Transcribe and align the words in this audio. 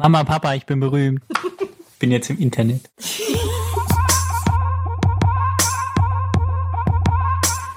Mama, 0.00 0.22
Papa, 0.22 0.54
ich 0.54 0.64
bin 0.64 0.78
berühmt. 0.78 1.22
bin 1.98 2.12
jetzt 2.12 2.30
im 2.30 2.38
Internet. 2.38 2.88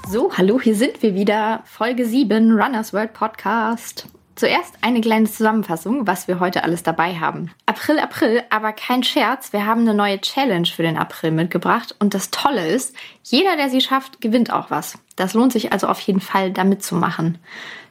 So, 0.07 0.31
hallo, 0.37 0.61
hier 0.61 0.75
sind 0.75 1.01
wir 1.01 1.15
wieder. 1.15 1.63
Folge 1.65 2.05
7, 2.05 2.51
Runners 2.51 2.93
World 2.93 3.13
Podcast. 3.13 4.07
Zuerst 4.35 4.75
eine 4.81 5.01
kleine 5.01 5.29
Zusammenfassung, 5.29 6.07
was 6.07 6.27
wir 6.27 6.39
heute 6.39 6.63
alles 6.63 6.83
dabei 6.83 7.15
haben. 7.15 7.51
April, 7.65 7.99
April, 7.99 8.43
aber 8.49 8.71
kein 8.71 9.03
Scherz, 9.03 9.51
wir 9.51 9.65
haben 9.65 9.81
eine 9.81 9.93
neue 9.93 10.21
Challenge 10.21 10.65
für 10.65 10.83
den 10.83 10.97
April 10.97 11.31
mitgebracht 11.31 11.95
und 11.99 12.13
das 12.13 12.31
Tolle 12.31 12.67
ist, 12.67 12.95
jeder, 13.23 13.57
der 13.57 13.69
sie 13.69 13.81
schafft, 13.81 14.21
gewinnt 14.21 14.51
auch 14.51 14.71
was. 14.71 14.97
Das 15.17 15.33
lohnt 15.33 15.51
sich 15.51 15.73
also 15.73 15.87
auf 15.87 15.99
jeden 15.99 16.21
Fall, 16.21 16.51
da 16.51 16.63
mitzumachen. 16.63 17.39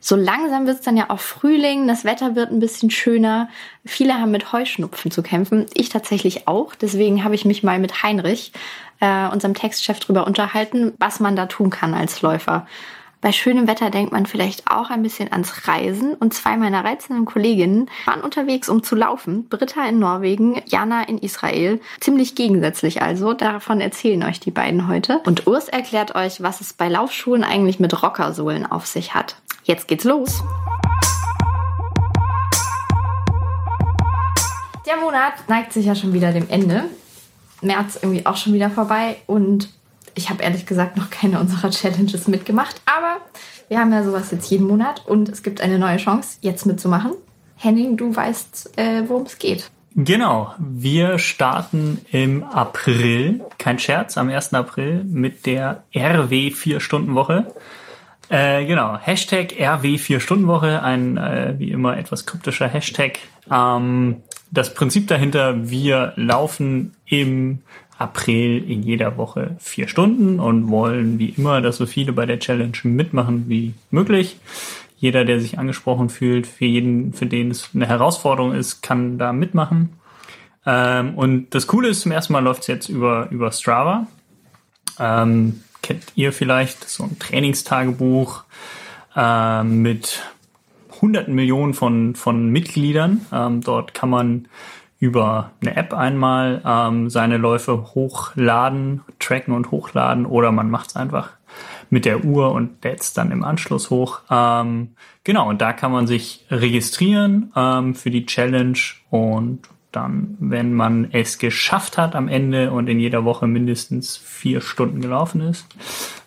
So 0.01 0.17
langsam 0.17 0.67
wird 0.67 0.79
es 0.79 0.85
dann 0.85 0.97
ja 0.97 1.11
auch 1.11 1.21
Frühling, 1.21 1.87
das 1.87 2.05
Wetter 2.05 2.35
wird 2.35 2.51
ein 2.51 2.59
bisschen 2.59 2.91
schöner. 2.91 3.51
Viele 3.85 4.15
haben 4.15 4.31
mit 4.31 4.53
Heuschnupfen 4.53 5.11
zu 5.11 5.23
kämpfen, 5.23 5.67
ich 5.75 5.91
tatsächlich 5.91 6.49
auch. 6.49 6.75
Deswegen 6.75 7.23
habe 7.23 7.35
ich 7.35 7.45
mich 7.45 7.63
mal 7.63 7.79
mit 7.79 8.03
Heinrich, 8.03 8.53
äh, 9.01 9.29
unserem 9.29 9.55
Textchef, 9.55 10.01
darüber 10.01 10.27
unterhalten, 10.27 10.95
was 10.99 11.21
man 11.21 11.37
da 11.37 11.47
tun 11.47 11.69
kann 11.69 11.93
als 11.93 12.23
Läufer. 12.23 12.67
Bei 13.23 13.33
schönem 13.33 13.69
Wetter 13.69 13.91
denkt 13.91 14.13
man 14.13 14.25
vielleicht 14.25 14.71
auch 14.71 14.89
ein 14.89 15.03
bisschen 15.03 15.31
ans 15.31 15.69
Reisen 15.69 16.15
und 16.15 16.33
zwei 16.33 16.57
meiner 16.57 16.85
reizenden 16.85 17.27
Kolleginnen 17.27 17.91
waren 18.07 18.23
unterwegs, 18.23 18.71
um 18.71 18.83
zu 18.83 18.97
laufen. 18.97 19.47
Britta 19.51 19.87
in 19.87 19.99
Norwegen, 19.99 20.63
Jana 20.65 21.03
in 21.03 21.19
Israel. 21.19 21.81
Ziemlich 22.01 22.35
gegensätzlich 22.35 23.03
also. 23.03 23.35
Davon 23.35 23.83
erzählen 23.83 24.23
euch 24.23 24.41
die 24.41 24.51
beiden 24.51 24.89
heute. 24.89 25.21
Und 25.27 25.47
Urs 25.47 25.69
erklärt 25.69 26.15
euch, 26.15 26.43
was 26.43 26.63
es 26.63 26.73
bei 26.73 26.89
Laufschuhen 26.89 27.45
eigentlich 27.45 27.79
mit 27.79 28.03
Rockersohlen 28.03 28.65
auf 28.65 28.87
sich 28.87 29.13
hat. 29.13 29.37
Jetzt 29.65 29.87
geht's 29.87 30.05
los. 30.05 30.43
Der 34.87 34.97
Monat 34.97 35.35
neigt 35.47 35.75
sich 35.75 35.85
ja 35.85 35.95
schon 35.95 36.15
wieder 36.15 36.33
dem 36.33 36.49
Ende. 36.49 36.85
März 37.61 37.99
irgendwie 38.01 38.25
auch 38.25 38.39
schon 38.39 38.55
wieder 38.55 38.71
vorbei 38.71 39.19
und 39.27 39.69
ich 40.15 40.31
habe 40.31 40.43
ehrlich 40.43 40.67
gesagt 40.67 40.97
noch 40.97 41.11
keine 41.11 41.41
unserer 41.41 41.71
Challenges 41.71 42.29
mitgemacht, 42.29 42.81
aber 42.87 43.19
wir 43.69 43.79
haben 43.79 43.93
ja 43.93 44.03
sowas 44.03 44.31
jetzt 44.31 44.51
jeden 44.51 44.67
Monat 44.67 45.07
und 45.07 45.29
es 45.29 45.43
gibt 45.43 45.61
eine 45.61 45.79
neue 45.79 45.99
Chance, 45.99 46.39
jetzt 46.41 46.67
mitzumachen. 46.67 47.13
Henning, 47.57 47.97
du 47.97 48.15
weißt, 48.15 48.79
äh, 48.79 49.03
worum 49.07 49.25
es 49.25 49.39
geht. 49.39 49.71
Genau, 49.95 50.55
wir 50.59 51.19
starten 51.19 52.01
im 52.11 52.45
April, 52.45 53.41
kein 53.59 53.79
Scherz, 53.79 54.17
am 54.17 54.29
1. 54.29 54.55
April 54.55 55.05
mit 55.05 55.47
der 55.47 55.83
RW 55.95 56.49
4-Stunden-Woche. 56.49 57.53
Äh, 58.29 58.67
genau, 58.67 58.97
Hashtag 58.97 59.53
RW 59.59 59.97
4-Stunden-Woche, 59.97 60.83
ein 60.83 61.17
äh, 61.17 61.55
wie 61.59 61.73
immer 61.73 61.99
etwas 61.99 62.25
kryptischer 62.25 62.69
Hashtag. 62.69 63.19
Ähm, 63.51 64.23
das 64.53 64.75
Prinzip 64.75 65.09
dahinter, 65.09 65.69
wir 65.69 66.13
laufen 66.15 66.95
im 67.07 67.59
April 68.01 68.65
in 68.69 68.83
jeder 68.83 69.17
Woche 69.19 69.57
vier 69.59 69.87
Stunden 69.87 70.41
und 70.41 70.71
wollen 70.71 71.19
wie 71.19 71.35
immer, 71.37 71.61
dass 71.61 71.77
so 71.77 71.87
viele 71.87 72.13
bei 72.13 72.25
der 72.25 72.39
Challenge 72.39 72.77
mitmachen 72.83 73.45
wie 73.49 73.75
möglich. 73.91 74.39
Jeder, 74.97 75.25
der 75.25 75.41
sich 75.41 75.59
angesprochen 75.59 76.09
fühlt, 76.09 76.47
für 76.47 76.65
jeden, 76.65 77.13
für 77.13 77.27
den 77.27 77.51
es 77.51 77.71
eine 77.75 77.87
Herausforderung 77.87 78.55
ist, 78.55 78.83
kann 78.83 79.19
da 79.19 79.33
mitmachen. 79.33 79.91
Ähm, 80.65 81.15
und 81.15 81.55
das 81.55 81.67
Coole 81.67 81.89
ist, 81.89 82.01
zum 82.01 82.13
ersten 82.13 82.33
Mal 82.33 82.45
läuft 82.45 82.63
es 82.63 82.67
jetzt 82.69 82.89
über, 82.89 83.29
über 83.31 83.53
Strava. 83.53 84.07
Ähm, 84.99 85.63
kennt 85.83 86.05
ihr 86.15 86.33
vielleicht 86.33 86.89
so 86.89 87.05
ein 87.05 87.19
Trainingstagebuch 87.19 88.45
äh, 89.15 89.63
mit 89.63 90.23
hunderten 91.01 91.35
Millionen 91.35 91.75
von, 91.75 92.15
von 92.15 92.49
Mitgliedern. 92.51 93.27
Ähm, 93.33 93.61
dort 93.63 93.95
kann 93.95 94.11
man 94.11 94.49
über 95.01 95.53
eine 95.63 95.77
App 95.77 95.95
einmal 95.95 96.63
ähm, 96.65 97.09
seine 97.11 97.39
Läufe 97.39 97.95
hochladen, 97.95 99.01
tracken 99.19 99.55
und 99.55 99.71
hochladen 99.71 100.27
oder 100.27 100.53
man 100.53 100.71
macht 100.71 100.91
es 100.91 100.97
einfach 100.97 101.31
mit 101.89 102.05
der 102.05 102.25
Uhr 102.25 102.53
und 102.53 102.85
lädt 102.85 103.17
dann 103.17 103.33
im 103.33 103.43
Anschluss 103.43 103.91
hoch. 103.91 104.21
Ähm, 104.31 104.91
genau, 105.25 105.49
und 105.49 105.61
da 105.61 105.73
kann 105.73 105.91
man 105.91 106.07
sich 106.07 106.45
registrieren 106.51 107.51
ähm, 107.57 107.95
für 107.95 108.11
die 108.11 108.27
Challenge 108.27 108.79
und 109.09 109.61
dann, 109.91 110.37
wenn 110.39 110.73
man 110.73 111.09
es 111.13 111.39
geschafft 111.39 111.99
hat 111.99 112.15
am 112.15 112.29
Ende 112.29 112.71
und 112.71 112.89
in 112.89 113.01
jeder 113.01 113.25
Woche 113.25 113.49
mindestens 113.49 114.17
vier 114.17 114.61
Stunden 114.61 115.01
gelaufen 115.01 115.41
ist, 115.41 115.67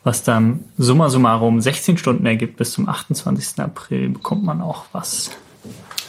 was 0.04 0.24
dann 0.24 0.66
summa 0.78 1.10
summarum 1.10 1.62
16 1.62 1.98
Stunden 1.98 2.26
ergibt 2.26 2.58
bis 2.58 2.72
zum 2.72 2.90
28. 2.90 3.60
April, 3.60 4.10
bekommt 4.10 4.44
man 4.44 4.62
auch 4.62 4.86
was. 4.92 5.32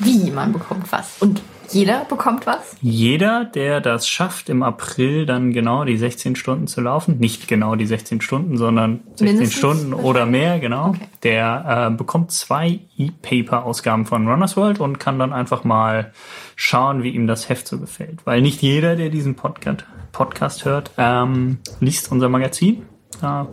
Wie 0.00 0.30
man 0.30 0.52
bekommt 0.52 0.90
was 0.92 1.20
und 1.20 1.42
jeder 1.70 2.04
bekommt 2.04 2.46
was? 2.46 2.76
Jeder, 2.82 3.44
der 3.44 3.80
das 3.80 4.06
schafft, 4.06 4.48
im 4.48 4.62
April 4.62 5.26
dann 5.26 5.52
genau 5.52 5.84
die 5.84 5.96
16 5.96 6.36
Stunden 6.36 6.66
zu 6.66 6.80
laufen, 6.80 7.18
nicht 7.18 7.48
genau 7.48 7.74
die 7.74 7.86
16 7.86 8.20
Stunden, 8.20 8.56
sondern 8.56 9.00
16 9.16 9.26
Mindestens 9.26 9.58
Stunden 9.58 9.94
oder 9.94 10.26
mehr, 10.26 10.58
genau, 10.58 10.88
okay. 10.90 11.08
der 11.22 11.90
äh, 11.92 11.96
bekommt 11.96 12.32
zwei 12.32 12.80
E-Paper-Ausgaben 12.96 14.06
von 14.06 14.28
Runners 14.28 14.56
World 14.56 14.80
und 14.80 15.00
kann 15.00 15.18
dann 15.18 15.32
einfach 15.32 15.64
mal 15.64 16.12
schauen, 16.56 17.02
wie 17.02 17.10
ihm 17.10 17.26
das 17.26 17.48
Heft 17.48 17.66
so 17.66 17.78
gefällt. 17.78 18.24
Weil 18.24 18.42
nicht 18.42 18.62
jeder, 18.62 18.96
der 18.96 19.08
diesen 19.08 19.34
Podcast, 19.34 19.84
Podcast 20.12 20.64
hört, 20.64 20.90
ähm, 20.98 21.58
liest 21.80 22.12
unser 22.12 22.28
Magazin. 22.28 22.82
Da 23.20 23.48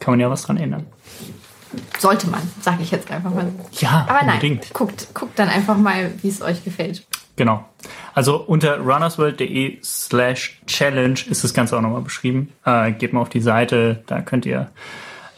kann 0.00 0.12
man 0.12 0.20
ja 0.20 0.30
was 0.30 0.42
dran 0.42 0.56
ändern. 0.56 0.86
Sollte 1.98 2.28
man, 2.28 2.42
sage 2.60 2.82
ich 2.82 2.90
jetzt 2.90 3.10
einfach 3.10 3.32
mal. 3.32 3.50
Ja, 3.72 4.06
aber 4.08 4.24
nein, 4.24 4.60
guckt, 4.72 5.08
guckt 5.14 5.38
dann 5.38 5.48
einfach 5.48 5.76
mal, 5.76 6.12
wie 6.22 6.28
es 6.28 6.42
euch 6.42 6.64
gefällt. 6.64 7.06
Genau. 7.36 7.64
Also 8.14 8.36
unter 8.36 8.78
runnersworld.de 8.78 9.78
slash 9.82 10.60
challenge 10.66 11.20
ist 11.28 11.44
das 11.44 11.52
Ganze 11.52 11.76
auch 11.76 11.82
nochmal 11.82 12.00
beschrieben. 12.00 12.52
Äh, 12.64 12.92
geht 12.92 13.12
mal 13.12 13.20
auf 13.20 13.28
die 13.28 13.40
Seite, 13.40 14.02
da 14.06 14.22
könnt 14.22 14.46
ihr 14.46 14.70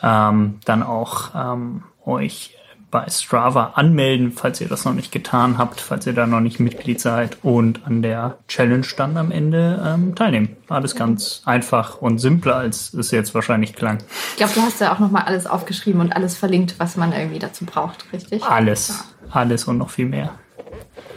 ähm, 0.02 0.60
dann 0.64 0.82
auch 0.82 1.30
ähm, 1.34 1.82
euch 2.06 2.57
bei 2.90 3.06
Strava 3.10 3.72
anmelden, 3.74 4.32
falls 4.32 4.60
ihr 4.60 4.68
das 4.68 4.84
noch 4.84 4.94
nicht 4.94 5.12
getan 5.12 5.58
habt, 5.58 5.80
falls 5.80 6.06
ihr 6.06 6.14
da 6.14 6.26
noch 6.26 6.40
nicht 6.40 6.58
Mitglied 6.58 7.00
seid 7.00 7.38
und 7.42 7.86
an 7.86 8.00
der 8.00 8.38
Challenge 8.48 8.86
dann 8.96 9.16
am 9.16 9.30
Ende 9.30 9.82
ähm, 9.84 10.14
teilnehmen. 10.14 10.56
Alles 10.68 10.94
ganz 10.94 11.42
einfach 11.44 12.00
und 12.00 12.18
simpler, 12.18 12.56
als 12.56 12.94
es 12.94 13.10
jetzt 13.10 13.34
wahrscheinlich 13.34 13.74
klang. 13.74 13.98
Ich 14.30 14.36
glaube, 14.36 14.54
du 14.54 14.62
hast 14.62 14.80
ja 14.80 14.94
auch 14.94 14.98
nochmal 14.98 15.24
alles 15.24 15.46
aufgeschrieben 15.46 16.00
und 16.00 16.14
alles 16.14 16.36
verlinkt, 16.36 16.76
was 16.78 16.96
man 16.96 17.12
irgendwie 17.12 17.38
dazu 17.38 17.66
braucht, 17.66 18.10
richtig? 18.12 18.42
Alles, 18.42 19.04
alles 19.30 19.64
und 19.64 19.76
noch 19.76 19.90
viel 19.90 20.06
mehr. 20.06 20.30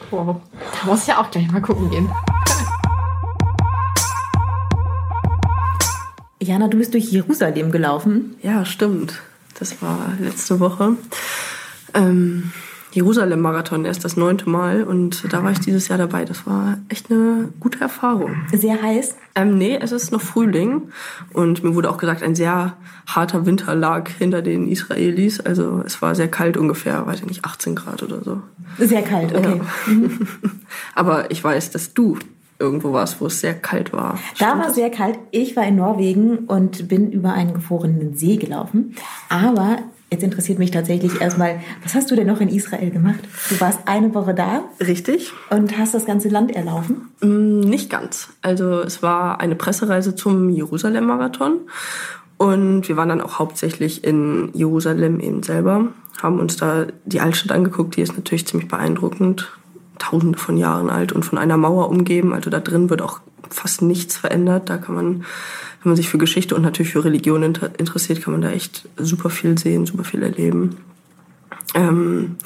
Wow. 0.09 0.41
Da 0.81 0.87
muss 0.87 1.03
ich 1.03 1.07
ja 1.07 1.21
auch 1.21 1.31
gleich 1.31 1.49
mal 1.51 1.61
gucken 1.61 1.89
gehen. 1.89 2.09
Jana, 6.41 6.67
du 6.67 6.77
bist 6.77 6.93
durch 6.93 7.11
Jerusalem 7.11 7.71
gelaufen. 7.71 8.35
Ja, 8.41 8.65
stimmt. 8.65 9.21
Das 9.59 9.81
war 9.81 10.13
letzte 10.19 10.59
Woche. 10.59 10.97
Ähm, 11.93 12.51
Jerusalem-Marathon, 12.93 13.85
erst 13.85 14.03
das 14.03 14.17
neunte 14.17 14.49
Mal 14.49 14.83
und 14.83 15.31
da 15.31 15.43
war 15.43 15.51
ich 15.51 15.59
dieses 15.59 15.87
Jahr 15.87 15.97
dabei. 15.97 16.25
Das 16.25 16.45
war 16.45 16.77
echt 16.89 17.09
eine 17.09 17.49
gute 17.59 17.79
Erfahrung. 17.79 18.35
Sehr 18.51 18.81
heiß? 18.81 19.15
Ähm, 19.35 19.57
nee, 19.57 19.77
es 19.81 19.93
ist 19.93 20.11
noch 20.11 20.21
Frühling 20.21 20.89
und 21.31 21.63
mir 21.63 21.73
wurde 21.73 21.89
auch 21.89 21.97
gesagt, 21.97 22.21
ein 22.21 22.35
sehr 22.35 22.75
harter 23.07 23.45
Winter 23.45 23.75
lag 23.75 24.09
hinter 24.09 24.41
den 24.41 24.67
Israelis. 24.67 25.39
Also 25.39 25.81
es 25.85 26.01
war 26.01 26.15
sehr 26.15 26.27
kalt 26.27 26.57
ungefähr, 26.57 27.05
weiß 27.07 27.21
ich 27.21 27.27
nicht, 27.27 27.45
18 27.45 27.75
Grad 27.75 28.03
oder 28.03 28.21
so. 28.23 28.41
Sehr 28.77 29.01
kalt, 29.01 29.33
okay. 29.35 29.57
Ja. 29.57 29.65
Mhm. 29.91 30.27
Aber 30.95 31.31
ich 31.31 31.43
weiß, 31.43 31.71
dass 31.71 31.93
du 31.93 32.17
irgendwo 32.59 32.93
warst, 32.93 33.19
wo 33.19 33.25
es 33.25 33.41
sehr 33.41 33.55
kalt 33.55 33.91
war. 33.91 34.19
Da 34.37 34.47
Stimmt 34.47 34.61
war 34.61 34.67
es 34.69 34.75
sehr 34.75 34.91
kalt. 34.91 35.17
Ich 35.31 35.55
war 35.55 35.65
in 35.65 35.75
Norwegen 35.75 36.39
und 36.39 36.87
bin 36.87 37.11
über 37.11 37.33
einen 37.33 37.53
gefrorenen 37.53 38.15
See 38.15 38.37
gelaufen. 38.37 38.95
Aber 39.29 39.79
Jetzt 40.11 40.23
interessiert 40.23 40.59
mich 40.59 40.71
tatsächlich 40.71 41.21
erstmal, 41.21 41.61
was 41.83 41.95
hast 41.95 42.11
du 42.11 42.17
denn 42.17 42.27
noch 42.27 42.41
in 42.41 42.49
Israel 42.49 42.91
gemacht? 42.91 43.19
Du 43.49 43.61
warst 43.61 43.79
eine 43.85 44.13
Woche 44.13 44.33
da. 44.33 44.65
Richtig. 44.81 45.31
Und 45.49 45.77
hast 45.77 45.93
das 45.93 46.05
ganze 46.05 46.27
Land 46.27 46.53
erlaufen? 46.53 47.07
Mm, 47.21 47.61
nicht 47.61 47.89
ganz. 47.89 48.27
Also 48.41 48.81
es 48.81 49.01
war 49.01 49.39
eine 49.39 49.55
Pressereise 49.55 50.13
zum 50.13 50.49
Jerusalem-Marathon. 50.49 51.61
Und 52.37 52.89
wir 52.89 52.97
waren 52.97 53.07
dann 53.07 53.21
auch 53.21 53.39
hauptsächlich 53.39 54.03
in 54.03 54.49
Jerusalem 54.53 55.21
eben 55.21 55.43
selber, 55.43 55.87
haben 56.21 56.39
uns 56.39 56.57
da 56.57 56.87
die 57.05 57.21
Altstadt 57.21 57.55
angeguckt, 57.55 57.95
die 57.95 58.01
ist 58.01 58.17
natürlich 58.17 58.45
ziemlich 58.45 58.67
beeindruckend. 58.67 59.49
Tausende 59.97 60.37
von 60.37 60.57
Jahren 60.57 60.89
alt 60.89 61.13
und 61.13 61.23
von 61.23 61.37
einer 61.37 61.55
Mauer 61.55 61.87
umgeben. 61.87 62.33
Also 62.33 62.49
da 62.49 62.59
drin 62.59 62.89
wird 62.89 63.01
auch 63.01 63.21
fast 63.49 63.81
nichts 63.81 64.17
verändert. 64.17 64.69
Da 64.69 64.77
kann 64.77 64.95
man 64.95 65.23
wenn 65.81 65.89
man 65.89 65.95
sich 65.95 66.09
für 66.09 66.17
Geschichte 66.17 66.55
und 66.55 66.61
natürlich 66.61 66.91
für 66.91 67.03
Religion 67.03 67.43
inter 67.43 67.71
interessiert, 67.79 68.21
kann 68.21 68.33
man 68.33 68.41
da 68.41 68.51
echt 68.51 68.87
super 68.97 69.29
viel 69.29 69.57
sehen, 69.57 69.85
super 69.85 70.03
viel 70.03 70.21
erleben. 70.21 70.77
Ähm, 71.73 72.37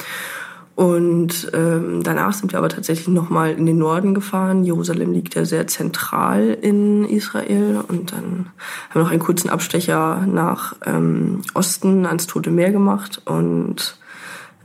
und 0.75 1.49
ähm, 1.53 2.03
danach 2.03 2.33
sind 2.33 2.51
wir 2.51 2.59
aber 2.59 2.67
tatsächlich 2.67 3.07
nochmal 3.07 3.53
in 3.53 3.65
den 3.65 3.77
Norden 3.77 4.13
gefahren. 4.13 4.65
Jerusalem 4.65 5.13
liegt 5.13 5.33
ja 5.35 5.45
sehr 5.45 5.67
zentral 5.67 6.57
in 6.61 7.05
Israel. 7.05 7.81
Und 7.87 8.11
dann 8.11 8.47
haben 8.89 8.93
wir 8.93 9.03
noch 9.03 9.11
einen 9.11 9.21
kurzen 9.21 9.49
Abstecher 9.49 10.25
nach 10.27 10.75
ähm, 10.85 11.41
Osten 11.53 12.05
ans 12.05 12.27
Tote 12.27 12.51
Meer 12.51 12.71
gemacht 12.71 13.21
und 13.23 13.97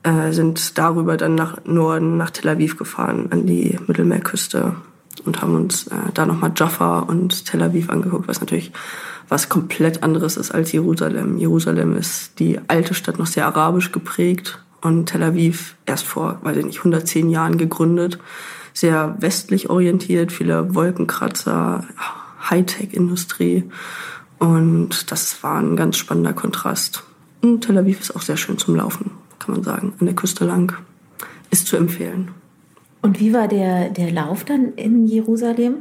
äh, 0.02 0.32
sind 0.32 0.78
darüber 0.78 1.17
dann 1.17 1.37
nach 1.37 1.64
Norden, 1.64 2.17
nach 2.17 2.31
Tel 2.31 2.50
Aviv 2.50 2.76
gefahren, 2.76 3.28
an 3.31 3.46
die 3.46 3.78
Mittelmeerküste 3.87 4.75
und 5.24 5.42
haben 5.42 5.54
uns 5.54 5.86
äh, 5.88 5.96
da 6.14 6.26
nochmal 6.26 6.52
Jaffa 6.56 7.00
und 7.00 7.44
Tel 7.46 7.62
Aviv 7.62 7.90
angeguckt, 7.90 8.28
was 8.28 8.40
natürlich 8.40 8.72
was 9.28 9.48
komplett 9.48 10.02
anderes 10.02 10.36
ist 10.36 10.50
als 10.50 10.72
Jerusalem. 10.72 11.38
Jerusalem 11.38 11.96
ist 11.96 12.40
die 12.40 12.58
alte 12.66 12.94
Stadt 12.94 13.18
noch 13.18 13.28
sehr 13.28 13.46
arabisch 13.46 13.92
geprägt 13.92 14.60
und 14.80 15.06
Tel 15.06 15.22
Aviv 15.22 15.76
erst 15.86 16.04
vor, 16.04 16.38
weiß 16.42 16.56
ich 16.56 16.64
nicht, 16.64 16.78
110 16.78 17.30
Jahren 17.30 17.56
gegründet. 17.56 18.18
Sehr 18.72 19.16
westlich 19.20 19.70
orientiert, 19.70 20.32
viele 20.32 20.74
Wolkenkratzer, 20.74 21.84
Hightech-Industrie. 22.48 23.64
Und 24.38 25.10
das 25.10 25.42
war 25.42 25.58
ein 25.58 25.76
ganz 25.76 25.96
spannender 25.96 26.32
Kontrast. 26.32 27.04
Und 27.42 27.62
Tel 27.62 27.78
Aviv 27.78 28.00
ist 28.00 28.16
auch 28.16 28.22
sehr 28.22 28.36
schön 28.36 28.58
zum 28.58 28.76
Laufen, 28.76 29.12
kann 29.38 29.54
man 29.54 29.62
sagen, 29.64 29.92
an 30.00 30.06
der 30.06 30.14
Küste 30.14 30.44
lang. 30.44 30.74
Ist 31.50 31.66
zu 31.66 31.76
empfehlen. 31.76 32.30
Und 33.02 33.20
wie 33.20 33.32
war 33.32 33.49
der, 33.49 33.91
der 33.91 34.11
Lauf 34.11 34.44
dann 34.44 34.75
in 34.75 35.06
Jerusalem? 35.06 35.76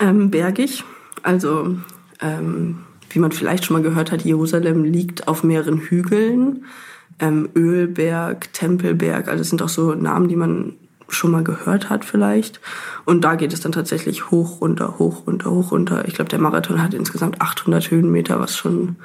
Ähm, 0.00 0.30
bergig. 0.30 0.84
Also, 1.22 1.76
ähm, 2.20 2.78
wie 3.10 3.18
man 3.18 3.32
vielleicht 3.32 3.64
schon 3.64 3.76
mal 3.76 3.82
gehört 3.82 4.12
hat, 4.12 4.22
Jerusalem 4.22 4.84
liegt 4.84 5.28
auf 5.28 5.44
mehreren 5.44 5.78
Hügeln. 5.78 6.64
Ähm, 7.18 7.48
Ölberg, 7.54 8.52
Tempelberg, 8.52 9.28
also 9.28 9.38
das 9.38 9.48
sind 9.48 9.62
auch 9.62 9.70
so 9.70 9.94
Namen, 9.94 10.28
die 10.28 10.36
man 10.36 10.74
schon 11.08 11.30
mal 11.30 11.44
gehört 11.44 11.88
hat 11.88 12.04
vielleicht. 12.04 12.60
Und 13.04 13.22
da 13.24 13.36
geht 13.36 13.52
es 13.52 13.60
dann 13.60 13.72
tatsächlich 13.72 14.30
hoch, 14.30 14.60
runter, 14.60 14.98
hoch, 14.98 15.26
runter, 15.26 15.50
hoch, 15.50 15.70
runter. 15.72 16.06
Ich 16.06 16.14
glaube, 16.14 16.28
der 16.28 16.40
Marathon 16.40 16.82
hat 16.82 16.94
insgesamt 16.94 17.40
800 17.40 17.90
Höhenmeter, 17.90 18.40
was 18.40 18.56
schon 18.56 18.96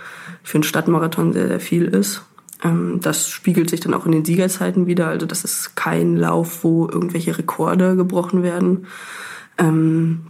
für 0.43 0.55
einen 0.55 0.63
Stadtmarathon 0.63 1.33
sehr, 1.33 1.47
sehr 1.47 1.59
viel 1.59 1.85
ist. 1.85 2.23
Ähm, 2.63 2.99
das 3.01 3.27
spiegelt 3.29 3.69
sich 3.69 3.79
dann 3.79 3.93
auch 3.93 4.05
in 4.05 4.11
den 4.11 4.25
Siegerzeiten 4.25 4.87
wieder. 4.87 5.07
Also 5.07 5.25
das 5.25 5.43
ist 5.43 5.75
kein 5.75 6.15
Lauf, 6.15 6.63
wo 6.63 6.87
irgendwelche 6.87 7.37
Rekorde 7.37 7.95
gebrochen 7.95 8.43
werden. 8.43 8.87
Ähm, 9.57 10.21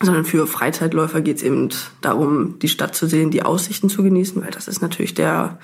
sondern 0.00 0.24
für 0.24 0.46
Freizeitläufer 0.46 1.20
geht 1.20 1.38
es 1.38 1.42
eben 1.42 1.70
darum, 2.00 2.58
die 2.60 2.68
Stadt 2.68 2.94
zu 2.94 3.06
sehen, 3.06 3.30
die 3.30 3.42
Aussichten 3.42 3.88
zu 3.88 4.02
genießen, 4.02 4.40
weil 4.42 4.52
das 4.52 4.68
ist 4.68 4.80
natürlich 4.80 5.14
der 5.14 5.58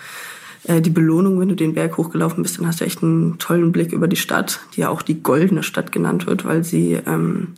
äh, 0.64 0.80
die 0.80 0.90
Belohnung, 0.90 1.38
wenn 1.38 1.48
du 1.48 1.54
den 1.54 1.74
Berg 1.74 1.96
hochgelaufen 1.96 2.42
bist, 2.42 2.58
dann 2.58 2.66
hast 2.66 2.80
du 2.80 2.84
echt 2.84 3.02
einen 3.02 3.38
tollen 3.38 3.72
Blick 3.72 3.92
über 3.92 4.08
die 4.08 4.16
Stadt, 4.16 4.60
die 4.74 4.80
ja 4.80 4.88
auch 4.88 5.02
die 5.02 5.22
goldene 5.22 5.62
Stadt 5.62 5.92
genannt 5.92 6.26
wird, 6.26 6.44
weil 6.44 6.64
sie 6.64 6.94
ähm, 7.06 7.54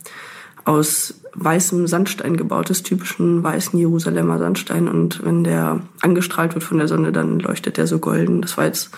aus 0.65 1.15
weißem 1.37 1.87
Sandstein 1.87 2.35
gebaut 2.35 2.69
ist, 2.69 2.85
typischen 2.85 3.43
weißen 3.43 3.77
Jerusalemer 3.77 4.39
Sandstein. 4.39 4.87
Und 4.87 5.23
wenn 5.23 5.43
der 5.43 5.81
angestrahlt 6.01 6.55
wird 6.55 6.63
von 6.63 6.79
der 6.79 6.87
Sonne, 6.87 7.11
dann 7.11 7.39
leuchtet 7.39 7.77
der 7.77 7.87
so 7.87 7.99
golden. 7.99 8.41
Das 8.41 8.57
war 8.57 8.65
jetzt 8.65 8.89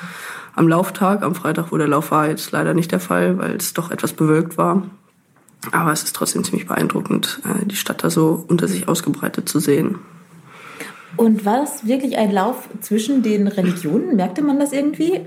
am 0.56 0.68
Lauftag, 0.68 1.22
am 1.22 1.36
Freitag, 1.36 1.72
wo 1.72 1.78
der 1.78 1.88
Lauf 1.88 2.12
war, 2.12 2.28
jetzt 2.28 2.52
leider 2.52 2.74
nicht 2.74 2.92
der 2.92 3.00
Fall, 3.00 3.38
weil 3.38 3.56
es 3.56 3.74
doch 3.74 3.92
etwas 3.92 4.14
bewölkt 4.14 4.58
war. 4.58 4.84
Aber 5.72 5.92
es 5.92 6.04
ist 6.04 6.16
trotzdem 6.16 6.44
ziemlich 6.44 6.68
beeindruckend, 6.68 7.42
äh, 7.44 7.66
die 7.66 7.76
Stadt 7.76 8.04
da 8.04 8.10
so 8.10 8.46
unter 8.48 8.68
sich 8.68 8.88
ausgebreitet 8.88 9.50
zu 9.50 9.60
sehen. 9.60 10.00
Und 11.18 11.44
war 11.44 11.60
das 11.60 11.86
wirklich 11.86 12.18
ein 12.18 12.32
Lauf 12.32 12.70
zwischen 12.80 13.24
den 13.24 13.48
Religionen? 13.48 14.16
Merkte 14.16 14.42
man 14.42 14.60
das 14.60 14.72
irgendwie? 14.72 15.20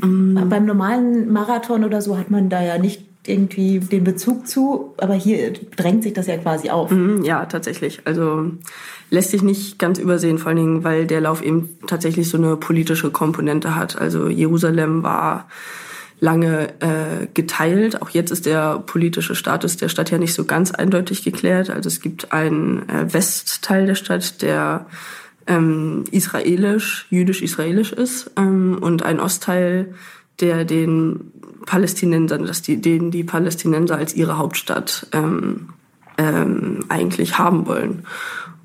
Mm. 0.00 0.48
Beim 0.48 0.64
normalen 0.64 1.32
Marathon 1.32 1.82
oder 1.82 2.00
so 2.02 2.16
hat 2.16 2.30
man 2.30 2.48
da 2.48 2.62
ja 2.62 2.78
nicht 2.78 3.09
irgendwie 3.26 3.80
den 3.80 4.04
Bezug 4.04 4.46
zu, 4.46 4.94
aber 4.96 5.14
hier 5.14 5.52
drängt 5.76 6.02
sich 6.02 6.14
das 6.14 6.26
ja 6.26 6.38
quasi 6.38 6.70
auf. 6.70 6.90
Mm, 6.90 7.22
ja, 7.22 7.44
tatsächlich. 7.46 8.00
Also 8.04 8.50
lässt 9.10 9.30
sich 9.30 9.42
nicht 9.42 9.78
ganz 9.78 9.98
übersehen, 9.98 10.38
vor 10.38 10.48
allen 10.48 10.56
Dingen, 10.56 10.84
weil 10.84 11.06
der 11.06 11.20
Lauf 11.20 11.42
eben 11.42 11.68
tatsächlich 11.86 12.28
so 12.28 12.38
eine 12.38 12.56
politische 12.56 13.10
Komponente 13.10 13.76
hat. 13.76 14.00
Also 14.00 14.28
Jerusalem 14.28 15.02
war 15.02 15.48
lange 16.20 16.68
äh, 16.80 17.26
geteilt. 17.34 18.00
Auch 18.00 18.10
jetzt 18.10 18.30
ist 18.30 18.46
der 18.46 18.78
politische 18.78 19.34
Status 19.34 19.76
der 19.76 19.88
Stadt 19.88 20.10
ja 20.10 20.18
nicht 20.18 20.34
so 20.34 20.44
ganz 20.44 20.70
eindeutig 20.70 21.24
geklärt. 21.24 21.70
Also 21.70 21.88
es 21.88 22.00
gibt 22.00 22.32
einen 22.32 22.88
äh, 22.88 23.12
Westteil 23.12 23.86
der 23.86 23.94
Stadt, 23.94 24.42
der 24.42 24.86
ähm, 25.46 26.04
israelisch, 26.10 27.06
jüdisch-israelisch 27.10 27.92
ist 27.92 28.30
ähm, 28.36 28.78
und 28.80 29.02
ein 29.02 29.18
Ostteil, 29.18 29.94
der 30.40 30.64
den 30.64 31.32
Palästinensern, 31.66 32.46
dass 32.46 32.62
die, 32.62 32.80
den 32.80 33.10
die 33.10 33.24
Palästinenser 33.24 33.96
als 33.96 34.14
ihre 34.14 34.38
Hauptstadt 34.38 35.06
ähm, 35.12 35.70
ähm, 36.18 36.84
eigentlich 36.88 37.38
haben 37.38 37.66
wollen. 37.66 38.04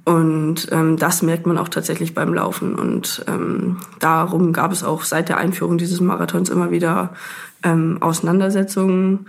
Und 0.05 0.67
ähm, 0.71 0.97
das 0.97 1.23
merkt 1.23 1.47
man 1.47 1.57
auch 1.57 1.67
tatsächlich 1.67 2.13
beim 2.13 2.33
Laufen. 2.33 2.75
Und 2.75 3.25
ähm, 3.27 3.77
darum 3.99 4.53
gab 4.53 4.71
es 4.71 4.83
auch 4.83 5.03
seit 5.03 5.29
der 5.29 5.37
Einführung 5.37 5.77
dieses 5.79 5.99
Marathons 5.99 6.49
immer 6.49 6.69
wieder 6.69 7.15
ähm, 7.63 7.97
Auseinandersetzungen, 8.01 9.25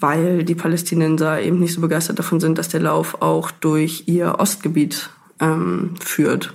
weil 0.00 0.44
die 0.44 0.54
Palästinenser 0.54 1.40
eben 1.40 1.58
nicht 1.58 1.72
so 1.72 1.80
begeistert 1.80 2.18
davon 2.18 2.40
sind, 2.40 2.58
dass 2.58 2.68
der 2.68 2.80
Lauf 2.80 3.22
auch 3.22 3.50
durch 3.50 4.04
ihr 4.06 4.36
Ostgebiet 4.38 5.08
ähm, 5.40 5.94
führt. 5.98 6.52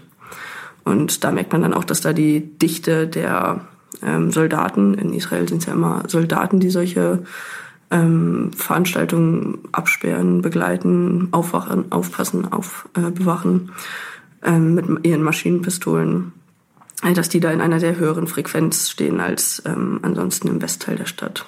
Und 0.83 1.23
da 1.23 1.31
merkt 1.31 1.51
man 1.51 1.63
dann 1.63 1.73
auch, 1.73 1.83
dass 1.83 2.01
da 2.01 2.13
die 2.13 2.57
Dichte 2.59 3.07
der 3.07 3.61
ähm, 4.01 4.31
Soldaten, 4.31 4.93
in 4.95 5.13
Israel 5.13 5.47
sind 5.47 5.59
es 5.59 5.65
ja 5.65 5.73
immer 5.73 6.03
Soldaten, 6.07 6.59
die 6.59 6.69
solche 6.69 7.23
ähm, 7.91 8.51
Veranstaltungen 8.55 9.59
absperren, 9.71 10.41
begleiten, 10.41 11.29
aufwachen, 11.31 11.91
aufpassen, 11.91 12.51
auf, 12.51 12.89
äh, 12.97 13.11
ähm, 14.45 14.75
mit 14.75 15.05
ihren 15.05 15.23
Maschinenpistolen, 15.23 16.33
äh, 17.03 17.13
dass 17.13 17.29
die 17.29 17.39
da 17.39 17.51
in 17.51 17.61
einer 17.61 17.79
sehr 17.79 17.97
höheren 17.97 18.27
Frequenz 18.27 18.89
stehen 18.89 19.19
als 19.19 19.61
ähm, 19.65 19.99
ansonsten 20.01 20.47
im 20.47 20.61
Westteil 20.61 20.95
der 20.95 21.05
Stadt. 21.05 21.45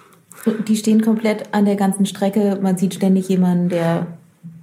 Die 0.68 0.76
stehen 0.76 1.02
komplett 1.02 1.54
an 1.54 1.66
der 1.66 1.76
ganzen 1.76 2.06
Strecke. 2.06 2.60
Man 2.62 2.78
sieht 2.78 2.94
ständig 2.94 3.28
jemanden, 3.30 3.70
der 3.70 4.06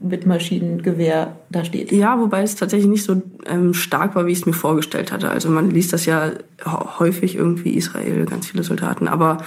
mit 0.03 0.27
Maschinengewehr 0.27 1.37
da 1.51 1.65
steht. 1.65 1.93
Ja, 1.93 2.19
wobei 2.19 2.43
es 2.43 2.57
tatsächlich 2.57 2.91
nicht 2.91 3.05
so 3.05 3.23
ähm, 3.47 3.75
stark 3.75 4.15
war, 4.15 4.27
wie 4.27 4.33
ich 4.33 4.39
es 4.39 4.47
mir 4.47 4.53
vorgestellt 4.53 5.13
hatte. 5.13 5.31
Also 5.31 5.49
man 5.49 5.71
liest 5.71 5.93
das 5.93 6.07
ja 6.07 6.33
häufig 6.65 7.37
irgendwie 7.37 7.75
Israel, 7.75 8.27
ganz 8.27 8.49
viele 8.49 8.65
Soldaten, 8.65 9.09
aber 9.09 9.39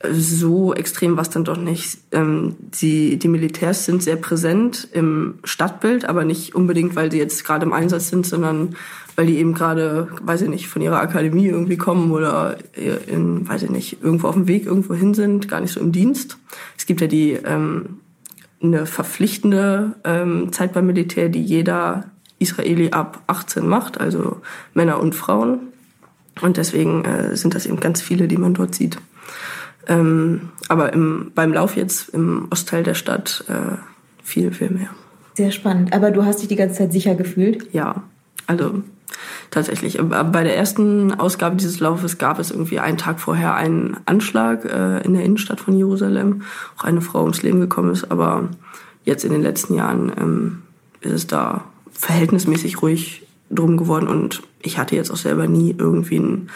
äh, 0.00 0.12
so 0.12 0.74
extrem 0.74 1.16
war 1.16 1.22
es 1.22 1.30
dann 1.30 1.44
doch 1.44 1.56
nicht. 1.56 1.98
Ähm, 2.12 2.56
die, 2.80 3.18
die 3.18 3.28
Militärs 3.28 3.84
sind 3.84 4.02
sehr 4.02 4.16
präsent 4.16 4.88
im 4.92 5.34
Stadtbild, 5.44 6.04
aber 6.04 6.24
nicht 6.24 6.54
unbedingt, 6.54 6.96
weil 6.96 7.10
sie 7.10 7.18
jetzt 7.18 7.44
gerade 7.44 7.66
im 7.66 7.72
Einsatz 7.72 8.08
sind, 8.08 8.26
sondern 8.26 8.76
weil 9.16 9.26
die 9.26 9.38
eben 9.38 9.52
gerade, 9.52 10.08
weiß 10.22 10.42
ich 10.42 10.48
nicht, 10.48 10.68
von 10.68 10.80
ihrer 10.80 11.00
Akademie 11.00 11.46
irgendwie 11.46 11.76
kommen 11.76 12.10
oder 12.10 12.56
in, 13.06 13.46
weiß 13.46 13.64
ich 13.64 13.70
nicht, 13.70 14.02
irgendwo 14.02 14.28
auf 14.28 14.34
dem 14.34 14.48
Weg 14.48 14.64
irgendwo 14.64 14.94
hin 14.94 15.12
sind, 15.14 15.48
gar 15.48 15.60
nicht 15.60 15.72
so 15.72 15.80
im 15.80 15.92
Dienst. 15.92 16.38
Es 16.78 16.86
gibt 16.86 17.02
ja 17.02 17.06
die 17.06 17.32
ähm, 17.32 17.98
eine 18.62 18.86
verpflichtende 18.86 19.94
ähm, 20.04 20.52
Zeit 20.52 20.72
beim 20.72 20.86
Militär, 20.86 21.28
die 21.28 21.42
jeder 21.42 22.04
Israeli 22.38 22.90
ab 22.90 23.22
18 23.26 23.66
macht, 23.66 24.00
also 24.00 24.40
Männer 24.74 25.00
und 25.00 25.14
Frauen. 25.14 25.68
Und 26.40 26.56
deswegen 26.56 27.04
äh, 27.04 27.36
sind 27.36 27.54
das 27.54 27.66
eben 27.66 27.80
ganz 27.80 28.00
viele, 28.00 28.28
die 28.28 28.36
man 28.36 28.54
dort 28.54 28.74
sieht. 28.74 28.98
Ähm, 29.86 30.50
aber 30.68 30.92
im, 30.92 31.32
beim 31.34 31.52
Lauf 31.52 31.76
jetzt 31.76 32.10
im 32.10 32.48
Ostteil 32.50 32.82
der 32.82 32.94
Stadt 32.94 33.44
äh, 33.48 33.76
viel, 34.22 34.52
viel 34.52 34.70
mehr. 34.70 34.90
Sehr 35.34 35.50
spannend. 35.50 35.92
Aber 35.92 36.10
du 36.10 36.24
hast 36.24 36.40
dich 36.40 36.48
die 36.48 36.56
ganze 36.56 36.78
Zeit 36.78 36.92
sicher 36.92 37.14
gefühlt? 37.14 37.72
Ja, 37.72 38.02
also 38.46 38.82
tatsächlich. 39.50 39.98
Bei 40.00 40.44
der 40.44 40.56
ersten 40.56 41.18
Ausgabe 41.18 41.56
dieses 41.56 41.80
Laufes 41.80 42.18
gab 42.18 42.38
es 42.38 42.50
irgendwie 42.50 42.78
einen 42.78 42.98
Tag 42.98 43.20
vorher 43.20 43.54
einen 43.54 43.96
Anschlag 44.06 44.64
äh, 44.64 45.00
in 45.00 45.14
der 45.14 45.24
Innenstadt 45.24 45.60
von 45.60 45.76
Jerusalem, 45.76 46.42
auch 46.78 46.84
eine 46.84 47.00
Frau 47.00 47.22
ums 47.22 47.42
Leben 47.42 47.60
gekommen 47.60 47.92
ist. 47.92 48.10
Aber 48.10 48.48
jetzt 49.04 49.24
in 49.24 49.32
den 49.32 49.42
letzten 49.42 49.74
Jahren 49.74 50.12
ähm, 50.16 50.62
ist 51.00 51.12
es 51.12 51.26
da 51.26 51.64
verhältnismäßig 51.92 52.80
ruhig 52.82 53.26
drum 53.50 53.76
geworden 53.76 54.08
und 54.08 54.42
ich 54.62 54.78
hatte 54.78 54.94
jetzt 54.94 55.10
auch 55.10 55.16
selber 55.16 55.48
nie 55.48 55.74
irgendwie 55.76 56.18
ein 56.18 56.50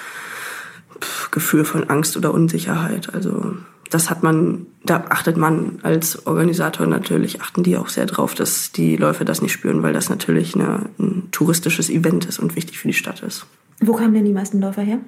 Gefühl 1.31 1.65
von 1.65 1.91
Angst 1.91 2.17
oder 2.17 2.33
Unsicherheit. 2.33 3.13
Also 3.13 3.57
das 3.95 4.11
hat 4.11 4.25
man, 4.25 4.67
da 4.85 5.05
achtet 5.11 5.37
man 5.37 5.79
als 5.85 6.27
Organisator 6.27 6.85
natürlich, 6.87 7.41
achten 7.41 7.63
die 7.63 7.77
auch 7.77 7.89
sehr 7.89 8.07
drauf, 8.07 8.35
dass 8.35 8.73
die 8.73 8.97
Läufer 8.97 9.25
das 9.25 9.41
nicht 9.41 9.53
spüren, 9.53 9.85
weil 9.85 9.93
das 9.93 10.11
natürlich 10.11 10.57
eine, 10.57 10.87
ein 10.99 11.29
touristisches 11.31 11.91
Event 11.91 12.25
ist 12.25 12.41
und 12.41 12.57
wichtig 12.57 12.81
für 12.81 12.89
die 12.89 12.95
Stadt 12.95 13.23
ist. 13.23 13.47
Wo 13.81 13.93
kamen 13.93 14.13
denn 14.13 14.25
die 14.25 14.33
meisten 14.33 14.61
Läufer 14.61 14.83
her? 14.83 14.99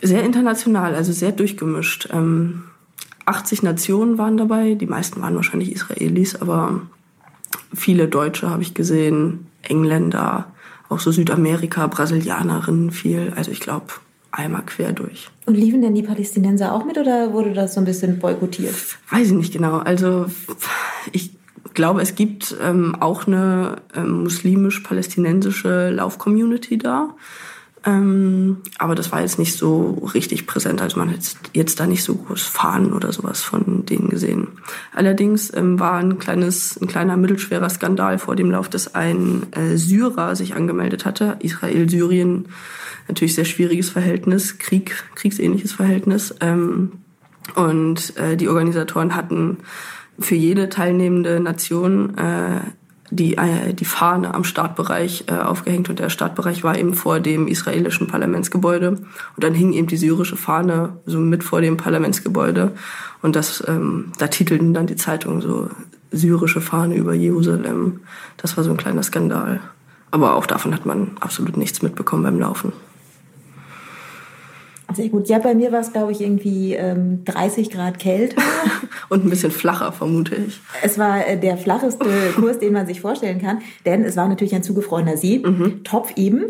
Sehr 0.00 0.22
international, 0.22 0.94
also 0.94 1.12
sehr 1.12 1.32
durchgemischt. 1.32 2.08
Ähm, 2.12 2.62
80 3.26 3.64
Nationen 3.64 4.18
waren 4.18 4.36
dabei, 4.36 4.74
die 4.74 4.86
meisten 4.86 5.20
waren 5.20 5.34
wahrscheinlich 5.34 5.72
Israelis, 5.72 6.36
aber 6.36 6.82
viele 7.74 8.06
Deutsche 8.06 8.48
habe 8.48 8.62
ich 8.62 8.72
gesehen, 8.72 9.46
Engländer, 9.62 10.46
auch 10.88 11.00
so 11.00 11.10
Südamerika, 11.10 11.88
Brasilianerinnen 11.88 12.92
viel. 12.92 13.32
Also 13.34 13.50
ich 13.50 13.58
glaube, 13.58 13.86
einmal 14.32 14.62
quer 14.64 14.92
durch. 14.92 15.28
Und 15.46 15.56
liefen 15.56 15.82
denn 15.82 15.94
die 15.94 16.02
Palästinenser 16.02 16.74
auch 16.74 16.84
mit 16.84 16.98
oder 16.98 17.32
wurde 17.32 17.52
das 17.52 17.74
so 17.74 17.80
ein 17.80 17.84
bisschen 17.84 18.18
boykottiert? 18.18 18.74
Weiß 19.10 19.28
ich 19.28 19.32
nicht 19.32 19.52
genau. 19.52 19.78
Also 19.78 20.26
ich 21.12 21.32
glaube, 21.74 22.02
es 22.02 22.14
gibt 22.14 22.56
ähm, 22.62 22.96
auch 23.00 23.26
eine 23.26 23.76
ähm, 23.94 24.22
muslimisch-palästinensische 24.24 25.90
Lauf-Community 25.90 26.78
da. 26.78 27.14
Ähm, 27.86 28.58
aber 28.78 28.94
das 28.94 29.10
war 29.10 29.22
jetzt 29.22 29.38
nicht 29.38 29.56
so 29.56 30.10
richtig 30.14 30.46
präsent. 30.46 30.82
Also 30.82 30.98
man 30.98 31.10
hat 31.10 31.20
jetzt 31.54 31.80
da 31.80 31.86
nicht 31.86 32.04
so 32.04 32.14
groß 32.14 32.42
Fahnen 32.42 32.92
oder 32.92 33.12
sowas 33.12 33.42
von 33.42 33.86
denen 33.86 34.08
gesehen. 34.08 34.48
Allerdings 34.94 35.52
ähm, 35.54 35.80
war 35.80 35.94
ein 35.94 36.18
kleines, 36.18 36.78
ein 36.80 36.88
kleiner 36.88 37.16
mittelschwerer 37.16 37.70
Skandal 37.70 38.18
vor 38.18 38.36
dem 38.36 38.50
Lauf, 38.50 38.68
dass 38.68 38.94
ein 38.94 39.46
äh, 39.52 39.76
Syrer 39.76 40.36
sich 40.36 40.54
angemeldet 40.54 41.06
hatte. 41.06 41.36
Israel, 41.40 41.88
Syrien, 41.88 42.48
natürlich 43.08 43.34
sehr 43.34 43.46
schwieriges 43.46 43.88
Verhältnis, 43.88 44.58
Krieg, 44.58 45.02
kriegsähnliches 45.14 45.72
Verhältnis. 45.72 46.34
Ähm, 46.40 46.92
und 47.54 48.16
äh, 48.16 48.36
die 48.36 48.48
Organisatoren 48.48 49.16
hatten 49.16 49.58
für 50.18 50.34
jede 50.34 50.68
teilnehmende 50.68 51.40
Nation 51.40 52.16
äh, 52.18 52.60
die, 53.10 53.36
äh, 53.36 53.74
die 53.74 53.84
Fahne 53.84 54.34
am 54.34 54.44
Startbereich 54.44 55.24
äh, 55.26 55.34
aufgehängt 55.34 55.88
und 55.88 55.98
der 55.98 56.10
Startbereich 56.10 56.62
war 56.62 56.78
eben 56.78 56.94
vor 56.94 57.20
dem 57.20 57.48
israelischen 57.48 58.06
Parlamentsgebäude 58.06 58.90
und 58.90 59.44
dann 59.44 59.54
hing 59.54 59.72
eben 59.72 59.86
die 59.86 59.96
syrische 59.96 60.36
Fahne 60.36 60.96
so 61.06 61.18
mit 61.18 61.44
vor 61.44 61.60
dem 61.60 61.76
Parlamentsgebäude 61.76 62.72
und 63.22 63.36
das 63.36 63.62
ähm, 63.66 64.12
da 64.18 64.28
titelten 64.28 64.74
dann 64.74 64.86
die 64.86 64.96
Zeitungen 64.96 65.40
so 65.40 65.68
syrische 66.12 66.60
Fahne 66.60 66.96
über 66.96 67.14
Jerusalem. 67.14 68.00
Das 68.36 68.56
war 68.56 68.64
so 68.64 68.70
ein 68.70 68.76
kleiner 68.76 69.02
Skandal. 69.02 69.60
Aber 70.10 70.34
auch 70.34 70.46
davon 70.46 70.74
hat 70.74 70.86
man 70.86 71.12
absolut 71.20 71.56
nichts 71.56 71.82
mitbekommen 71.82 72.24
beim 72.24 72.40
Laufen. 72.40 72.72
Sehr 74.94 75.08
gut. 75.08 75.28
Ja, 75.28 75.38
bei 75.38 75.54
mir 75.54 75.72
war 75.72 75.80
es, 75.80 75.92
glaube 75.92 76.12
ich, 76.12 76.20
irgendwie 76.20 76.74
ähm, 76.74 77.24
30 77.24 77.70
Grad 77.70 77.98
kälter. 77.98 78.42
Und 79.08 79.24
ein 79.24 79.30
bisschen 79.30 79.50
flacher, 79.50 79.92
vermute 79.92 80.34
ich. 80.34 80.60
Es 80.82 80.98
war 80.98 81.26
äh, 81.26 81.38
der 81.38 81.56
flacheste 81.56 82.06
Kurs, 82.36 82.58
den 82.58 82.72
man 82.72 82.86
sich 82.86 83.00
vorstellen 83.00 83.40
kann, 83.40 83.60
denn 83.86 84.04
es 84.04 84.16
war 84.16 84.28
natürlich 84.28 84.54
ein 84.54 84.62
zugefrorener 84.62 85.16
See, 85.16 85.42
mhm. 85.44 85.84
top 85.84 86.12
eben, 86.16 86.44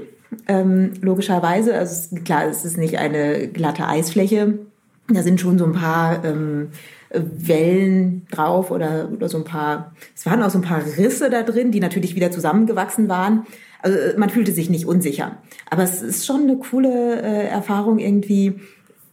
ähm, 0.48 0.92
logischerweise. 1.00 1.74
Also 1.74 2.16
klar, 2.24 2.46
es 2.46 2.64
ist 2.64 2.78
nicht 2.78 2.98
eine 2.98 3.48
glatte 3.48 3.86
Eisfläche. 3.86 4.58
Da 5.08 5.22
sind 5.22 5.40
schon 5.40 5.58
so 5.58 5.64
ein 5.64 5.72
paar 5.72 6.24
ähm, 6.24 6.68
Wellen 7.12 8.26
drauf 8.30 8.70
oder, 8.70 9.08
oder 9.12 9.28
so 9.28 9.38
ein 9.38 9.44
paar, 9.44 9.92
es 10.14 10.24
waren 10.26 10.42
auch 10.42 10.50
so 10.50 10.58
ein 10.58 10.62
paar 10.62 10.82
Risse 10.96 11.28
da 11.30 11.42
drin, 11.42 11.72
die 11.72 11.80
natürlich 11.80 12.14
wieder 12.14 12.30
zusammengewachsen 12.30 13.08
waren. 13.08 13.46
Also 13.82 13.98
äh, 13.98 14.16
man 14.16 14.30
fühlte 14.30 14.52
sich 14.52 14.70
nicht 14.70 14.86
unsicher. 14.86 15.38
Aber 15.68 15.82
es 15.82 16.02
ist 16.02 16.26
schon 16.26 16.42
eine 16.42 16.56
coole 16.56 17.20
äh, 17.22 17.46
Erfahrung, 17.48 17.98
irgendwie 17.98 18.60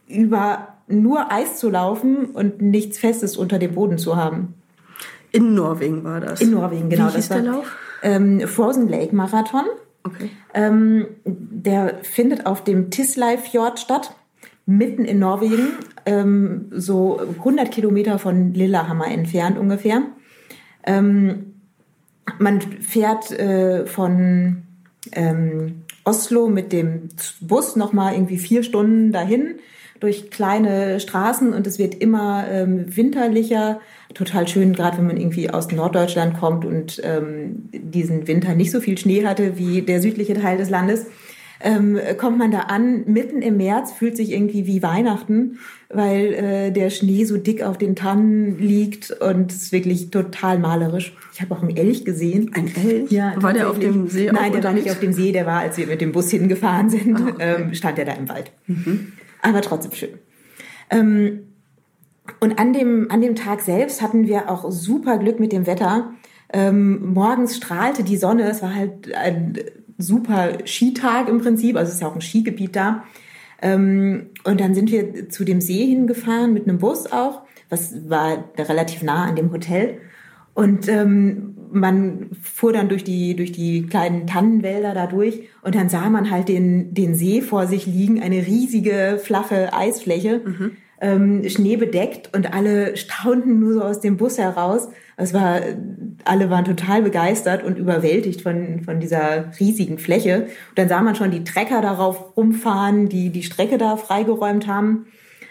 über 0.07 0.69
nur 0.87 1.31
Eis 1.31 1.57
zu 1.57 1.69
laufen 1.69 2.27
und 2.27 2.61
nichts 2.61 2.97
Festes 2.97 3.37
unter 3.37 3.59
dem 3.59 3.73
Boden 3.73 3.97
zu 3.97 4.15
haben. 4.15 4.53
In 5.31 5.53
Norwegen 5.53 6.03
war 6.03 6.21
das. 6.21 6.41
In 6.41 6.51
Norwegen, 6.51 6.89
genau. 6.89 7.09
Wie 7.09 7.15
hieß 7.15 7.27
das 7.27 7.43
der 7.43 7.51
Lauf? 7.51 7.75
Ähm, 8.01 8.41
Frozen 8.41 8.87
Lake 8.87 9.15
Marathon. 9.15 9.65
Okay. 10.03 10.29
Ähm, 10.53 11.07
der 11.25 11.99
findet 12.03 12.45
auf 12.45 12.63
dem 12.63 12.89
Tisleifjord 12.89 13.79
statt, 13.79 14.15
mitten 14.65 15.03
in 15.03 15.19
Norwegen, 15.19 15.73
ähm, 16.05 16.67
so 16.71 17.19
100 17.19 17.71
Kilometer 17.71 18.19
von 18.19 18.53
Lillehammer 18.53 19.07
entfernt 19.07 19.57
ungefähr. 19.57 20.03
Ähm, 20.85 21.46
man 22.39 22.61
fährt 22.61 23.31
äh, 23.31 23.85
von 23.85 24.63
ähm, 25.11 25.83
Oslo 26.03 26.47
mit 26.47 26.71
dem 26.71 27.09
Bus 27.41 27.75
nochmal 27.75 28.13
irgendwie 28.13 28.37
vier 28.37 28.63
Stunden 28.63 29.11
dahin 29.11 29.55
durch 29.99 30.29
kleine 30.29 30.99
Straßen 30.99 31.53
und 31.53 31.65
es 31.65 31.79
wird 31.79 31.95
immer 31.95 32.45
ähm, 32.49 32.95
winterlicher. 32.95 33.79
Total 34.13 34.47
schön, 34.47 34.73
gerade 34.73 34.97
wenn 34.97 35.07
man 35.07 35.17
irgendwie 35.17 35.49
aus 35.49 35.71
Norddeutschland 35.71 36.39
kommt 36.39 36.65
und 36.65 37.01
ähm, 37.03 37.69
diesen 37.73 38.27
Winter 38.27 38.55
nicht 38.55 38.71
so 38.71 38.79
viel 38.79 38.97
Schnee 38.97 39.25
hatte 39.25 39.57
wie 39.57 39.81
der 39.81 40.01
südliche 40.01 40.35
Teil 40.35 40.57
des 40.57 40.69
Landes 40.69 41.07
ähm, 41.61 41.99
kommt 42.17 42.37
man 42.37 42.51
da 42.51 42.61
an, 42.61 43.03
mitten 43.05 43.41
im 43.41 43.57
März, 43.57 43.91
fühlt 43.91 44.15
sich 44.17 44.31
irgendwie 44.31 44.67
wie 44.67 44.83
Weihnachten, 44.83 45.59
weil 45.89 46.33
äh, 46.33 46.71
der 46.71 46.89
Schnee 46.89 47.23
so 47.25 47.37
dick 47.37 47.63
auf 47.63 47.77
den 47.77 47.95
Tannen 47.95 48.59
liegt 48.59 49.11
und 49.11 49.51
es 49.51 49.63
ist 49.63 49.71
wirklich 49.71 50.09
total 50.09 50.59
malerisch. 50.59 51.15
Ich 51.33 51.41
habe 51.41 51.55
auch 51.55 51.61
einen 51.61 51.75
Elch 51.75 52.05
gesehen. 52.05 52.51
Ein 52.53 52.69
Elch? 52.75 53.11
Ja, 53.11 53.33
war 53.41 53.53
der 53.53 53.69
auf 53.69 53.79
dem 53.79 54.07
See? 54.07 54.29
Nein, 54.31 54.51
der 54.51 54.63
war 54.63 54.73
nicht 54.73 54.89
auf 54.91 54.99
dem 54.99 55.13
See, 55.13 55.31
der 55.31 55.45
war, 55.45 55.59
als 55.59 55.77
wir 55.77 55.87
mit 55.87 56.01
dem 56.01 56.11
Bus 56.11 56.29
hingefahren 56.29 56.89
sind, 56.89 57.15
ah, 57.15 57.29
okay. 57.29 57.55
ähm, 57.61 57.73
stand 57.73 57.99
er 57.99 58.05
da 58.05 58.13
im 58.13 58.29
Wald. 58.29 58.51
Mhm. 58.67 59.13
Aber 59.41 59.61
trotzdem 59.61 59.93
schön. 59.93 60.09
Ähm, 60.89 61.39
und 62.39 62.59
an 62.59 62.73
dem, 62.73 63.09
an 63.09 63.21
dem 63.21 63.35
Tag 63.35 63.61
selbst 63.61 64.01
hatten 64.01 64.27
wir 64.27 64.49
auch 64.49 64.69
super 64.69 65.17
Glück 65.17 65.39
mit 65.39 65.51
dem 65.51 65.65
Wetter. 65.65 66.11
Ähm, 66.51 67.13
morgens 67.13 67.57
strahlte 67.57 68.03
die 68.03 68.17
Sonne, 68.17 68.49
es 68.49 68.61
war 68.61 68.73
halt 68.73 69.13
ein 69.13 69.57
super 69.97 70.65
Skitag 70.65 71.29
im 71.29 71.39
Prinzip, 71.39 71.75
also 71.75 71.89
es 71.89 71.95
ist 71.95 72.01
ja 72.01 72.07
auch 72.07 72.15
ein 72.15 72.21
Skigebiet 72.21 72.75
da. 72.75 73.03
Ähm, 73.61 74.27
und 74.43 74.59
dann 74.59 74.75
sind 74.75 74.91
wir 74.91 75.29
zu 75.29 75.43
dem 75.43 75.61
See 75.61 75.85
hingefahren 75.85 76.53
mit 76.53 76.67
einem 76.67 76.77
Bus 76.77 77.11
auch, 77.11 77.41
was 77.69 78.09
war 78.09 78.45
relativ 78.57 79.01
nah 79.01 79.25
an 79.25 79.35
dem 79.35 79.51
Hotel. 79.51 79.97
Und 80.53 80.87
ähm, 80.87 81.55
man 81.71 82.29
fuhr 82.41 82.73
dann 82.73 82.89
durch 82.89 83.03
die, 83.03 83.35
durch 83.35 83.51
die 83.51 83.85
kleinen 83.87 84.25
Tannenwälder 84.25 84.93
da 84.93 85.05
durch 85.05 85.49
und 85.61 85.75
dann 85.75 85.89
sah 85.89 86.09
man 86.09 86.31
halt 86.31 86.49
den, 86.49 86.93
den 86.93 87.15
See 87.15 87.41
vor 87.41 87.67
sich 87.67 87.85
liegen, 87.85 88.21
eine 88.21 88.45
riesige, 88.47 89.19
flache 89.21 89.73
Eisfläche. 89.73 90.41
Mhm 90.45 90.71
ähm, 90.99 91.47
Schnee 91.47 91.77
bedeckt 91.77 92.35
und 92.35 92.53
alle 92.53 92.97
staunten 92.97 93.59
nur 93.59 93.73
so 93.73 93.81
aus 93.81 93.99
dem 93.99 94.17
Bus 94.17 94.37
heraus. 94.37 94.89
Es 95.19 95.33
war, 95.33 95.61
alle 96.25 96.51
waren 96.51 96.63
total 96.63 97.01
begeistert 97.01 97.63
und 97.63 97.77
überwältigt 97.77 98.41
von, 98.41 98.81
von 98.85 98.99
dieser 98.99 99.51
riesigen 99.59 99.97
Fläche. 99.97 100.43
Und 100.69 100.77
dann 100.77 100.87
sah 100.87 101.01
man 101.01 101.15
schon 101.15 101.31
die 101.31 101.43
Trecker 101.43 101.81
darauf 101.81 102.37
rumfahren, 102.37 103.09
die 103.09 103.31
die 103.31 103.41
Strecke 103.41 103.79
da 103.79 103.97
freigeräumt 103.97 104.67
haben. 104.67 105.07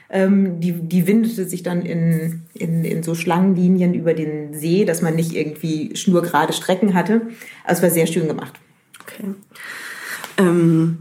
Ähm, 0.08 0.60
die, 0.60 0.72
die 0.72 1.08
windete 1.08 1.46
sich 1.46 1.64
dann 1.64 1.82
in, 1.82 2.42
in, 2.54 2.84
in 2.84 3.02
so 3.02 3.16
Schlangenlinien 3.16 3.92
über 3.92 4.14
den 4.14 4.54
See, 4.54 4.84
dass 4.84 5.02
man 5.02 5.16
nicht 5.16 5.34
irgendwie 5.34 5.96
schnurgerade 5.96 6.52
Strecken 6.52 6.94
hatte. 6.94 7.22
Also 7.64 7.80
es 7.80 7.82
war 7.82 7.90
sehr 7.90 8.06
schön 8.06 8.28
gemacht. 8.28 8.54
Okay. 9.02 9.34
Ähm, 10.38 10.98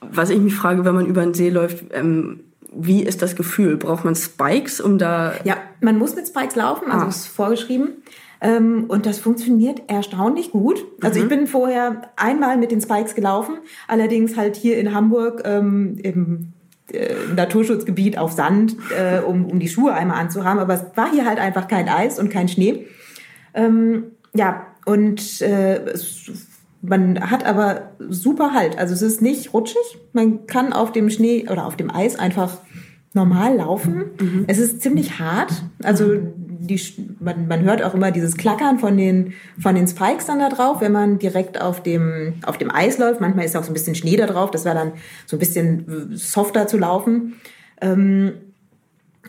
was 0.00 0.30
ich 0.30 0.38
mich 0.38 0.54
frage, 0.54 0.84
wenn 0.84 0.94
man 0.94 1.06
über 1.06 1.22
den 1.22 1.34
See 1.34 1.50
läuft, 1.50 1.86
ähm, 1.92 2.40
wie 2.72 3.02
ist 3.02 3.22
das 3.22 3.36
Gefühl? 3.36 3.76
Braucht 3.76 4.04
man 4.04 4.14
Spikes, 4.14 4.80
um 4.80 4.98
da... 4.98 5.34
Ja, 5.44 5.56
man 5.80 5.98
muss 5.98 6.14
mit 6.16 6.26
Spikes 6.26 6.56
laufen, 6.56 6.90
also 6.90 7.06
ah. 7.06 7.08
ist 7.08 7.26
vorgeschrieben. 7.26 8.02
Ähm, 8.40 8.84
und 8.88 9.06
das 9.06 9.18
funktioniert 9.18 9.82
erstaunlich 9.88 10.50
gut. 10.50 10.84
Also 11.00 11.18
mhm. 11.18 11.24
ich 11.24 11.28
bin 11.30 11.46
vorher 11.46 12.02
einmal 12.16 12.56
mit 12.58 12.70
den 12.70 12.80
Spikes 12.80 13.14
gelaufen, 13.14 13.58
allerdings 13.88 14.36
halt 14.36 14.56
hier 14.56 14.78
in 14.78 14.94
Hamburg 14.94 15.42
ähm, 15.44 15.96
im 16.02 16.52
äh, 16.92 17.14
Naturschutzgebiet 17.34 18.18
auf 18.18 18.32
Sand, 18.32 18.76
äh, 18.96 19.20
um, 19.20 19.46
um 19.46 19.58
die 19.58 19.68
Schuhe 19.68 19.94
einmal 19.94 20.20
anzuhaben. 20.20 20.60
Aber 20.60 20.74
es 20.74 20.84
war 20.96 21.10
hier 21.10 21.24
halt 21.24 21.38
einfach 21.38 21.66
kein 21.66 21.88
Eis 21.88 22.18
und 22.18 22.28
kein 22.28 22.48
Schnee. 22.48 22.86
Ähm, 23.54 24.12
ja, 24.34 24.66
und 24.84 25.40
äh, 25.40 25.78
es 25.86 26.30
man 26.82 27.30
hat 27.30 27.44
aber 27.44 27.90
super 28.08 28.52
Halt. 28.52 28.78
Also 28.78 28.94
es 28.94 29.02
ist 29.02 29.22
nicht 29.22 29.52
rutschig. 29.52 29.98
Man 30.12 30.46
kann 30.46 30.72
auf 30.72 30.92
dem 30.92 31.10
Schnee 31.10 31.48
oder 31.48 31.66
auf 31.66 31.76
dem 31.76 31.90
Eis 31.90 32.18
einfach 32.18 32.58
normal 33.12 33.56
laufen. 33.56 34.04
Mhm. 34.20 34.44
Es 34.46 34.58
ist 34.58 34.82
ziemlich 34.82 35.18
hart. 35.18 35.50
Also 35.82 36.12
die, 36.58 36.80
man, 37.18 37.48
man 37.48 37.62
hört 37.62 37.82
auch 37.82 37.94
immer 37.94 38.10
dieses 38.10 38.36
Klackern 38.36 38.78
von 38.78 38.96
den, 38.96 39.32
von 39.58 39.74
den 39.74 39.88
Spikes 39.88 40.26
dann 40.26 40.38
da 40.38 40.48
drauf, 40.48 40.80
wenn 40.80 40.92
man 40.92 41.18
direkt 41.18 41.60
auf 41.60 41.82
dem, 41.82 42.34
auf 42.44 42.58
dem 42.58 42.70
Eis 42.70 42.98
läuft. 42.98 43.20
Manchmal 43.20 43.44
ist 43.44 43.56
auch 43.56 43.64
so 43.64 43.70
ein 43.70 43.74
bisschen 43.74 43.94
Schnee 43.94 44.16
da 44.16 44.26
drauf. 44.26 44.50
Das 44.50 44.64
war 44.64 44.74
dann 44.74 44.92
so 45.26 45.36
ein 45.36 45.40
bisschen 45.40 46.16
softer 46.16 46.66
zu 46.66 46.78
laufen. 46.78 47.34
Ähm, 47.80 48.32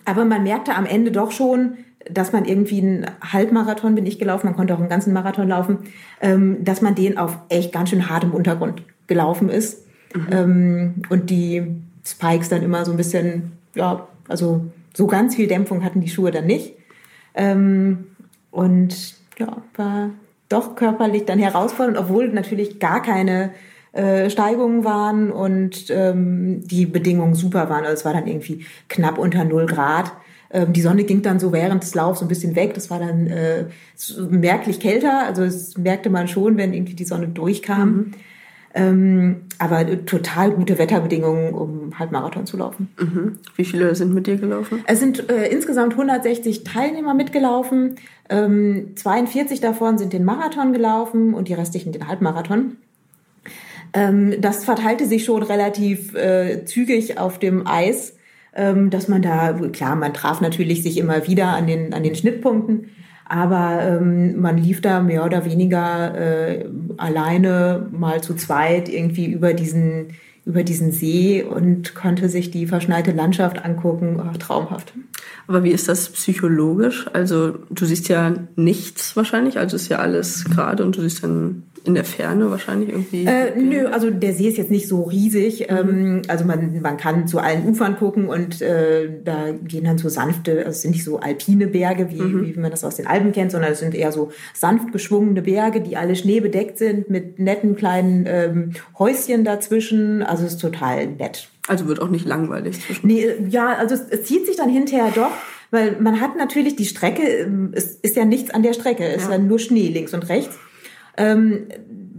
aber 0.06 0.26
man 0.26 0.44
merkte 0.44 0.76
am 0.76 0.86
Ende 0.86 1.12
doch 1.12 1.32
schon, 1.32 1.78
dass 2.12 2.32
man 2.32 2.46
irgendwie 2.46 2.82
einen 2.82 3.06
Halbmarathon 3.22 3.96
bin 3.96 4.06
ich 4.06 4.20
gelaufen, 4.20 4.48
man 4.48 4.56
konnte 4.56 4.74
auch 4.74 4.80
einen 4.80 4.90
ganzen 4.90 5.14
Marathon 5.14 5.48
laufen, 5.48 5.80
ähm, 6.22 6.64
dass 6.64 6.82
man 6.82 6.96
den 6.96 7.18
auf 7.18 7.38
echt 7.50 7.72
ganz 7.72 7.90
schön 7.90 8.10
hartem 8.10 8.32
Untergrund 8.32 8.84
gelaufen 9.08 9.50
ist. 9.50 9.86
Mhm. 10.14 10.28
Ähm, 10.32 10.94
und 11.10 11.30
die 11.30 11.64
Spikes 12.06 12.50
dann 12.50 12.64
immer 12.64 12.86
so 12.86 12.92
ein 12.92 12.98
bisschen, 12.98 13.52
ja, 13.76 14.08
also 14.28 14.66
so 14.94 15.08
ganz 15.08 15.36
viel 15.36 15.48
Dämpfung 15.48 15.84
hatten 15.84 16.02
die 16.02 16.10
Schuhe 16.10 16.32
dann 16.32 16.46
nicht. 16.46 16.74
Ähm, 17.36 18.08
und 18.52 19.16
ja, 19.38 19.58
war 19.76 20.10
doch 20.50 20.76
körperlich 20.76 21.26
dann 21.26 21.40
herausfordernd, 21.40 21.98
obwohl 21.98 22.30
natürlich 22.30 22.80
gar 22.80 23.02
keine 23.02 23.52
äh, 23.92 24.30
Steigungen 24.30 24.84
waren 24.84 25.32
und 25.32 25.90
ähm, 25.90 26.62
die 26.66 26.86
Bedingungen 26.86 27.36
super 27.36 27.70
waren. 27.70 27.84
Also 27.84 27.94
es 27.94 28.06
war 28.06 28.14
dann 28.14 28.28
irgendwie 28.28 28.66
knapp 28.88 29.18
unter 29.18 29.44
0 29.44 29.66
Grad. 29.66 30.12
Ähm, 30.52 30.74
die 30.74 30.82
Sonne 30.82 31.04
ging 31.04 31.22
dann 31.22 31.40
so 31.40 31.52
während 31.52 31.84
des 31.84 31.96
Laufs 31.96 32.22
ein 32.22 32.28
bisschen 32.28 32.56
weg. 32.56 32.74
Das 32.74 32.90
war 32.90 33.00
dann 33.00 33.28
äh, 33.28 33.66
merklich 34.30 34.80
kälter. 34.80 35.26
Also 35.26 35.44
das 35.44 35.78
merkte 35.78 36.10
man 36.10 36.28
schon, 36.28 36.58
wenn 36.58 36.74
irgendwie 36.74 36.96
die 36.96 37.06
Sonne 37.06 37.28
durchkam. 37.28 37.90
Mhm. 37.90 38.14
Ähm, 38.74 39.36
aber 39.58 40.06
total 40.06 40.52
gute 40.52 40.78
Wetterbedingungen, 40.78 41.54
um 41.54 41.98
halt 41.98 42.12
Marathon 42.12 42.46
zu 42.46 42.58
laufen. 42.58 42.90
Mhm. 43.00 43.40
Wie 43.56 43.66
viele 43.66 43.96
sind 43.96 44.14
mit 44.14 44.28
dir 44.28 44.36
gelaufen? 44.36 44.84
Es 44.86 45.00
sind 45.00 45.30
äh, 45.32 45.48
insgesamt 45.48 45.94
160 45.94 46.64
Teilnehmer 46.64 47.14
mitgelaufen. 47.14 47.96
Ähm, 48.30 48.92
42 48.96 49.62
davon 49.62 49.98
sind 49.98 50.14
den 50.14 50.24
Marathon 50.24 50.74
gelaufen 50.74 51.34
und 51.34 51.48
die 51.48 51.54
restlichen 51.54 51.92
den 51.92 52.08
Halbmarathon. 52.08 52.78
Ähm, 53.94 54.36
das 54.42 54.66
verteilte 54.66 55.06
sich 55.06 55.26
schon 55.26 55.44
relativ 55.44 56.14
äh, 56.14 56.66
zügig 56.66 57.18
auf 57.18 57.40
dem 57.40 57.66
Eis, 57.66 58.17
dass 58.90 59.08
man 59.08 59.22
da, 59.22 59.54
klar, 59.72 59.96
man 59.96 60.14
traf 60.14 60.42
natürlich 60.42 60.84
sich 60.84 60.98
immer 60.98 61.28
wieder 61.28 61.50
an 61.50 61.68
den, 61.68 61.94
an 61.94 62.04
den 62.04 62.16
Schnittpunkten, 62.16 62.90
aber 63.26 63.82
ähm, 63.84 64.40
man 64.40 64.58
lief 64.58 64.82
da 64.82 65.02
mehr 65.02 65.26
oder 65.26 65.46
weniger 65.46 66.16
äh, 66.16 66.66
alleine 66.98 67.88
mal 67.92 68.22
zu 68.22 68.36
zweit 68.36 68.90
irgendwie 68.90 69.26
über 69.26 69.54
diesen 69.54 70.14
über 70.48 70.64
diesen 70.64 70.94
See 70.94 71.44
und 71.44 71.94
konnte 71.94 72.30
sich 72.30 72.52
die 72.52 72.68
verschneite 72.68 73.12
Landschaft 73.12 73.66
angucken. 73.66 74.22
Oh, 74.22 74.38
traumhaft. 74.38 74.94
Aber 75.46 75.66
wie 75.66 75.72
ist 75.72 75.90
das 75.90 76.08
psychologisch? 76.08 77.06
Also 77.12 77.60
du 77.70 77.86
siehst 77.86 78.08
ja 78.08 78.34
nichts 78.56 79.18
wahrscheinlich, 79.18 79.60
also 79.60 79.76
ist 79.76 79.90
ja 79.90 80.00
alles 80.00 80.46
gerade 80.46 80.86
und 80.86 80.96
du 80.96 81.02
siehst 81.02 81.22
dann 81.22 81.64
in 81.88 81.96
der 81.96 82.04
Ferne 82.04 82.52
wahrscheinlich 82.52 82.90
irgendwie? 82.90 83.26
Äh, 83.26 83.58
nö, 83.58 83.88
also 83.88 84.12
der 84.12 84.34
See 84.34 84.48
ist 84.48 84.58
jetzt 84.58 84.70
nicht 84.70 84.88
so 84.88 85.04
riesig. 85.04 85.68
Mhm. 85.70 85.78
Ähm, 85.78 86.22
also 86.28 86.46
man, 86.46 86.82
man 86.82 86.98
kann 86.98 87.28
zu 87.28 87.40
allen 87.40 87.66
Ufern 87.68 87.98
gucken 87.98 88.28
und 88.28 88.62
äh, 88.62 89.10
da 89.24 89.52
gehen 89.52 89.86
dann 89.86 89.98
so 89.98 90.10
sanfte, 90.10 90.60
also 90.60 90.70
es 90.70 90.82
sind 90.82 90.92
nicht 90.92 91.04
so 91.04 91.20
alpine 91.20 91.68
Berge, 91.68 92.12
wie, 92.12 92.22
mhm. 92.22 92.46
wie 92.46 92.60
man 92.60 92.72
das 92.72 92.84
aus 92.84 92.98
den 92.98 93.08
Alpen 93.08 93.32
kennt, 93.32 93.52
sondern 93.52 93.72
es 93.72 93.80
sind 93.80 93.96
eher 93.96 94.12
so 94.12 94.32
sanft 94.54 94.92
geschwungene 94.92 95.42
Berge, 95.42 95.82
die 95.82 95.98
alle 95.98 96.16
schneebedeckt 96.16 96.78
sind 96.78 97.10
mit 97.10 97.40
netten 97.40 97.76
kleinen 97.76 98.26
ähm, 98.28 98.72
Häuschen 99.00 99.44
dazwischen. 99.44 100.22
Also 100.24 100.46
es 100.46 100.54
ist 100.54 100.62
total 100.62 101.08
nett. 101.08 101.50
Also 101.68 101.88
wird 101.88 102.02
auch 102.02 102.10
nicht 102.10 102.26
langweilig 102.26 102.82
zwischen. 102.82 103.08
Nee, 103.08 103.28
ja, 103.50 103.74
also 103.74 103.96
es, 103.96 104.02
es 104.10 104.24
zieht 104.24 104.46
sich 104.46 104.56
dann 104.58 104.70
hinterher 104.70 105.12
doch. 105.16 105.32
Weil 105.70 105.98
man 106.00 106.22
hat 106.22 106.38
natürlich 106.38 106.78
die 106.78 106.86
Strecke, 106.86 107.24
ähm, 107.24 107.72
es 107.74 107.96
ist 107.96 108.16
ja 108.16 108.24
nichts 108.24 108.52
an 108.52 108.64
der 108.64 108.74
Strecke, 108.74 109.04
es 109.04 109.24
ja. 109.24 109.30
ist 109.30 109.32
ja 109.32 109.38
nur 109.38 109.60
Schnee 109.60 109.90
links 109.90 110.14
und 110.14 110.30
rechts. 110.30 110.58
Ähm, 111.18 111.68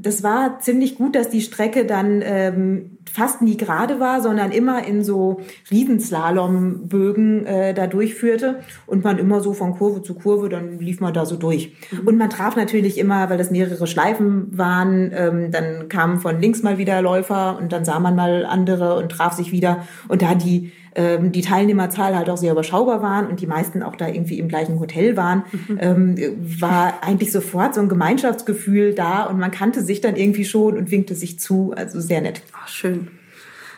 das 0.01 0.23
war 0.23 0.61
ziemlich 0.61 0.97
gut, 0.97 1.15
dass 1.17 1.29
die 1.29 1.41
Strecke 1.41 1.85
dann 1.85 2.23
ähm, 2.25 2.99
fast 3.13 3.43
nie 3.43 3.57
gerade 3.57 4.01
war, 4.01 4.21
sondern 4.21 4.53
immer 4.53 4.87
in 4.87 5.03
so 5.03 5.41
Riesenslalom-Bögen 5.71 7.47
äh, 7.47 7.75
da 7.75 7.87
durchführte 7.87 8.61
und 8.87 9.03
man 9.03 9.19
immer 9.19 9.41
so 9.41 9.55
von 9.55 9.73
Kurve 9.73 10.03
zu 10.03 10.15
Kurve, 10.15 10.49
dann 10.49 10.79
lief 10.79 11.01
man 11.01 11.15
da 11.15 11.27
so 11.27 11.37
durch. 11.37 11.75
Mhm. 11.91 12.07
Und 12.07 12.19
man 12.19 12.31
traf 12.31 12.55
natürlich 12.57 12.99
immer, 12.99 13.29
weil 13.31 13.39
das 13.39 13.51
mehrere 13.51 13.87
Schleifen 13.87 14.57
waren, 14.57 15.11
ähm, 15.15 15.51
dann 15.51 15.89
kamen 15.89 16.21
von 16.21 16.41
links 16.41 16.63
mal 16.63 16.79
wieder 16.79 17.03
Läufer 17.03 17.59
und 17.59 17.73
dann 17.73 17.85
sah 17.85 17.99
man 17.99 18.15
mal 18.15 18.47
andere 18.47 18.97
und 18.97 19.11
traf 19.11 19.33
sich 19.33 19.53
wieder. 19.53 19.85
Und 20.09 20.23
da 20.23 20.35
die 20.35 20.73
ähm, 20.99 21.31
die 21.31 21.43
Teilnehmerzahl 21.43 22.17
halt 22.17 22.29
auch 22.29 22.37
sehr 22.37 22.51
überschaubar 22.51 23.03
waren 23.03 23.29
und 23.29 23.41
die 23.41 23.47
meisten 23.47 23.85
auch 23.85 23.95
da 23.95 24.09
irgendwie 24.09 24.41
im 24.41 24.49
gleichen 24.49 24.81
Hotel 24.81 25.17
waren, 25.17 25.45
mhm. 25.53 25.79
ähm, 25.81 26.17
war 26.61 27.05
eigentlich 27.05 27.31
sofort 27.31 27.77
so 27.77 27.81
ein 27.81 27.89
Gemeinschaftsgefühl 27.89 28.95
da 28.95 29.23
und 29.23 29.39
man 29.39 29.53
kannte 29.53 29.81
sich 29.83 30.01
dann 30.01 30.17
irgendwie 30.17 30.45
schon 30.45 30.77
und 30.77 30.91
winkte 30.91 31.15
sich 31.15 31.39
zu. 31.39 31.73
Also 31.77 32.01
sehr 32.01 32.21
nett. 32.21 32.43
Ach, 32.53 32.67
schön. 32.67 33.09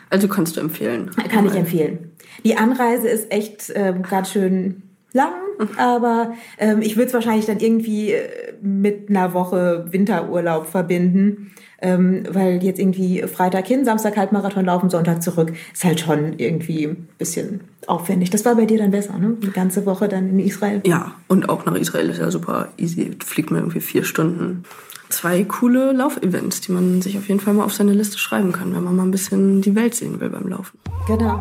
Also 0.09 0.27
kannst 0.27 0.57
du 0.57 0.61
empfehlen. 0.61 1.11
Kann 1.29 1.45
ich 1.45 1.53
empfehlen. 1.53 2.11
Die 2.43 2.57
Anreise 2.57 3.07
ist 3.07 3.31
echt 3.31 3.71
ähm, 3.75 4.01
ganz 4.01 4.31
schön 4.31 4.81
lang. 5.13 5.31
Aber 5.77 6.33
ähm, 6.57 6.81
ich 6.81 6.95
würde 6.95 7.07
es 7.07 7.13
wahrscheinlich 7.13 7.45
dann 7.45 7.59
irgendwie 7.59 8.11
äh, 8.11 8.53
mit 8.61 9.09
einer 9.09 9.33
Woche 9.33 9.85
Winterurlaub 9.89 10.67
verbinden 10.67 11.51
ähm, 11.81 12.23
weil 12.29 12.63
jetzt 12.63 12.79
irgendwie 12.79 13.23
Freitag 13.23 13.67
hin, 13.67 13.83
Samstag 13.83 14.15
Halbmarathon 14.15 14.65
laufen, 14.65 14.89
Sonntag 14.89 15.23
zurück, 15.23 15.51
ist 15.73 15.83
halt 15.83 15.99
schon 15.99 16.33
irgendwie 16.37 16.85
ein 16.85 17.09
bisschen 17.17 17.61
aufwendig. 17.87 18.29
Das 18.29 18.45
war 18.45 18.55
bei 18.55 18.65
dir 18.65 18.77
dann 18.77 18.91
besser, 18.91 19.17
ne? 19.17 19.35
Die 19.41 19.51
ganze 19.51 19.85
Woche 19.85 20.07
dann 20.07 20.29
in 20.29 20.39
Israel. 20.39 20.81
Ja, 20.85 21.15
und 21.27 21.49
auch 21.49 21.65
nach 21.65 21.75
Israel 21.75 22.09
ist 22.09 22.19
ja 22.19 22.29
super 22.29 22.69
easy. 22.77 23.11
Fliegt 23.25 23.51
man 23.51 23.61
irgendwie 23.61 23.81
vier 23.81 24.03
Stunden. 24.03 24.63
Zwei 25.09 25.43
coole 25.43 25.91
Laufevents, 25.91 26.61
die 26.61 26.71
man 26.71 27.01
sich 27.01 27.17
auf 27.17 27.27
jeden 27.27 27.41
Fall 27.41 27.53
mal 27.53 27.65
auf 27.65 27.73
seine 27.73 27.93
Liste 27.93 28.17
schreiben 28.17 28.53
kann, 28.53 28.73
wenn 28.73 28.83
man 28.83 28.95
mal 28.95 29.03
ein 29.03 29.11
bisschen 29.11 29.61
die 29.61 29.75
Welt 29.75 29.95
sehen 29.95 30.21
will 30.21 30.29
beim 30.29 30.47
Laufen. 30.47 30.77
Genau. 31.07 31.39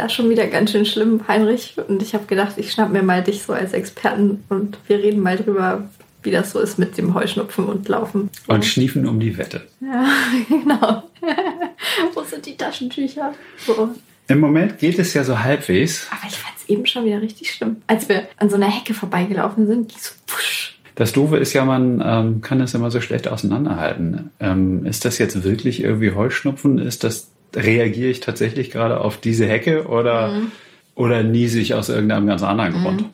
Ja 0.00 0.08
schon 0.08 0.30
wieder 0.30 0.46
ganz 0.46 0.72
schön 0.72 0.86
schlimm, 0.86 1.22
Heinrich. 1.28 1.76
Und 1.88 2.02
ich 2.02 2.14
habe 2.14 2.26
gedacht, 2.26 2.54
ich 2.56 2.72
schnapp 2.72 2.90
mir 2.90 3.02
mal 3.02 3.22
dich 3.22 3.42
so 3.42 3.52
als 3.52 3.72
Experten 3.72 4.42
und 4.48 4.78
wir 4.86 4.98
reden 4.98 5.20
mal 5.20 5.36
drüber, 5.36 5.88
wie 6.22 6.30
das 6.30 6.52
so 6.52 6.60
ist 6.60 6.78
mit 6.78 6.96
dem 6.98 7.14
Heuschnupfen 7.14 7.66
und 7.66 7.88
Laufen. 7.88 8.30
Und, 8.46 8.64
schniefen 8.64 9.06
um 9.06 9.20
die 9.20 9.36
Wette. 9.36 9.62
Ja, 9.80 10.06
genau. 10.48 11.02
Wo 12.14 12.22
sind 12.22 12.46
die 12.46 12.56
Taschentücher? 12.56 13.34
So. 13.58 13.90
Im 14.28 14.40
Moment 14.40 14.78
geht 14.78 14.98
es 14.98 15.12
ja 15.14 15.24
so 15.24 15.38
halbwegs. 15.38 16.08
Aber 16.10 16.28
ich 16.28 16.36
fand 16.36 16.54
es 16.56 16.68
eben 16.68 16.86
schon 16.86 17.04
wieder 17.04 17.20
richtig 17.20 17.52
schlimm. 17.52 17.76
Als 17.86 18.08
wir 18.08 18.28
an 18.36 18.48
so 18.48 18.56
einer 18.56 18.70
Hecke 18.70 18.94
vorbeigelaufen 18.94 19.66
sind, 19.66 19.92
die 19.92 19.98
so 19.98 20.12
wusch. 20.28 20.78
Das 20.94 21.12
Doofe 21.12 21.38
ist 21.38 21.52
ja, 21.52 21.64
man 21.64 22.02
ähm, 22.04 22.40
kann 22.40 22.58
das 22.58 22.74
immer 22.74 22.90
so 22.90 23.00
schlecht 23.00 23.26
auseinanderhalten. 23.26 24.30
Ähm, 24.38 24.86
ist 24.86 25.04
das 25.04 25.18
jetzt 25.18 25.42
wirklich 25.44 25.82
irgendwie 25.82 26.12
Heuschnupfen? 26.12 26.78
Ist 26.78 27.04
das 27.04 27.30
reagiere 27.54 28.10
ich 28.10 28.20
tatsächlich 28.20 28.70
gerade 28.70 29.00
auf 29.00 29.18
diese 29.18 29.46
Hecke 29.46 29.86
oder, 29.86 30.32
mhm. 30.32 30.52
oder 30.94 31.22
niese 31.22 31.60
ich 31.60 31.74
aus 31.74 31.88
irgendeinem 31.88 32.26
ganz 32.26 32.42
anderen 32.42 32.78
mhm. 32.78 32.82
Grund? 32.82 33.04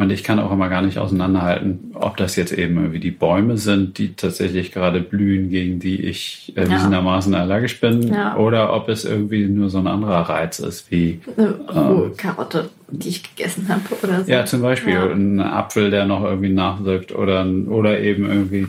Und 0.00 0.10
ich 0.10 0.24
kann 0.24 0.38
auch 0.38 0.50
immer 0.50 0.70
gar 0.70 0.80
nicht 0.80 0.96
auseinanderhalten, 0.96 1.90
ob 1.92 2.16
das 2.16 2.34
jetzt 2.34 2.52
eben 2.52 2.78
irgendwie 2.78 3.00
die 3.00 3.10
Bäume 3.10 3.58
sind, 3.58 3.98
die 3.98 4.14
tatsächlich 4.14 4.72
gerade 4.72 5.00
blühen, 5.00 5.50
gegen 5.50 5.78
die 5.78 6.00
ich 6.00 6.54
erwiesenermaßen 6.56 7.34
ja. 7.34 7.40
allergisch 7.40 7.78
bin, 7.80 8.08
ja. 8.08 8.34
oder 8.38 8.72
ob 8.72 8.88
es 8.88 9.04
irgendwie 9.04 9.44
nur 9.44 9.68
so 9.68 9.76
ein 9.76 9.86
anderer 9.86 10.22
Reiz 10.22 10.58
ist, 10.58 10.90
wie 10.90 11.20
eine 11.36 11.54
ähm, 11.74 12.16
Karotte, 12.16 12.70
die 12.88 13.10
ich 13.10 13.36
gegessen 13.36 13.68
habe 13.68 13.82
oder 14.02 14.24
so. 14.24 14.30
Ja, 14.30 14.46
zum 14.46 14.62
Beispiel 14.62 14.94
ja. 14.94 15.04
ein 15.04 15.38
Apfel, 15.38 15.90
der 15.90 16.06
noch 16.06 16.24
irgendwie 16.24 16.48
nachwirkt 16.48 17.14
oder, 17.14 17.44
oder 17.68 18.00
eben 18.00 18.26
irgendwie 18.26 18.68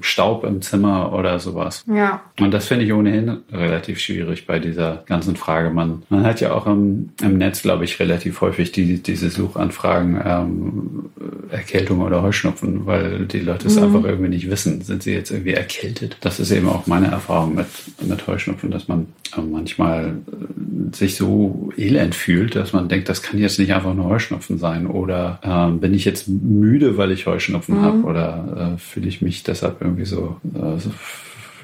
Staub 0.00 0.44
im 0.44 0.62
Zimmer 0.62 1.12
oder 1.12 1.38
sowas. 1.38 1.84
Ja. 1.92 2.22
Und 2.38 2.52
das 2.52 2.66
finde 2.66 2.84
ich 2.84 2.92
ohnehin 2.92 3.38
relativ 3.52 3.98
schwierig 3.98 4.46
bei 4.46 4.58
dieser 4.58 5.04
ganzen 5.06 5.36
Frage. 5.36 5.70
Man, 5.70 6.02
man 6.08 6.24
hat 6.24 6.40
ja 6.40 6.52
auch 6.52 6.66
im, 6.66 7.10
im 7.20 7.38
Netz, 7.38 7.62
glaube 7.62 7.84
ich, 7.84 7.98
relativ 8.00 8.40
häufig 8.40 8.72
die, 8.72 9.02
diese 9.02 9.30
Suchanfragen 9.30 10.20
ähm, 10.24 11.10
Erkältung 11.50 12.00
oder 12.00 12.22
Heuschnupfen, 12.22 12.86
weil 12.86 13.26
die 13.26 13.40
Leute 13.40 13.66
es 13.66 13.76
mhm. 13.76 13.84
einfach 13.84 14.04
irgendwie 14.04 14.30
nicht 14.30 14.50
wissen. 14.50 14.80
Sind 14.82 15.02
sie 15.02 15.12
jetzt 15.12 15.30
irgendwie 15.30 15.54
erkältet? 15.54 16.16
Das 16.20 16.40
ist 16.40 16.50
eben 16.50 16.68
auch 16.68 16.86
meine 16.86 17.08
Erfahrung 17.08 17.54
mit, 17.54 17.66
mit 18.00 18.26
Heuschnupfen, 18.26 18.70
dass 18.70 18.88
man 18.88 19.08
äh, 19.36 19.40
manchmal 19.40 20.16
äh, 20.30 20.96
sich 20.96 21.16
so 21.16 21.72
elend 21.76 22.14
fühlt, 22.14 22.56
dass 22.56 22.72
man 22.72 22.88
denkt, 22.88 23.08
das 23.08 23.22
kann 23.22 23.38
jetzt 23.38 23.58
nicht 23.58 23.72
einfach 23.72 23.94
nur 23.94 24.06
Heuschnupfen 24.06 24.58
sein. 24.58 24.86
Oder 24.86 25.40
äh, 25.42 25.78
bin 25.78 25.94
ich 25.94 26.04
jetzt 26.04 26.28
müde, 26.28 26.96
weil 26.96 27.10
ich 27.10 27.26
Heuschnupfen 27.26 27.78
mhm. 27.78 27.82
habe? 27.82 28.02
Oder 28.02 28.74
äh, 28.74 28.78
fühle 28.78 29.08
ich 29.08 29.22
mich 29.22 29.42
deshalb 29.50 29.80
irgendwie 29.80 30.04
so, 30.04 30.36
äh, 30.54 30.78
so 30.78 30.90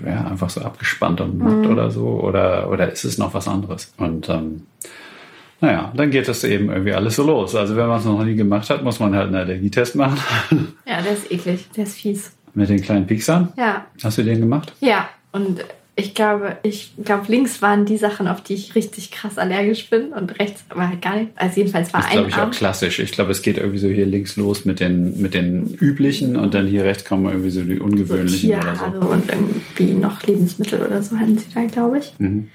ja, 0.05 0.27
einfach 0.27 0.51
so 0.51 0.61
abgespannt 0.61 1.21
und 1.21 1.39
matt 1.39 1.57
mhm. 1.57 1.71
oder 1.71 1.91
so? 1.91 2.07
Oder, 2.07 2.71
oder 2.71 2.93
ist 2.93 3.05
es 3.05 3.19
noch 3.19 3.33
was 3.33 3.49
anderes? 3.49 3.93
Und 3.97 4.29
ähm, 4.29 4.67
naja, 5.61 5.93
dann 5.97 6.11
geht 6.11 6.29
das 6.29 6.45
eben 6.45 6.71
irgendwie 6.71 6.93
alles 6.93 7.17
so 7.17 7.25
los. 7.25 7.55
Also 7.55 7.77
wenn 7.77 7.87
man 7.87 7.99
es 7.99 8.05
noch 8.05 8.23
nie 8.23 8.35
gemacht 8.35 8.69
hat, 8.69 8.85
muss 8.85 9.01
man 9.01 9.15
halt 9.15 9.29
einen 9.29 9.37
Allergietest 9.37 9.95
machen. 9.95 10.75
Ja, 10.87 11.01
der 11.01 11.13
ist 11.13 11.31
eklig, 11.31 11.71
der 11.75 11.85
ist 11.85 11.97
fies. 11.97 12.33
Mit 12.55 12.69
den 12.69 12.81
kleinen 12.81 13.07
Pieksern? 13.07 13.53
Ja. 13.57 13.87
Hast 14.03 14.19
du 14.19 14.23
den 14.23 14.41
gemacht? 14.41 14.73
Ja, 14.81 15.09
und 15.33 15.65
ich 15.99 16.15
glaube, 16.15 16.59
ich 16.63 16.93
glaube, 17.03 17.25
links 17.29 17.63
waren 17.63 17.87
die 17.87 17.97
Sachen, 17.97 18.29
auf 18.29 18.43
die 18.43 18.53
ich 18.53 18.75
richtig 18.75 19.11
krass 19.11 19.39
allergisch 19.39 19.89
bin 19.89 20.13
und 20.13 20.39
rechts 20.39 20.63
aber 20.69 20.91
halt 20.91 21.01
gar 21.01 21.17
nicht. 21.17 21.31
Also 21.37 21.57
jedenfalls 21.57 21.95
war 21.95 22.03
das 22.03 22.11
ein 22.11 22.17
glaube 22.19 22.29
ich 22.29 22.37
auch 22.37 22.51
klassisch. 22.51 22.99
Ich 22.99 23.13
glaube, 23.13 23.33
es 23.33 23.41
geht 23.41 23.57
irgendwie 23.57 23.79
so 23.79 23.89
hier 23.89 24.05
links 24.05 24.37
los 24.37 24.67
mit 24.67 24.81
den 24.81 25.19
mit 25.23 25.33
den 25.33 25.75
üblichen 25.81 26.37
und 26.37 26.53
dann 26.53 26.67
hier 26.67 26.85
rechts 26.85 27.07
kommen 27.07 27.25
irgendwie 27.25 27.49
so 27.49 27.63
die 27.63 27.81
ungewöhnlichen 27.81 28.51
so 28.51 28.57
oder 28.59 29.01
so. 29.01 29.09
Und 29.09 29.31
irgendwie 29.31 29.95
noch 29.95 30.23
Lebensmittel 30.23 30.83
oder 30.83 31.03
so 31.03 31.19
hatten 31.19 31.39
sie 31.39 31.47
da, 31.55 31.65
glaube 31.65 31.99
ich. 31.99 32.13
Mhm. 32.19 32.49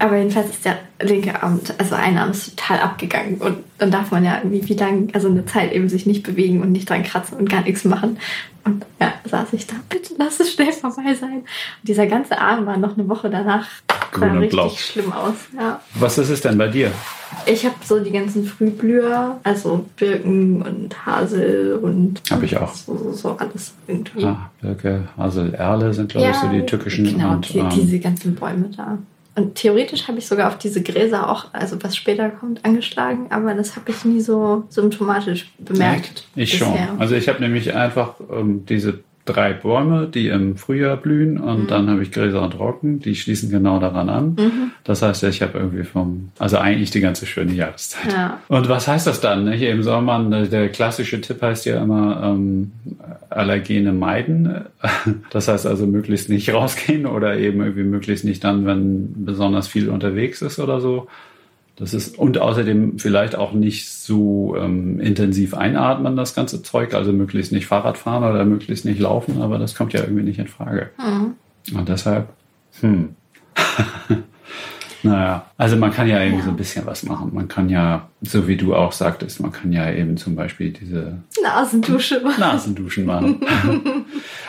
Aber 0.00 0.16
jedenfalls 0.16 0.50
ist 0.50 0.64
der 0.64 0.78
linke 1.00 1.42
Arm, 1.42 1.60
also 1.76 1.94
ein 1.96 2.16
Arm 2.18 2.30
ist 2.30 2.56
total 2.56 2.80
abgegangen 2.80 3.36
und 3.36 3.58
dann 3.78 3.90
darf 3.90 4.10
man 4.12 4.24
ja 4.24 4.38
irgendwie 4.38 4.68
wie 4.68 4.74
lange, 4.74 5.08
also 5.12 5.28
eine 5.28 5.44
Zeit 5.46 5.72
eben 5.72 5.88
sich 5.88 6.06
nicht 6.06 6.22
bewegen 6.22 6.62
und 6.62 6.70
nicht 6.70 6.88
dran 6.88 7.02
kratzen 7.02 7.36
und 7.36 7.50
gar 7.50 7.62
nichts 7.62 7.84
machen. 7.84 8.18
Und 8.64 8.84
ja, 9.00 9.14
saß 9.24 9.52
ich 9.54 9.66
da, 9.66 9.74
bitte 9.88 10.14
lass 10.18 10.40
es 10.40 10.52
schnell 10.52 10.72
vorbei 10.72 11.14
sein. 11.14 11.38
Und 11.38 11.46
dieser 11.82 12.06
ganze 12.06 12.40
Arm 12.40 12.66
war 12.66 12.76
noch 12.76 12.96
eine 12.96 13.08
Woche 13.08 13.30
danach 13.30 13.66
Grün 14.12 14.30
und 14.30 14.38
richtig 14.38 14.50
blau. 14.50 14.68
schlimm 14.70 15.12
aus. 15.12 15.34
Ja. 15.56 15.80
Was 15.94 16.18
ist 16.18 16.30
es 16.30 16.40
denn 16.40 16.58
bei 16.58 16.68
dir? 16.68 16.92
Ich 17.46 17.64
habe 17.64 17.76
so 17.84 18.00
die 18.00 18.10
ganzen 18.10 18.44
Frühblüher, 18.44 19.38
also 19.42 19.84
Birken 19.96 20.62
und 20.62 21.06
Hasel 21.06 21.78
und 21.82 22.22
habe 22.30 22.44
ich 22.44 22.56
auch 22.56 22.72
so, 22.72 22.96
so, 22.96 23.12
so, 23.12 23.36
alles 23.36 23.74
irgendwie. 23.86 24.24
Ah, 24.24 24.50
Birke, 24.60 25.08
Hasel, 25.16 25.54
Erle 25.54 25.92
sind 25.92 26.10
glaube 26.10 26.26
ja, 26.26 26.32
ich 26.32 26.38
so 26.38 26.48
die 26.48 26.64
türkischen 26.64 27.04
genau, 27.04 27.32
und 27.32 27.52
die, 27.52 27.58
ähm, 27.58 27.68
diese 27.70 27.98
ganzen 27.98 28.34
Bäume 28.34 28.70
da. 28.74 28.98
Und 29.38 29.54
theoretisch 29.54 30.08
habe 30.08 30.18
ich 30.18 30.26
sogar 30.26 30.48
auf 30.48 30.58
diese 30.58 30.82
Gräser 30.82 31.30
auch, 31.30 31.54
also 31.54 31.80
was 31.80 31.96
später 31.96 32.28
kommt, 32.28 32.64
angeschlagen, 32.64 33.28
aber 33.30 33.54
das 33.54 33.76
habe 33.76 33.88
ich 33.92 34.04
nie 34.04 34.20
so 34.20 34.64
symptomatisch 34.68 35.52
bemerkt. 35.58 36.26
Ich 36.34 36.58
bisher. 36.58 36.66
schon. 36.66 37.00
Also 37.00 37.14
ich 37.14 37.28
habe 37.28 37.40
nämlich 37.40 37.72
einfach 37.72 38.14
ähm, 38.32 38.66
diese 38.66 39.04
drei 39.28 39.52
Bäume, 39.52 40.06
die 40.06 40.28
im 40.28 40.56
Frühjahr 40.56 40.96
blühen 40.96 41.38
und 41.38 41.64
mhm. 41.64 41.66
dann 41.68 41.90
habe 41.90 42.02
ich 42.02 42.12
Gräser 42.12 42.42
und 42.42 42.58
Rocken, 42.58 43.00
die 43.00 43.14
schließen 43.14 43.50
genau 43.50 43.78
daran 43.78 44.08
an. 44.08 44.36
Mhm. 44.38 44.70
Das 44.84 45.02
heißt, 45.02 45.22
ich 45.24 45.42
habe 45.42 45.58
irgendwie 45.58 45.84
vom, 45.84 46.30
also 46.38 46.58
eigentlich 46.58 46.90
die 46.90 47.00
ganze 47.00 47.26
schöne 47.26 47.52
Jahreszeit. 47.52 48.12
Ja. 48.12 48.40
Und 48.48 48.68
was 48.68 48.88
heißt 48.88 49.06
das 49.06 49.20
dann? 49.20 49.44
Nicht? 49.44 49.62
Im 49.62 49.82
Sommer, 49.82 50.18
der 50.46 50.68
klassische 50.70 51.20
Tipp 51.20 51.42
heißt 51.42 51.66
ja 51.66 51.82
immer, 51.82 52.22
ähm, 52.24 52.72
äh, 53.00 53.34
Allergene 53.34 53.92
meiden. 53.92 54.64
Das 55.30 55.48
heißt 55.48 55.66
also 55.66 55.86
möglichst 55.86 56.28
nicht 56.28 56.52
rausgehen 56.52 57.06
oder 57.06 57.36
eben 57.36 57.60
irgendwie 57.60 57.84
möglichst 57.84 58.24
nicht 58.24 58.42
dann, 58.44 58.66
wenn 58.66 59.24
besonders 59.24 59.68
viel 59.68 59.88
unterwegs 59.88 60.42
ist 60.42 60.58
oder 60.58 60.80
so. 60.80 61.08
Das 61.78 61.94
ist 61.94 62.18
und 62.18 62.38
außerdem 62.38 62.98
vielleicht 62.98 63.36
auch 63.36 63.52
nicht 63.52 63.88
so 63.88 64.56
ähm, 64.58 64.98
intensiv 64.98 65.54
einatmen, 65.54 66.16
das 66.16 66.34
ganze 66.34 66.62
Zeug, 66.62 66.92
also 66.92 67.12
möglichst 67.12 67.52
nicht 67.52 67.66
Fahrrad 67.66 67.96
fahren 67.96 68.24
oder 68.24 68.44
möglichst 68.44 68.84
nicht 68.84 68.98
laufen, 68.98 69.40
aber 69.40 69.58
das 69.58 69.76
kommt 69.76 69.92
ja 69.92 70.00
irgendwie 70.00 70.24
nicht 70.24 70.40
in 70.40 70.48
Frage. 70.48 70.90
Mhm. 70.98 71.34
Und 71.76 71.88
deshalb, 71.88 72.28
hm. 72.80 73.10
naja, 75.04 75.46
also 75.56 75.76
man 75.76 75.92
kann 75.92 76.08
ja 76.08 76.20
eben 76.22 76.38
ja. 76.38 76.42
so 76.42 76.50
ein 76.50 76.56
bisschen 76.56 76.84
was 76.84 77.04
machen. 77.04 77.30
Man 77.32 77.46
kann 77.46 77.68
ja, 77.68 78.08
so 78.22 78.48
wie 78.48 78.56
du 78.56 78.74
auch 78.74 78.90
sagtest, 78.90 79.40
man 79.40 79.52
kann 79.52 79.70
ja 79.70 79.88
eben 79.92 80.16
zum 80.16 80.34
Beispiel 80.34 80.72
diese 80.72 81.18
Nasendusche 81.40 82.20
machen. 82.20 82.40
Nasenduschen 82.40 83.06
machen. 83.06 83.40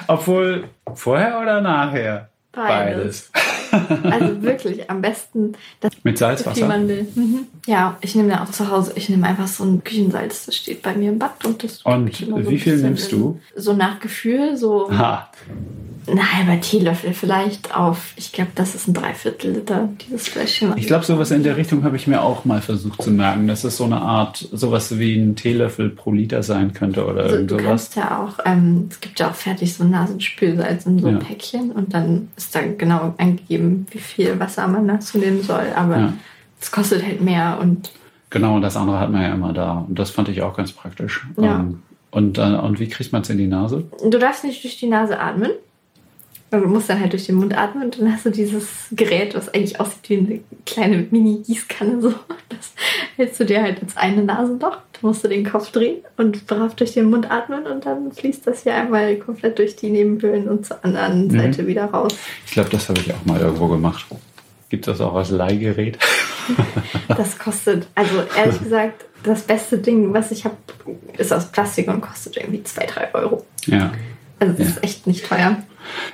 Obwohl, 0.08 0.64
vorher 0.96 1.40
oder 1.40 1.62
nachher? 1.62 2.30
Beides. 2.52 3.30
Beides. 3.32 3.59
Also 4.04 4.42
wirklich 4.42 4.90
am 4.90 5.02
besten 5.02 5.54
das 5.80 5.94
mit 6.04 6.18
Salzwasser. 6.18 6.68
Mhm. 6.68 7.48
Ja, 7.66 7.98
ich 8.02 8.16
nehme 8.16 8.30
ja 8.30 8.44
auch 8.44 8.52
zu 8.52 8.70
Hause, 8.70 8.94
ich 8.96 9.10
nehme 9.10 9.28
einfach 9.28 9.48
so 9.48 9.64
ein 9.64 9.84
Küchensalz, 9.84 10.46
das 10.46 10.56
steht 10.56 10.82
bei 10.82 10.94
mir 10.96 11.10
im 11.12 11.20
Bad 11.20 11.46
und 11.46 11.64
das 11.64 11.82
Und 11.84 12.50
wie 12.50 12.60
viel 12.60 12.78
nimmst 12.78 13.12
du? 13.12 13.40
So 13.56 13.74
nach 13.74 14.00
Gefühl, 14.00 14.58
so 14.58 14.90
ha 14.92 15.30
ein 16.12 16.34
halber 16.34 16.60
Teelöffel 16.62 17.14
vielleicht 17.14 17.76
auf, 17.76 18.14
ich 18.16 18.32
glaube, 18.32 18.52
das 18.56 18.76
ist 18.76 18.88
ein 18.88 18.94
Dreiviertel 18.94 19.52
Liter, 19.52 19.90
dieses 20.02 20.28
Fläschchen. 20.28 20.74
Ich 20.78 20.88
glaube, 20.88 21.06
sowas 21.06 21.32
in 21.32 21.44
der 21.44 21.58
Richtung 21.58 21.84
habe 21.84 21.96
ich 21.96 22.08
mir 22.08 22.22
auch 22.22 22.46
mal 22.46 22.62
versucht 22.62 23.02
zu 23.02 23.12
merken, 23.12 23.48
dass 23.48 23.64
es 23.64 23.78
so 23.78 23.86
eine 23.86 24.02
Art, 24.02 24.48
sowas 24.52 24.98
wie 25.00 25.16
ein 25.16 25.36
Teelöffel 25.36 25.90
pro 25.90 26.12
Liter 26.12 26.44
sein 26.44 26.74
könnte 26.74 27.06
oder 27.06 27.24
also, 27.24 27.36
irgend 27.36 27.50
sowas. 27.52 27.64
Du 27.64 27.70
kannst 27.70 27.96
ja 27.96 28.24
auch, 28.24 28.46
ähm, 28.46 28.88
es 28.90 29.00
gibt 29.00 29.20
ja 29.20 29.30
auch 29.30 29.36
fertig 29.36 29.74
so 29.74 29.84
Nasenspülsalz 29.84 30.86
in 30.86 31.00
so 31.00 31.08
ein 31.08 31.16
ja. 31.16 31.20
Päckchen 31.20 31.72
und 31.72 31.94
dann 31.94 32.30
ist 32.36 32.56
da 32.56 32.62
genau 32.62 33.14
angegeben, 33.18 33.86
wie 33.92 34.00
viel 34.00 34.40
Wasser 34.40 34.68
man 34.68 34.88
dazu 34.88 35.18
nehmen 35.18 35.44
soll, 35.44 35.68
aber 35.76 36.14
es 36.60 36.70
ja. 36.70 36.76
kostet 36.76 37.04
halt 37.04 37.22
mehr 37.22 37.60
und 37.62 37.92
Genau, 38.32 38.56
und 38.56 38.62
das 38.62 38.78
andere 38.78 39.00
hat 39.00 39.12
man 39.12 39.24
ja 39.24 39.34
immer 39.34 39.54
da. 39.54 39.86
Und 39.88 39.98
das 39.98 40.12
fand 40.12 40.30
ich 40.30 40.42
auch 40.42 40.56
ganz 40.56 40.72
praktisch. 40.72 41.26
Ja. 41.38 41.62
Ähm, 41.62 41.82
und, 42.12 42.38
äh, 42.38 42.42
und 42.42 42.80
wie 42.80 42.88
kriegt 42.88 43.12
man 43.12 43.22
es 43.22 43.30
in 43.30 43.38
die 43.38 43.48
Nase? 43.48 43.86
Du 44.04 44.18
darfst 44.18 44.44
nicht 44.44 44.64
durch 44.64 44.78
die 44.78 44.88
Nase 44.88 45.20
atmen. 45.20 45.52
Du 46.52 46.58
musst 46.68 46.90
dann 46.90 47.00
halt 47.00 47.14
durch 47.14 47.28
den 47.28 47.36
Mund 47.36 47.56
atmen 47.56 47.84
und 47.84 48.00
dann 48.00 48.12
hast 48.12 48.26
du 48.26 48.32
dieses 48.32 48.68
Gerät, 48.92 49.36
was 49.36 49.54
eigentlich 49.54 49.80
aussieht 49.80 50.10
wie 50.10 50.18
eine 50.18 50.40
kleine 50.66 51.08
Mini-Gießkanne. 51.12 52.02
So. 52.02 52.14
Das 52.50 52.74
hältst 53.18 53.40
du 53.40 53.46
dir 53.46 53.62
halt 53.62 53.80
ins 53.80 53.96
eine 53.96 54.24
Nasenloch, 54.24 54.78
dann 54.94 55.02
musst 55.02 55.24
du 55.24 55.28
den 55.28 55.46
Kopf 55.46 55.72
drehen 55.72 55.98
und 56.18 56.48
brav 56.48 56.76
durch 56.76 56.94
den 56.94 57.10
Mund 57.10 57.30
atmen 57.30 57.68
und 57.68 57.86
dann 57.86 58.12
fließt 58.12 58.48
das 58.48 58.64
hier 58.64 58.74
einmal 58.74 59.18
komplett 59.18 59.60
durch 59.60 59.76
die 59.76 59.92
Nebenhöhlen 59.92 60.50
und 60.50 60.66
zur 60.66 60.84
anderen 60.84 61.28
mhm. 61.28 61.32
Seite 61.32 61.68
wieder 61.68 61.86
raus. 61.86 62.14
Ich 62.48 62.54
glaube, 62.54 62.70
das 62.72 62.90
habe 62.90 63.00
ich 63.00 63.14
auch 63.14 63.26
mal 63.26 63.40
irgendwo 63.40 63.68
gemacht. 63.68 64.06
Gibt 64.70 64.88
es 64.88 64.98
das 64.98 65.06
auch 65.06 65.16
als 65.16 65.30
Leihgerät? 65.30 66.00
das 67.08 67.38
kostet, 67.38 67.88
also 67.96 68.24
ehrlich 68.36 68.60
gesagt, 68.60 69.06
das 69.24 69.42
beste 69.42 69.78
Ding, 69.78 70.14
was 70.14 70.32
ich 70.32 70.46
habe, 70.46 70.56
ist 71.18 71.34
aus 71.34 71.52
Plastik 71.52 71.88
und 71.88 72.02
kostet 72.02 72.38
irgendwie 72.38 72.64
2, 72.64 72.86
3 72.86 73.14
Euro. 73.16 73.46
Ja. 73.66 73.92
Also 74.40 74.54
das 74.54 74.68
ja. 74.68 74.74
ist 74.76 74.84
echt 74.84 75.08
nicht 75.08 75.26
teuer. 75.26 75.58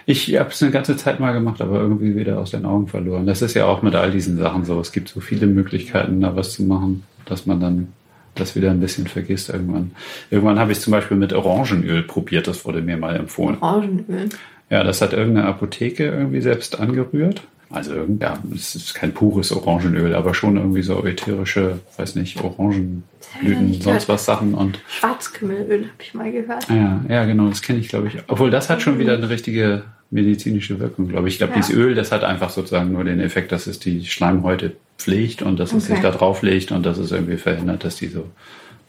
Ich 0.05 0.35
habe 0.37 0.49
es 0.49 0.61
eine 0.61 0.71
ganze 0.71 0.95
Zeit 0.97 1.19
mal 1.19 1.33
gemacht, 1.33 1.61
aber 1.61 1.79
irgendwie 1.79 2.15
wieder 2.15 2.39
aus 2.39 2.51
den 2.51 2.65
Augen 2.65 2.87
verloren. 2.87 3.25
Das 3.25 3.41
ist 3.41 3.55
ja 3.55 3.65
auch 3.65 3.81
mit 3.81 3.95
all 3.95 4.11
diesen 4.11 4.37
Sachen 4.37 4.65
so. 4.65 4.79
Es 4.79 4.91
gibt 4.91 5.09
so 5.09 5.19
viele 5.19 5.47
Möglichkeiten, 5.47 6.21
da 6.21 6.35
was 6.35 6.53
zu 6.53 6.63
machen, 6.63 7.03
dass 7.25 7.45
man 7.45 7.59
dann 7.59 7.87
das 8.35 8.55
wieder 8.55 8.71
ein 8.71 8.79
bisschen 8.79 9.07
vergisst 9.07 9.49
irgendwann. 9.49 9.91
Irgendwann 10.29 10.59
habe 10.59 10.71
ich 10.71 10.79
zum 10.79 10.91
Beispiel 10.91 11.17
mit 11.17 11.33
Orangenöl 11.33 12.03
probiert, 12.03 12.47
das 12.47 12.65
wurde 12.65 12.81
mir 12.81 12.97
mal 12.97 13.15
empfohlen. 13.15 13.57
Orangenöl? 13.61 14.29
Ja, 14.69 14.83
das 14.83 15.01
hat 15.01 15.13
irgendeine 15.13 15.47
Apotheke 15.47 16.05
irgendwie 16.05 16.41
selbst 16.41 16.79
angerührt. 16.79 17.43
Also 17.69 17.93
ja, 18.19 18.37
es 18.53 18.75
ist 18.75 18.93
kein 18.93 19.13
pures 19.13 19.51
Orangenöl, 19.51 20.13
aber 20.15 20.33
schon 20.33 20.57
irgendwie 20.57 20.83
so 20.83 21.03
ätherische, 21.05 21.79
weiß 21.97 22.15
nicht, 22.15 22.41
Orangenblüten, 22.43 23.81
sonst 23.81 24.07
was 24.07 24.25
Sachen 24.25 24.53
und 24.53 24.79
Schwarzkümmelöl 24.87 25.83
habe 25.83 26.01
ich 26.01 26.13
mal 26.13 26.31
gehört. 26.31 26.67
Ja, 26.69 27.03
ja, 27.09 27.25
genau, 27.25 27.49
das 27.49 27.61
kenne 27.61 27.79
ich, 27.79 27.89
glaube 27.89 28.07
ich. 28.07 28.17
Obwohl 28.27 28.51
das 28.51 28.69
hat 28.69 28.81
schon 28.81 28.99
wieder 28.99 29.13
eine 29.13 29.29
richtige 29.29 29.83
medizinische 30.11 30.79
Wirkung, 30.79 31.07
glaube 31.07 31.27
ich. 31.27 31.35
Ich 31.35 31.37
glaube, 31.39 31.53
ja. 31.53 31.59
dieses 31.59 31.75
Öl, 31.75 31.95
das 31.95 32.11
hat 32.11 32.23
einfach 32.23 32.49
sozusagen 32.49 32.91
nur 32.91 33.03
den 33.03 33.19
Effekt, 33.19 33.51
dass 33.51 33.67
es 33.67 33.79
die 33.79 34.05
Schleimhäute 34.05 34.75
pflegt 34.97 35.41
und 35.41 35.59
dass 35.59 35.73
es 35.73 35.85
sich 35.85 35.99
da 35.99 36.11
drauf 36.11 36.41
legt 36.41 36.71
und 36.71 36.85
dass 36.85 36.97
es 36.97 37.11
irgendwie 37.11 37.37
verhindert, 37.37 37.83
dass 37.83 37.97
die 37.97 38.07
so 38.07 38.25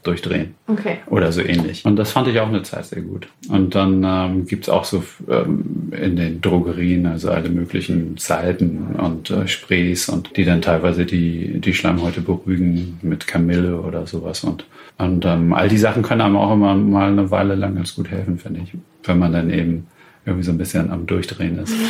durchdrehen. 0.06 0.54
Okay. 0.66 0.98
Oder 1.06 1.32
so 1.32 1.42
ähnlich. 1.42 1.84
Und 1.84 1.96
das 1.96 2.12
fand 2.12 2.28
ich 2.28 2.40
auch 2.40 2.48
eine 2.48 2.62
Zeit 2.62 2.86
sehr 2.86 3.02
gut. 3.02 3.28
Und 3.48 3.74
dann 3.74 4.04
ähm, 4.04 4.46
gibt 4.46 4.64
es 4.64 4.68
auch 4.68 4.84
so 4.84 5.02
ähm, 5.28 5.92
in 5.92 6.16
den 6.16 6.40
Drogerien, 6.40 7.06
also 7.06 7.30
alle 7.30 7.48
möglichen 7.48 8.16
Salben 8.16 8.96
und 8.96 9.30
äh, 9.30 9.48
Sprays 9.48 10.08
und 10.08 10.36
die 10.36 10.44
dann 10.44 10.62
teilweise 10.62 11.06
die, 11.06 11.60
die 11.60 11.74
Schleimhäute 11.74 12.20
beruhigen 12.20 12.98
mit 13.02 13.26
Kamille 13.26 13.80
oder 13.80 14.06
sowas. 14.06 14.44
Und, 14.44 14.66
und 14.98 15.24
ähm, 15.24 15.52
all 15.52 15.68
die 15.68 15.78
Sachen 15.78 16.02
können 16.02 16.20
einem 16.20 16.36
auch 16.36 16.52
immer 16.52 16.74
mal 16.74 17.10
eine 17.10 17.30
Weile 17.30 17.54
lang 17.54 17.74
ganz 17.74 17.94
gut 17.94 18.10
helfen, 18.10 18.38
finde 18.38 18.60
ich. 18.64 18.72
Wenn 19.04 19.18
man 19.18 19.32
dann 19.32 19.50
eben 19.50 19.86
irgendwie 20.24 20.44
so 20.44 20.52
ein 20.52 20.58
bisschen 20.58 20.90
am 20.90 21.06
Durchdrehen 21.06 21.58
ist. 21.58 21.74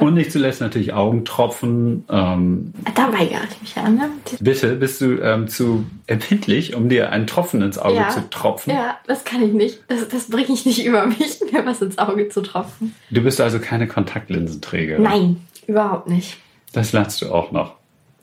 Und 0.00 0.14
nicht 0.14 0.32
zuletzt 0.32 0.60
natürlich 0.60 0.92
Augentropfen. 0.92 2.04
Ähm, 2.10 2.72
da 2.94 3.12
weigere 3.12 3.42
ich 3.50 3.60
mich 3.60 3.76
an. 3.76 3.96
Ne? 3.96 4.10
Bitte, 4.40 4.74
bist 4.76 5.00
du 5.00 5.20
ähm, 5.20 5.48
zu 5.48 5.86
empfindlich, 6.06 6.74
um 6.74 6.88
dir 6.88 7.10
einen 7.10 7.26
Tropfen 7.26 7.62
ins 7.62 7.78
Auge 7.78 7.96
ja, 7.96 8.08
zu 8.10 8.28
tropfen? 8.30 8.72
Ja, 8.72 8.98
das 9.06 9.24
kann 9.24 9.42
ich 9.42 9.52
nicht. 9.52 9.82
Das, 9.88 10.08
das 10.08 10.28
bringe 10.28 10.52
ich 10.52 10.66
nicht 10.66 10.84
über 10.84 11.06
mich, 11.06 11.40
mir 11.52 11.64
was 11.64 11.82
ins 11.82 11.98
Auge 11.98 12.28
zu 12.28 12.42
tropfen. 12.42 12.94
Du 13.10 13.22
bist 13.22 13.40
also 13.40 13.58
keine 13.58 13.86
Kontaktlinsenträgerin? 13.86 15.02
Nein, 15.02 15.36
überhaupt 15.66 16.08
nicht. 16.08 16.38
Das 16.72 16.92
lernst 16.92 17.22
du 17.22 17.30
auch 17.32 17.52
noch. 17.52 17.76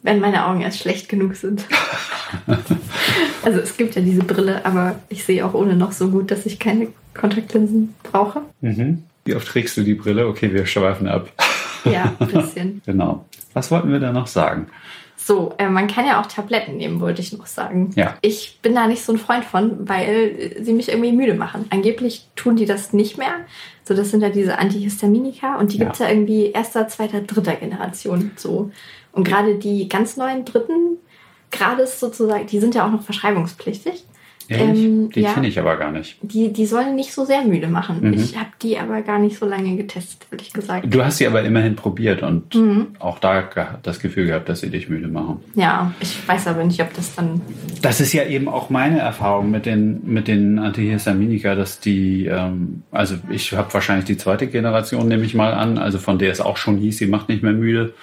Wenn 0.04 0.20
meine 0.20 0.48
Augen 0.48 0.62
erst 0.62 0.80
schlecht 0.80 1.10
genug 1.10 1.36
sind. 1.36 1.64
also 3.44 3.60
es 3.60 3.78
gibt 3.78 3.96
ja 3.96 4.02
diese 4.02 4.24
Brille, 4.24 4.66
aber 4.66 5.00
ich 5.10 5.24
sehe 5.24 5.46
auch 5.46 5.54
ohne 5.54 5.76
noch 5.76 5.92
so 5.92 6.10
gut, 6.10 6.32
dass 6.32 6.46
ich 6.46 6.58
keine 6.58 6.88
Kontaktlinsen 7.14 7.94
brauche. 8.04 8.42
Mhm. 8.62 9.04
Wie 9.26 9.36
oft 9.36 9.48
trägst 9.48 9.78
du 9.78 9.84
die 9.84 9.94
Brille? 9.94 10.28
Okay, 10.28 10.54
wir 10.54 10.66
schweifen 10.66 11.08
ab. 11.08 11.30
Ja, 11.86 12.14
ein 12.20 12.28
bisschen. 12.28 12.82
genau. 12.86 13.26
Was 13.54 13.72
wollten 13.72 13.92
wir 13.92 14.00
da 14.00 14.12
noch 14.12 14.28
sagen? 14.28 14.68
So, 15.24 15.54
äh, 15.60 15.70
man 15.70 15.86
kann 15.88 16.08
ja 16.08 16.20
auch 16.20 16.26
Tabletten 16.26 16.78
nehmen, 16.78 17.00
wollte 17.00 17.22
ich 17.22 17.32
noch 17.32 17.46
sagen. 17.46 17.92
Ja. 17.96 18.18
Ich 18.22 18.60
bin 18.64 18.74
da 18.74 18.88
nicht 18.88 19.04
so 19.04 19.14
ein 19.14 19.20
Freund 19.20 19.46
von, 19.46 19.88
weil 19.88 20.56
sie 20.62 20.74
mich 20.74 20.90
irgendwie 20.90 21.12
müde 21.12 21.36
machen. 21.36 21.66
Angeblich 21.70 22.28
tun 22.36 22.56
die 22.56 22.66
das 22.66 22.92
nicht 22.92 23.20
mehr. 23.20 23.36
So, 23.84 23.94
das 23.94 24.10
sind 24.10 24.22
ja 24.22 24.30
diese 24.30 24.58
Antihistaminika 24.58 25.60
und 25.60 25.74
die 25.74 25.78
ja. 25.78 25.84
gibt 25.84 25.94
es 25.94 26.00
ja 26.00 26.10
irgendwie 26.10 26.48
erster, 26.48 26.88
zweiter, 26.88 27.22
dritter 27.22 27.56
Generation. 27.56 28.32
So. 28.36 28.72
Und 29.12 29.28
gerade 29.28 29.56
die 29.56 29.88
ganz 29.88 30.18
neuen 30.18 30.44
dritten 30.44 30.98
Grades 31.52 32.00
sozusagen, 32.00 32.48
die 32.48 32.60
sind 32.60 32.74
ja 32.74 32.88
auch 32.88 32.92
noch 32.92 33.04
verschreibungspflichtig. 33.04 34.04
Ähm, 34.60 35.10
die 35.10 35.22
ja, 35.22 35.34
kenne 35.34 35.48
ich 35.48 35.60
aber 35.60 35.78
gar 35.78 35.92
nicht. 35.92 36.18
Die, 36.22 36.52
die 36.52 36.66
sollen 36.66 36.96
nicht 36.96 37.14
so 37.14 37.26
sehr 37.26 37.44
müde 37.44 37.68
machen. 37.68 38.00
Mhm. 38.02 38.14
Ich 38.14 38.38
habe 38.38 38.50
die 38.62 38.78
aber 38.78 39.02
gar 39.02 39.20
nicht 39.20 39.38
so 39.38 39.46
lange 39.46 39.76
getestet, 39.78 40.28
ehrlich 40.32 40.52
gesagt. 40.52 40.86
Du 40.94 41.04
hast 41.04 41.18
sie 41.18 41.28
aber 41.28 41.44
immerhin 41.44 41.76
probiert 41.76 42.22
und 42.22 42.54
mhm. 42.56 42.88
auch 43.00 43.20
da 43.20 43.48
das 43.82 44.00
Gefühl 44.00 44.28
gehabt, 44.28 44.50
dass 44.50 44.62
sie 44.62 44.70
dich 44.70 44.90
müde 44.90 45.08
machen. 45.08 45.40
Ja, 45.56 45.94
ich 46.00 46.28
weiß 46.28 46.48
aber 46.48 46.64
nicht, 46.64 46.82
ob 46.82 46.94
das 46.94 47.16
dann. 47.16 47.42
Das 47.82 48.02
ist 48.02 48.14
ja 48.14 48.26
eben 48.26 48.50
auch 48.50 48.70
meine 48.70 49.00
Erfahrung 49.00 49.52
mit 49.52 49.66
den, 49.66 50.02
mit 50.06 50.28
den 50.28 50.60
Antihistaminika, 50.60 51.56
dass 51.56 51.80
die, 51.80 52.26
ähm, 52.26 52.84
also 52.92 53.16
ich 53.30 53.54
habe 53.54 53.74
wahrscheinlich 53.74 54.06
die 54.06 54.18
zweite 54.18 54.48
Generation, 54.48 55.08
nehme 55.08 55.24
ich 55.24 55.34
mal 55.34 55.54
an, 55.54 55.78
also 55.78 55.98
von 55.98 56.20
der 56.20 56.32
es 56.32 56.42
auch 56.42 56.58
schon 56.58 56.78
hieß, 56.78 56.98
sie 56.98 57.08
macht 57.08 57.30
nicht 57.30 57.44
mehr 57.44 57.54
müde. 57.54 57.94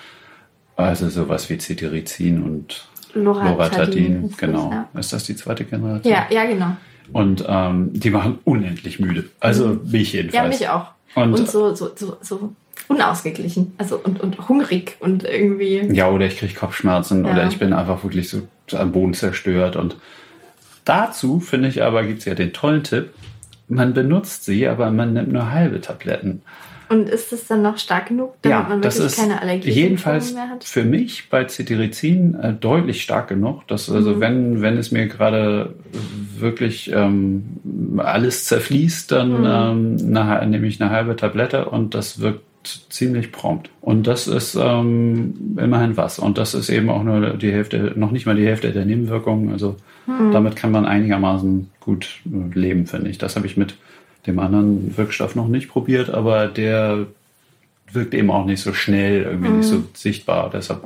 Also 0.76 1.08
sowas 1.08 1.50
wie 1.50 1.58
Cetirizin 1.58 2.40
und 2.42 2.87
Loratadin, 3.14 4.34
genau. 4.36 4.70
Das, 4.70 4.74
ja. 4.74 5.00
Ist 5.00 5.12
das 5.12 5.24
die 5.24 5.36
zweite 5.36 5.64
Generation? 5.64 6.12
Ja, 6.12 6.26
ja, 6.30 6.44
genau. 6.44 6.76
Und 7.12 7.44
ähm, 7.48 7.90
die 7.92 8.12
waren 8.12 8.38
unendlich 8.44 9.00
müde. 9.00 9.24
Also 9.40 9.68
mhm. 9.68 9.90
mich 9.90 10.12
jedenfalls. 10.12 10.60
Ja, 10.60 10.66
mich 10.66 10.68
auch. 10.68 10.92
Und, 11.14 11.34
und 11.34 11.48
so, 11.48 11.74
so, 11.74 11.90
so, 11.94 12.16
so 12.20 12.52
unausgeglichen. 12.88 13.72
Also 13.78 13.98
und, 13.98 14.20
und 14.20 14.48
hungrig 14.48 14.96
und 15.00 15.24
irgendwie. 15.24 15.80
Ja, 15.92 16.10
oder 16.10 16.26
ich 16.26 16.38
kriege 16.38 16.54
Kopfschmerzen 16.54 17.24
ja. 17.24 17.32
oder 17.32 17.46
ich 17.46 17.58
bin 17.58 17.72
einfach 17.72 18.02
wirklich 18.04 18.28
so 18.28 18.42
am 18.76 18.92
Boden 18.92 19.14
zerstört. 19.14 19.76
Und 19.76 19.96
dazu 20.84 21.40
finde 21.40 21.68
ich 21.68 21.82
aber, 21.82 22.04
gibt 22.04 22.20
es 22.20 22.24
ja 22.26 22.34
den 22.34 22.52
tollen 22.52 22.82
Tipp, 22.82 23.10
man 23.68 23.94
benutzt 23.94 24.44
sie, 24.44 24.66
aber 24.66 24.90
man 24.90 25.12
nimmt 25.12 25.32
nur 25.32 25.50
halbe 25.50 25.80
Tabletten. 25.80 26.42
Und 26.88 27.08
ist 27.08 27.32
das 27.32 27.46
dann 27.46 27.62
noch 27.62 27.78
stark 27.78 28.06
genug, 28.06 28.34
damit 28.42 28.58
ja, 28.58 28.62
man 28.62 28.82
wirklich 28.82 28.94
das 28.94 28.98
ist 28.98 29.18
keine 29.18 29.40
Allergie 29.42 29.70
jedenfalls 29.70 30.32
mehr 30.32 30.48
hat? 30.48 30.64
Für 30.64 30.84
mich 30.84 31.28
bei 31.28 31.44
Cetirizin 31.44 32.34
äh, 32.34 32.52
deutlich 32.54 33.02
stark 33.02 33.28
genug, 33.28 33.66
dass 33.68 33.90
also 33.90 34.14
mhm. 34.14 34.20
wenn, 34.20 34.62
wenn 34.62 34.78
es 34.78 34.90
mir 34.90 35.06
gerade 35.06 35.74
wirklich 36.38 36.90
ähm, 36.92 37.58
alles 37.98 38.46
zerfließt, 38.46 39.12
dann 39.12 39.40
mhm. 39.40 39.98
ähm, 40.06 40.16
eine, 40.16 40.46
nehme 40.46 40.66
ich 40.66 40.80
eine 40.80 40.90
halbe 40.90 41.16
Tablette 41.16 41.66
und 41.66 41.94
das 41.94 42.20
wirkt 42.20 42.42
ziemlich 42.88 43.32
prompt. 43.32 43.70
Und 43.80 44.06
das 44.06 44.26
ist 44.26 44.56
ähm, 44.60 45.56
immerhin 45.58 45.96
was. 45.96 46.18
Und 46.18 46.38
das 46.38 46.54
ist 46.54 46.68
eben 46.68 46.90
auch 46.90 47.02
nur 47.02 47.34
die 47.34 47.52
Hälfte, 47.52 47.92
noch 47.96 48.10
nicht 48.10 48.26
mal 48.26 48.36
die 48.36 48.46
Hälfte 48.46 48.72
der 48.72 48.84
Nebenwirkungen. 48.84 49.52
Also 49.52 49.76
mhm. 50.06 50.32
damit 50.32 50.56
kann 50.56 50.70
man 50.70 50.84
einigermaßen 50.84 51.70
gut 51.80 52.20
äh, 52.26 52.58
leben, 52.58 52.86
finde 52.86 53.10
ich. 53.10 53.18
Das 53.18 53.36
habe 53.36 53.46
ich 53.46 53.56
mit 53.56 53.76
dem 54.26 54.38
anderen 54.38 54.96
Wirkstoff 54.96 55.34
noch 55.34 55.48
nicht 55.48 55.68
probiert, 55.68 56.10
aber 56.10 56.46
der 56.48 57.06
wirkt 57.92 58.14
eben 58.14 58.30
auch 58.30 58.44
nicht 58.44 58.60
so 58.60 58.72
schnell, 58.72 59.22
irgendwie 59.22 59.50
nicht 59.50 59.68
so 59.68 59.82
sichtbar. 59.94 60.50
Deshalb 60.52 60.82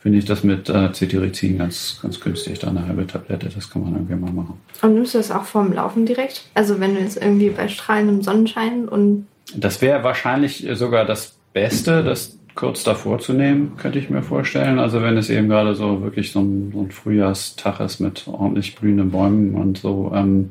finde 0.00 0.18
ich 0.18 0.24
das 0.24 0.44
mit 0.44 0.68
äh, 0.68 0.92
Cetirizin 0.92 1.58
ganz, 1.58 1.98
ganz 2.02 2.20
günstig, 2.20 2.58
da 2.58 2.68
eine 2.68 2.86
halbe 2.86 3.06
Tablette, 3.06 3.48
das 3.48 3.70
kann 3.70 3.82
man 3.82 3.94
irgendwie 3.94 4.14
mal 4.14 4.32
machen. 4.32 4.60
Und 4.82 4.94
nimmst 4.94 5.14
du 5.14 5.18
das 5.18 5.30
auch 5.30 5.44
vorm 5.44 5.72
Laufen 5.72 6.04
direkt? 6.04 6.44
Also 6.54 6.80
wenn 6.80 6.94
du 6.94 7.00
jetzt 7.00 7.16
irgendwie 7.16 7.50
bei 7.50 7.68
strahlendem 7.68 8.22
Sonnenschein 8.22 8.88
und 8.88 9.26
Das 9.56 9.80
wäre 9.80 10.02
wahrscheinlich 10.04 10.66
sogar 10.74 11.04
das 11.04 11.36
Beste, 11.52 12.02
das 12.02 12.36
kurz 12.54 12.84
davor 12.84 13.18
zu 13.18 13.32
nehmen, 13.32 13.76
könnte 13.76 13.98
ich 13.98 14.10
mir 14.10 14.22
vorstellen. 14.22 14.78
Also 14.78 15.02
wenn 15.02 15.16
es 15.16 15.30
eben 15.30 15.48
gerade 15.48 15.74
so 15.74 16.02
wirklich 16.02 16.32
so 16.32 16.40
ein, 16.40 16.70
so 16.72 16.82
ein 16.82 16.90
Frühjahrstag 16.90 17.80
ist 17.80 18.00
mit 18.00 18.28
ordentlich 18.28 18.76
blühenden 18.76 19.10
Bäumen 19.10 19.54
und 19.54 19.78
so, 19.78 20.12
ähm, 20.14 20.48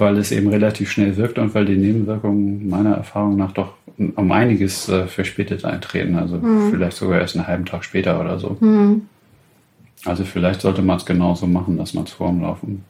weil 0.00 0.18
es 0.18 0.32
eben 0.32 0.48
relativ 0.48 0.90
schnell 0.90 1.16
wirkt 1.16 1.38
und 1.38 1.54
weil 1.54 1.64
die 1.66 1.76
Nebenwirkungen 1.76 2.68
meiner 2.68 2.94
Erfahrung 2.94 3.36
nach 3.36 3.52
doch 3.52 3.74
um 3.98 4.32
einiges 4.32 4.88
äh, 4.88 5.06
verspätet 5.06 5.64
eintreten. 5.64 6.16
Also 6.16 6.40
vielleicht 6.70 6.96
sogar 6.96 7.20
erst 7.20 7.36
einen 7.36 7.46
halben 7.46 7.66
Tag 7.66 7.84
später 7.84 8.18
oder 8.20 8.38
so. 8.38 8.56
Also 10.04 10.24
vielleicht 10.24 10.62
sollte 10.62 10.82
man 10.82 10.96
es 10.96 11.04
genauso 11.04 11.46
machen, 11.46 11.76
dass 11.76 11.92
man 11.92 12.04
es 12.04 12.12
vor 12.12 12.28
dem 12.28 12.40
Laufen 12.40 12.84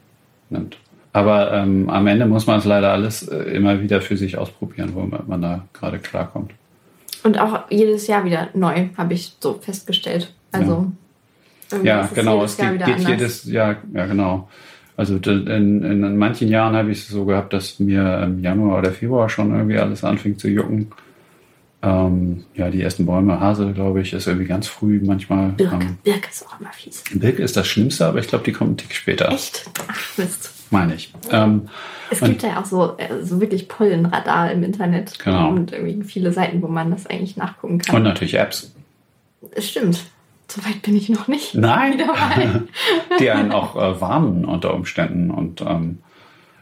nimmt. 0.49 0.77
Aber 1.13 1.51
ähm, 1.51 1.89
am 1.89 2.07
Ende 2.07 2.25
muss 2.25 2.47
man 2.47 2.59
es 2.59 2.65
leider 2.65 2.91
alles 2.91 3.27
äh, 3.27 3.35
immer 3.55 3.81
wieder 3.81 4.01
für 4.01 4.15
sich 4.15 4.37
ausprobieren, 4.37 4.91
womit 4.93 5.27
man 5.27 5.41
da 5.41 5.65
gerade 5.73 5.99
klarkommt. 5.99 6.51
und 7.23 7.37
auch 7.37 7.63
jedes 7.69 8.07
Jahr 8.07 8.23
wieder 8.23 8.47
neu, 8.53 8.87
habe 8.97 9.13
ich 9.13 9.35
so 9.39 9.59
festgestellt. 9.61 10.33
Also 10.51 10.91
Ja, 11.83 12.05
es 12.05 12.13
genau. 12.13 12.43
Es 12.43 12.57
geht, 12.57 12.85
geht 12.85 12.99
jedes 13.07 13.45
Jahr, 13.45 13.77
ja 13.93 14.05
genau. 14.05 14.49
Also 15.01 15.15
in, 15.15 15.83
in 15.83 16.15
manchen 16.15 16.47
Jahren 16.47 16.75
habe 16.75 16.91
ich 16.91 16.99
es 16.99 17.07
so 17.07 17.25
gehabt, 17.25 17.53
dass 17.53 17.79
mir 17.79 18.21
im 18.21 18.39
Januar 18.39 18.77
oder 18.77 18.91
Februar 18.91 19.29
schon 19.29 19.51
irgendwie 19.51 19.79
alles 19.79 20.03
anfing 20.03 20.37
zu 20.37 20.47
jucken. 20.47 20.91
Ähm, 21.81 22.43
ja, 22.53 22.69
die 22.69 22.83
ersten 22.83 23.07
Bäume, 23.07 23.39
Hase, 23.39 23.73
glaube 23.73 24.01
ich, 24.01 24.13
ist 24.13 24.27
irgendwie 24.27 24.45
ganz 24.45 24.67
früh 24.67 25.01
manchmal. 25.03 25.53
Birke. 25.53 25.73
Ähm, 25.73 25.97
Birke 26.03 26.29
ist 26.29 26.45
auch 26.45 26.59
immer 26.59 26.71
fies. 26.71 27.03
Birke 27.15 27.41
ist 27.41 27.57
das 27.57 27.65
Schlimmste, 27.65 28.05
aber 28.05 28.19
ich 28.19 28.27
glaube, 28.27 28.43
die 28.43 28.51
kommt 28.51 28.67
einen 28.67 28.77
Tick 28.77 28.93
später, 28.93 29.31
Echt? 29.31 29.67
Ach, 29.87 30.17
Mist. 30.19 30.51
meine 30.69 30.93
ich. 30.93 31.11
Ähm, 31.31 31.67
Es 32.11 32.19
gibt 32.19 32.43
ja 32.43 32.61
auch 32.61 32.65
so, 32.65 32.95
äh, 32.99 33.23
so 33.23 33.41
wirklich 33.41 33.67
Pollenradar 33.69 34.51
im 34.51 34.61
Internet. 34.61 35.17
Genau. 35.17 35.49
Und 35.49 35.71
irgendwie 35.71 36.03
viele 36.03 36.31
Seiten, 36.31 36.61
wo 36.61 36.67
man 36.67 36.91
das 36.91 37.07
eigentlich 37.07 37.37
nachgucken 37.37 37.79
kann. 37.79 37.95
und 37.95 38.03
natürlich 38.03 38.35
Apps. 38.35 38.71
Es 39.53 39.67
stimmt. 39.67 40.10
Soweit 40.51 40.81
bin 40.81 40.97
ich 40.97 41.07
noch 41.07 41.29
nicht. 41.29 41.55
Nein, 41.55 41.97
die 43.19 43.31
einen 43.31 43.53
auch 43.53 43.77
äh, 43.77 44.01
warnen 44.01 44.43
unter 44.43 44.73
Umständen 44.73 45.31
und, 45.31 45.61
ähm, 45.61 45.99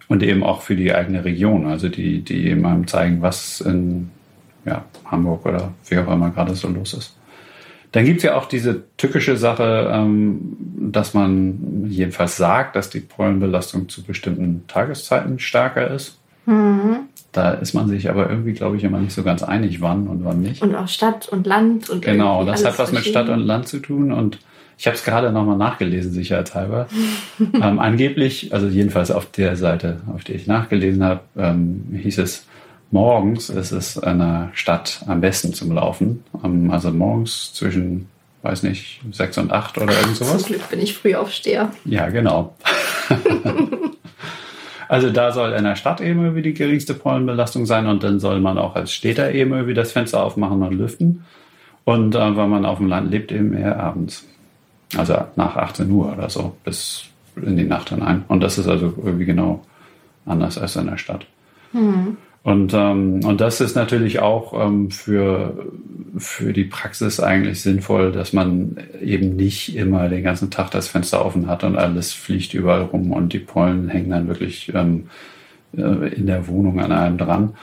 und 0.07 0.21
eben 0.21 0.43
auch 0.43 0.61
für 0.61 0.75
die 0.75 0.93
eigene 0.93 1.25
Region, 1.25 1.65
also 1.65 1.89
die, 1.89 2.21
die 2.21 2.49
eben 2.49 2.65
einem 2.67 2.85
zeigen, 2.85 3.23
was 3.23 3.61
in 3.61 4.11
ja, 4.63 4.85
Hamburg 5.05 5.43
oder 5.47 5.73
wie 5.87 5.97
auch 5.97 6.11
immer 6.11 6.29
gerade 6.29 6.53
so 6.53 6.67
los 6.67 6.93
ist. 6.93 7.15
Dann 7.91 8.05
gibt 8.05 8.17
es 8.17 8.23
ja 8.23 8.35
auch 8.35 8.45
diese 8.45 8.83
tückische 8.97 9.37
Sache, 9.37 9.89
ähm, 9.91 10.55
dass 10.91 11.15
man 11.15 11.85
jedenfalls 11.87 12.37
sagt, 12.37 12.75
dass 12.75 12.91
die 12.91 12.99
Pollenbelastung 12.99 13.89
zu 13.89 14.03
bestimmten 14.03 14.65
Tageszeiten 14.67 15.39
stärker 15.39 15.89
ist. 15.89 16.19
Da 17.31 17.51
ist 17.51 17.73
man 17.73 17.87
sich 17.87 18.09
aber 18.09 18.29
irgendwie, 18.29 18.53
glaube 18.53 18.77
ich, 18.77 18.83
immer 18.83 18.99
nicht 18.99 19.13
so 19.13 19.23
ganz 19.23 19.43
einig, 19.43 19.81
wann 19.81 20.07
und 20.07 20.25
wann 20.25 20.41
nicht. 20.41 20.61
Und 20.61 20.73
auch 20.75 20.87
Stadt 20.87 21.29
und 21.29 21.45
Land 21.45 21.89
und 21.89 22.03
Genau, 22.03 22.43
das 22.43 22.65
hat 22.65 22.79
was 22.79 22.91
mit 22.91 23.05
Stadt 23.05 23.29
und 23.29 23.41
Land 23.41 23.67
zu 23.67 23.79
tun 23.79 24.11
und 24.11 24.39
ich 24.79 24.87
habe 24.87 24.95
es 24.95 25.03
gerade 25.03 25.31
nochmal 25.33 25.57
nachgelesen, 25.57 26.13
sicherheitshalber. 26.13 26.87
ähm, 27.53 27.79
angeblich, 27.79 28.53
also 28.53 28.67
jedenfalls 28.67 29.11
auf 29.11 29.29
der 29.29 29.57
Seite, 29.57 29.99
auf 30.15 30.23
der 30.23 30.35
ich 30.35 30.47
nachgelesen 30.47 31.03
habe, 31.03 31.19
ähm, 31.37 31.99
hieß 32.01 32.17
es, 32.19 32.47
morgens 32.89 33.49
ist 33.49 33.71
es 33.71 33.97
in 33.97 34.19
der 34.19 34.51
Stadt 34.53 35.03
am 35.05 35.19
besten 35.19 35.53
zum 35.53 35.73
Laufen. 35.73 36.23
Ähm, 36.43 36.71
also 36.71 36.91
morgens 36.91 37.53
zwischen, 37.53 38.07
weiß 38.41 38.63
nicht, 38.63 39.01
sechs 39.11 39.37
und 39.37 39.51
acht 39.51 39.77
oder 39.77 39.93
irgend 39.99 40.15
Zum 40.15 40.27
sowas. 40.27 40.45
Glück 40.45 40.69
bin 40.69 40.79
ich 40.79 40.95
Frühaufsteher. 40.97 41.71
Ja, 41.83 42.09
genau. 42.09 42.55
also 44.89 45.11
da 45.11 45.31
soll 45.31 45.53
in 45.53 45.63
der 45.63 45.75
Stadt 45.75 46.01
eben 46.01 46.21
irgendwie 46.21 46.41
die 46.41 46.55
geringste 46.55 46.95
Pollenbelastung 46.95 47.67
sein 47.67 47.85
und 47.85 48.03
dann 48.03 48.19
soll 48.19 48.39
man 48.39 48.57
auch 48.57 48.75
als 48.75 48.91
Städter 48.91 49.31
eben 49.31 49.51
irgendwie 49.51 49.75
das 49.75 49.91
Fenster 49.91 50.23
aufmachen 50.23 50.63
und 50.63 50.73
lüften. 50.73 51.25
Und 51.83 52.15
äh, 52.15 52.35
wenn 52.35 52.49
man 52.49 52.65
auf 52.65 52.79
dem 52.79 52.87
Land 52.87 53.11
lebt, 53.11 53.31
eben 53.31 53.53
eher 53.53 53.79
abends. 53.79 54.27
Also 54.97 55.13
nach 55.35 55.55
18 55.55 55.91
Uhr 55.91 56.11
oder 56.11 56.27
so, 56.31 56.57
bis 56.63 57.05
in 57.35 57.55
die 57.55 57.65
Nacht 57.65 57.89
hinein. 57.89 58.25
Und 58.29 58.41
das 58.41 58.57
ist 58.57 58.67
also 58.67 58.91
irgendwie 58.97 59.25
genau 59.25 59.63
anders 60.25 60.57
als 60.57 60.75
in 60.75 60.87
der 60.87 60.97
Stadt. 60.97 61.27
Und, 62.41 62.73
ähm, 62.73 63.23
und 63.25 63.41
das 63.41 63.59
ist 63.59 63.75
natürlich 63.75 64.19
auch 64.19 64.53
ähm, 64.65 64.91
für, 64.91 65.67
für 66.17 66.53
die 66.53 66.63
Praxis 66.63 67.19
eigentlich 67.19 67.61
sinnvoll, 67.61 68.11
dass 68.11 68.31
man 68.31 68.77
eben 69.01 69.35
nicht 69.35 69.75
immer 69.75 70.07
den 70.07 70.23
ganzen 70.23 70.49
Tag 70.49 70.71
das 70.71 70.87
Fenster 70.87 71.25
offen 71.25 71.47
hat 71.47 71.63
und 71.63 71.77
alles 71.77 72.13
fliegt 72.13 72.53
überall 72.53 72.83
rum 72.83 73.11
und 73.11 73.33
die 73.33 73.39
Pollen 73.39 73.89
hängen 73.89 74.09
dann 74.11 74.27
wirklich 74.29 74.71
ähm, 74.73 75.09
äh, 75.75 76.13
in 76.13 76.27
der 76.27 76.47
Wohnung 76.47 76.79
an 76.79 76.93
einem 76.93 77.17
dran. 77.17 77.53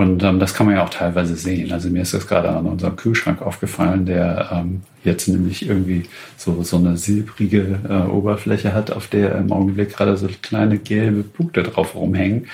Und 0.00 0.22
ähm, 0.22 0.40
das 0.40 0.54
kann 0.54 0.64
man 0.64 0.76
ja 0.76 0.82
auch 0.82 0.88
teilweise 0.88 1.36
sehen. 1.36 1.72
Also 1.72 1.90
mir 1.90 2.00
ist 2.00 2.14
das 2.14 2.26
gerade 2.26 2.48
an 2.48 2.64
unserem 2.64 2.96
Kühlschrank 2.96 3.42
aufgefallen, 3.42 4.06
der 4.06 4.48
ähm, 4.50 4.80
jetzt 5.04 5.28
nämlich 5.28 5.68
irgendwie 5.68 6.04
so, 6.38 6.62
so 6.62 6.78
eine 6.78 6.96
silbrige 6.96 7.80
äh, 7.86 8.08
Oberfläche 8.08 8.72
hat, 8.72 8.90
auf 8.90 9.08
der 9.08 9.34
im 9.34 9.52
Augenblick 9.52 9.94
gerade 9.94 10.16
so 10.16 10.26
kleine 10.40 10.78
gelbe 10.78 11.22
Punkte 11.22 11.64
drauf 11.64 11.94
rumhängen, 11.94 12.46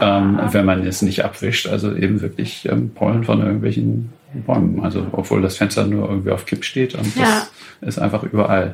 ähm, 0.00 0.40
wenn 0.52 0.64
man 0.64 0.86
es 0.86 1.02
nicht 1.02 1.22
abwischt. 1.22 1.66
Also 1.66 1.94
eben 1.94 2.22
wirklich 2.22 2.66
ähm, 2.66 2.88
Pollen 2.88 3.24
von 3.24 3.40
irgendwelchen 3.42 4.14
Bäumen. 4.46 4.82
Also 4.82 5.06
obwohl 5.12 5.42
das 5.42 5.58
Fenster 5.58 5.86
nur 5.86 6.08
irgendwie 6.08 6.30
auf 6.30 6.46
Kipp 6.46 6.64
steht 6.64 6.94
und 6.94 7.14
das 7.14 7.50
ist 7.82 7.98
einfach 7.98 8.22
überall. 8.22 8.72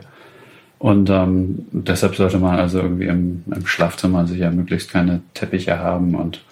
Und 0.78 1.10
ähm, 1.10 1.66
deshalb 1.72 2.14
sollte 2.14 2.38
man 2.38 2.60
also 2.60 2.78
irgendwie 2.78 3.06
im, 3.06 3.42
im 3.52 3.66
Schlafzimmer 3.66 4.28
sicher 4.28 4.52
möglichst 4.52 4.92
keine 4.92 5.22
Teppiche 5.34 5.80
haben 5.80 6.14
und 6.14 6.44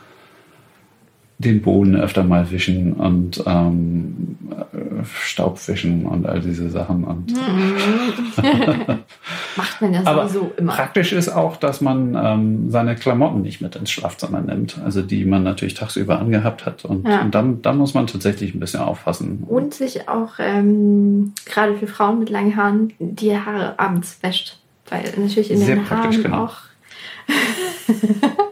den 1.41 1.63
Boden 1.63 1.97
öfter 1.97 2.23
mal 2.23 2.51
wischen 2.51 2.93
und 2.93 3.43
ähm, 3.47 4.37
äh, 4.51 5.05
Staub 5.25 5.59
wischen 5.69 6.05
und 6.05 6.27
all 6.27 6.41
diese 6.41 6.69
Sachen. 6.69 7.05
Und 7.05 7.33
Macht 9.57 9.81
man 9.81 9.95
ja 9.95 10.03
aber 10.05 10.29
sowieso 10.29 10.53
immer. 10.59 10.73
praktisch 10.75 11.13
ist 11.13 11.31
auch, 11.31 11.57
dass 11.57 11.81
man 11.81 12.15
ähm, 12.15 12.71
seine 12.71 12.95
Klamotten 12.95 13.41
nicht 13.41 13.63
mit 13.63 13.75
ins 13.75 13.91
Schlafzimmer 13.91 14.43
nimmt. 14.43 14.79
Also 14.85 15.01
die 15.01 15.25
man 15.25 15.43
natürlich 15.43 15.73
tagsüber 15.75 16.19
angehabt 16.19 16.67
hat. 16.67 16.85
Und, 16.85 17.09
Ja. 17.09 17.23
und 17.23 17.35
dann, 17.35 17.63
dann 17.63 17.79
muss 17.79 17.95
man 17.95 18.07
tatsächlich 18.07 18.55
ein 18.55 18.61
bisschen 18.61 18.81
aufpassen. 18.81 19.43
Und 19.49 19.73
sich 19.73 20.11
auch, 20.11 20.33
ähm, 20.39 21.33
gerade 21.47 21.75
für 21.77 21.87
Frauen 21.87 22.19
mit 22.19 22.29
langen 22.29 22.55
Haaren, 22.55 22.93
die 22.99 23.35
Haare 23.35 23.79
abends 23.79 24.19
wäscht. 24.23 24.59
Weil 24.91 25.05
natürlich 25.17 25.51
in 25.51 25.57
Sehr 25.59 25.77
den 25.77 25.85
praktisch, 25.85 26.19
Haaren 26.19 26.23
genau. 26.23 26.45
auch. 26.45 26.57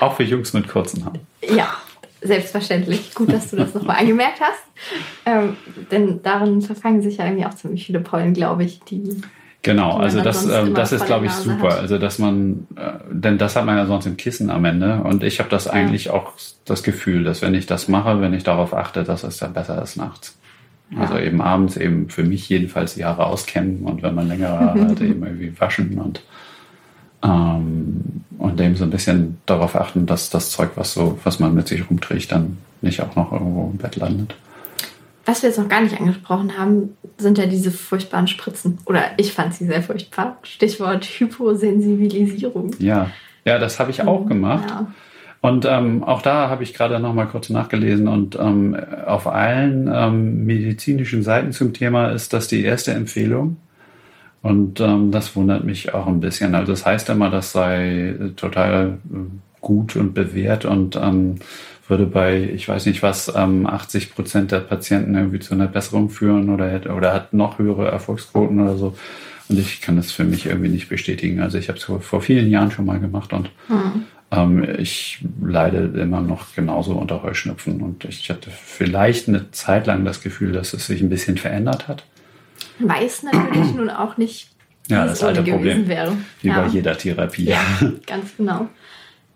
Auch 0.00 0.16
für 0.16 0.24
Jungs 0.24 0.52
mit 0.52 0.68
kurzen 0.68 1.04
Haaren. 1.04 1.20
Ja, 1.42 1.74
selbstverständlich. 2.20 3.14
Gut, 3.14 3.32
dass 3.32 3.50
du 3.50 3.56
das 3.56 3.74
nochmal 3.74 3.96
angemerkt 4.00 4.40
hast. 4.40 4.62
Ähm, 5.26 5.56
denn 5.90 6.22
darin 6.22 6.62
verfangen 6.62 7.02
sich 7.02 7.18
ja 7.18 7.26
irgendwie 7.26 7.46
auch 7.46 7.54
ziemlich 7.54 7.86
viele 7.86 8.00
Pollen, 8.00 8.34
glaube 8.34 8.64
ich, 8.64 8.80
die. 8.80 9.22
Genau, 9.62 9.98
die 9.98 10.04
also 10.04 10.20
das, 10.20 10.44
immer 10.44 10.70
das 10.70 10.92
ist, 10.92 11.06
glaube 11.06 11.26
ich, 11.26 11.32
super. 11.32 11.70
hat. 11.72 11.80
Also, 11.80 11.98
dass 11.98 12.18
man, 12.18 12.66
äh, 12.76 12.92
denn 13.10 13.38
das 13.38 13.56
hat 13.56 13.66
man 13.66 13.76
ja 13.76 13.86
sonst 13.86 14.06
im 14.06 14.16
Kissen 14.16 14.50
am 14.50 14.64
Ende. 14.64 15.02
Und 15.02 15.24
ich 15.24 15.40
habe 15.40 15.50
das 15.50 15.66
eigentlich 15.68 16.10
auch 16.10 16.32
das 16.64 16.82
Gefühl, 16.82 17.24
dass 17.24 17.42
wenn 17.42 17.54
ich 17.54 17.66
das 17.66 17.88
mache, 17.88 18.20
wenn 18.20 18.34
ich 18.34 18.44
darauf 18.44 18.72
achte, 18.72 19.02
dass 19.02 19.24
es 19.24 19.38
dann 19.38 19.52
besser 19.52 19.82
ist 19.82 19.96
nachts. 19.96 20.38
Also 20.96 21.18
eben 21.18 21.42
abends 21.42 21.76
eben 21.76 22.08
für 22.08 22.24
mich 22.24 22.48
jedenfalls 22.48 22.94
die 22.94 23.04
Haare 23.04 23.26
auskämmen 23.26 23.82
und 23.82 24.02
wenn 24.02 24.14
man 24.14 24.26
längere 24.26 24.58
Haare 24.58 24.80
hat, 24.88 25.00
eben 25.02 25.22
irgendwie 25.22 25.52
waschen 25.60 25.98
und, 25.98 26.22
ähm, 27.22 28.24
und 28.38 28.60
eben 28.60 28.76
so 28.76 28.84
ein 28.84 28.90
bisschen 28.90 29.38
darauf 29.46 29.74
achten, 29.74 30.06
dass 30.06 30.30
das 30.30 30.50
Zeug, 30.50 30.70
was 30.76 30.92
so, 30.92 31.18
was 31.24 31.40
man 31.40 31.54
mit 31.54 31.68
sich 31.68 31.88
rumträgt, 31.88 32.32
dann 32.32 32.58
nicht 32.80 33.00
auch 33.02 33.16
noch 33.16 33.32
irgendwo 33.32 33.70
im 33.72 33.78
Bett 33.78 33.96
landet. 33.96 34.34
Was 35.24 35.42
wir 35.42 35.50
jetzt 35.50 35.58
noch 35.58 35.68
gar 35.68 35.82
nicht 35.82 36.00
angesprochen 36.00 36.56
haben, 36.56 36.96
sind 37.18 37.36
ja 37.36 37.46
diese 37.46 37.70
furchtbaren 37.70 38.28
Spritzen. 38.28 38.78
Oder 38.86 39.02
ich 39.18 39.32
fand 39.32 39.52
sie 39.54 39.66
sehr 39.66 39.82
furchtbar. 39.82 40.38
Stichwort 40.42 41.04
Hyposensibilisierung. 41.04 42.70
Ja, 42.78 43.10
ja, 43.44 43.58
das 43.58 43.78
habe 43.78 43.90
ich 43.90 44.02
auch 44.02 44.26
gemacht. 44.26 44.70
Ja. 44.70 44.86
Und 45.40 45.66
ähm, 45.66 46.02
auch 46.02 46.22
da 46.22 46.48
habe 46.48 46.62
ich 46.62 46.74
gerade 46.74 46.98
noch 46.98 47.14
mal 47.14 47.26
kurz 47.26 47.48
nachgelesen 47.48 48.08
und 48.08 48.36
ähm, 48.36 48.76
auf 49.06 49.26
allen 49.26 49.88
ähm, 49.92 50.44
medizinischen 50.44 51.22
Seiten 51.22 51.52
zum 51.52 51.72
Thema 51.72 52.10
ist 52.10 52.32
das 52.32 52.48
die 52.48 52.64
erste 52.64 52.92
Empfehlung. 52.92 53.56
Und 54.42 54.80
ähm, 54.80 55.10
das 55.10 55.34
wundert 55.36 55.64
mich 55.64 55.94
auch 55.94 56.06
ein 56.06 56.20
bisschen. 56.20 56.54
Also 56.54 56.72
das 56.72 56.86
heißt 56.86 57.08
immer, 57.10 57.28
das 57.30 57.52
sei 57.52 58.14
total 58.36 58.98
äh, 59.12 59.16
gut 59.60 59.96
und 59.96 60.14
bewährt 60.14 60.64
und 60.64 60.96
ähm, 60.96 61.36
würde 61.88 62.06
bei, 62.06 62.42
ich 62.54 62.68
weiß 62.68 62.86
nicht 62.86 63.02
was, 63.02 63.32
ähm, 63.34 63.66
80 63.66 64.14
Prozent 64.14 64.52
der 64.52 64.60
Patienten 64.60 65.14
irgendwie 65.14 65.40
zu 65.40 65.54
einer 65.54 65.66
Besserung 65.66 66.10
führen 66.10 66.50
oder, 66.50 66.70
hätte- 66.70 66.92
oder 66.92 67.12
hat 67.14 67.32
noch 67.32 67.58
höhere 67.58 67.90
Erfolgsquoten 67.90 68.60
oder 68.60 68.76
so. 68.76 68.94
Und 69.48 69.58
ich 69.58 69.80
kann 69.80 69.96
das 69.96 70.12
für 70.12 70.24
mich 70.24 70.46
irgendwie 70.46 70.68
nicht 70.68 70.88
bestätigen. 70.88 71.40
Also 71.40 71.56
ich 71.58 71.68
habe 71.68 71.78
es 71.78 71.84
vor, 71.84 72.20
vielen 72.20 72.50
Jahren 72.50 72.70
schon 72.70 72.84
mal 72.86 73.00
gemacht 73.00 73.32
und 73.32 73.50
Ähm, 74.30 74.62
ich 74.78 75.24
leide 75.42 75.78
immer 75.98 76.20
noch 76.20 76.54
genauso 76.54 76.92
unter 76.92 77.22
Heuschnupfen 77.22 77.80
und 77.80 78.04
ich 78.04 78.28
hatte 78.28 78.50
vielleicht 78.50 79.26
eine 79.26 79.50
Zeit 79.52 79.86
lang 79.86 80.04
das 80.04 80.20
Gefühl, 80.22 80.52
dass 80.52 80.74
es 80.74 80.86
sich 80.86 81.00
ein 81.00 81.08
bisschen 81.08 81.38
verändert 81.38 81.88
hat. 81.88 82.04
Weiß 82.78 83.22
natürlich 83.24 83.74
nun 83.74 83.90
auch 83.90 84.16
nicht, 84.16 84.50
wie 84.86 84.94
Ja, 84.94 85.06
das 85.06 85.22
alte 85.22 85.42
Problem. 85.42 85.88
wäre. 85.88 86.16
Wie 86.42 86.48
ja. 86.48 86.60
bei 86.62 86.66
jeder 86.68 86.96
Therapie. 86.96 87.44
Ja, 87.44 87.60
ganz 88.06 88.36
genau. 88.36 88.68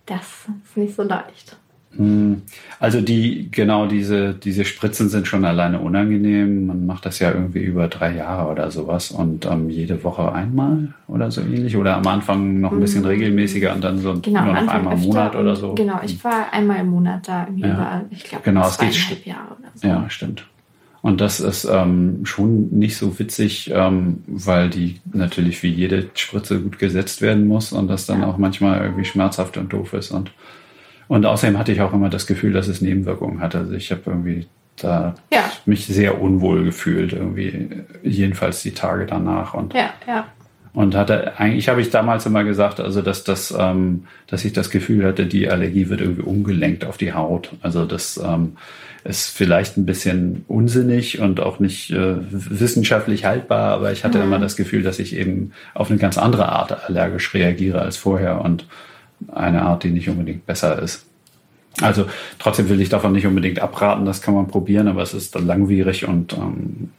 Das 0.07 0.47
ist 0.65 0.77
nicht 0.77 0.95
so 0.95 1.03
leicht. 1.03 1.57
Hm. 1.97 2.41
Also 2.81 3.03
die, 3.03 3.51
genau 3.51 3.85
diese, 3.87 4.33
diese 4.33 4.65
Spritzen 4.65 5.11
sind 5.11 5.27
schon 5.27 5.45
alleine 5.45 5.79
unangenehm. 5.79 6.67
Man 6.67 6.87
macht 6.87 7.05
das 7.05 7.19
ja 7.19 7.31
irgendwie 7.31 7.61
über 7.61 7.87
drei 7.89 8.17
Jahre 8.17 8.51
oder 8.51 8.71
sowas 8.71 9.11
und 9.11 9.45
ähm, 9.45 9.69
jede 9.69 10.03
Woche 10.03 10.33
einmal 10.33 10.95
oder 11.07 11.31
so 11.31 11.43
ähnlich. 11.43 11.77
Oder 11.77 11.97
am 11.97 12.07
Anfang 12.07 12.61
noch 12.61 12.73
ein 12.73 12.81
bisschen 12.81 13.05
regelmäßiger 13.05 13.75
und 13.75 13.85
dann 13.85 13.99
so. 13.99 14.19
Genau, 14.23 14.43
nur 14.45 14.55
noch 14.55 14.69
einmal 14.69 14.95
im 14.95 15.01
Monat 15.03 15.37
oder 15.37 15.55
so. 15.55 15.75
Genau, 15.75 16.01
ich 16.03 16.23
war 16.25 16.51
einmal 16.53 16.79
im 16.81 16.89
Monat 16.89 17.29
da, 17.29 17.47
Ja. 17.57 17.67
über, 17.75 18.05
ich 18.11 18.25
glaube, 18.25 18.45
Genau, 18.45 18.67
es 18.67 18.79
geht 18.79 18.95
zweieinhalb 18.95 19.27
Jahre 19.27 19.57
oder 19.59 19.69
so. 19.75 19.87
Ja, 19.87 20.05
stimmt. 20.09 20.47
Und 21.03 21.21
das 21.21 21.41
ist 21.41 21.65
ähm, 21.65 22.21
schon 22.25 22.69
nicht 22.71 22.97
so 22.97 23.19
witzig, 23.19 23.73
ähm, 23.75 24.23
weil 24.29 24.71
die 24.71 25.01
natürlich 25.12 25.62
wie 25.65 25.69
jede 25.73 26.09
Spritze 26.15 26.61
gut 26.61 26.79
gesetzt 26.79 27.21
werden 27.21 27.49
muss 27.49 27.73
und 27.73 27.88
das 27.88 28.07
dann 28.07 28.23
auch 28.23 28.38
manchmal 28.38 28.81
irgendwie 28.83 29.05
schmerzhaft 29.05 29.57
und 29.57 29.73
doof 29.73 29.95
ist. 29.95 30.12
Und, 30.12 30.31
und 31.09 31.27
außerdem 31.27 31.59
hatte 31.59 31.73
ich 31.73 31.81
auch 31.81 31.93
immer 31.93 32.09
das 32.09 32.29
Gefühl, 32.29 32.53
dass 32.53 32.69
es 32.69 32.81
Nebenwirkungen 32.81 33.41
hatte. 33.41 33.59
Also 33.59 33.73
ich 33.73 33.91
habe 33.91 34.03
irgendwie 34.07 34.47
da 34.77 35.17
Ja. 35.33 35.51
mich 35.67 35.87
sehr 35.87 36.21
unwohl 36.21 36.65
gefühlt, 36.65 37.12
irgendwie, 37.12 37.69
jedenfalls 38.05 38.62
die 38.62 38.73
Tage 38.73 39.05
danach. 39.05 39.55
Und 39.55 39.75
Ja, 39.75 39.91
ja. 40.07 40.27
Und 40.75 40.95
hatte 40.95 41.39
eigentlich 41.39 41.69
habe 41.69 41.83
ich 41.83 41.91
damals 41.91 42.25
immer 42.25 42.45
gesagt, 42.45 42.81
also 42.81 43.03
dass 43.03 43.25
das, 43.25 43.55
ähm, 43.57 44.05
dass 44.27 44.45
ich 44.45 44.55
das 44.55 44.71
Gefühl 44.71 45.05
hatte, 45.05 45.27
die 45.27 45.49
Allergie 45.49 45.91
wird 45.91 46.01
irgendwie 46.01 46.23
umgelenkt 46.23 46.85
auf 46.87 46.97
die 46.97 47.13
Haut. 47.13 47.51
Also 47.61 47.85
das 47.85 48.19
ähm, 48.23 48.57
ist 49.05 49.29
vielleicht 49.29 49.77
ein 49.77 49.85
bisschen 49.85 50.45
unsinnig 50.49 51.21
und 51.21 51.41
auch 51.41 51.59
nicht 51.59 51.91
äh, 51.91 52.15
wissenschaftlich 52.31 53.25
haltbar, 53.25 53.73
aber 53.73 53.93
ich 53.93 54.05
hatte 54.05 54.19
immer 54.19 54.39
das 54.39 54.57
Gefühl, 54.57 54.83
dass 54.83 54.99
ich 54.99 55.15
eben 55.15 55.53
auf 55.75 55.91
eine 55.91 55.99
ganz 55.99 56.17
andere 56.17 56.49
Art 56.49 56.89
allergisch 56.89 57.35
reagiere 57.35 57.83
als 57.83 57.97
vorher 57.99 58.41
und 58.41 58.67
eine 59.31 59.63
Art, 59.63 59.83
die 59.83 59.91
nicht 59.91 60.09
unbedingt 60.09 60.47
besser 60.47 60.81
ist. 60.81 61.07
Also 61.81 62.07
trotzdem 62.39 62.69
will 62.69 62.81
ich 62.81 62.91
davon 62.91 63.13
nicht 63.13 63.27
unbedingt 63.27 63.61
abraten, 63.61 64.05
das 64.05 64.23
kann 64.23 64.35
man 64.35 64.47
probieren, 64.47 64.89
aber 64.89 65.03
es 65.03 65.15
ist 65.15 65.35
dann 65.35 65.47
langwierig 65.47 66.07
und 66.07 66.33
ähm, 66.35 66.91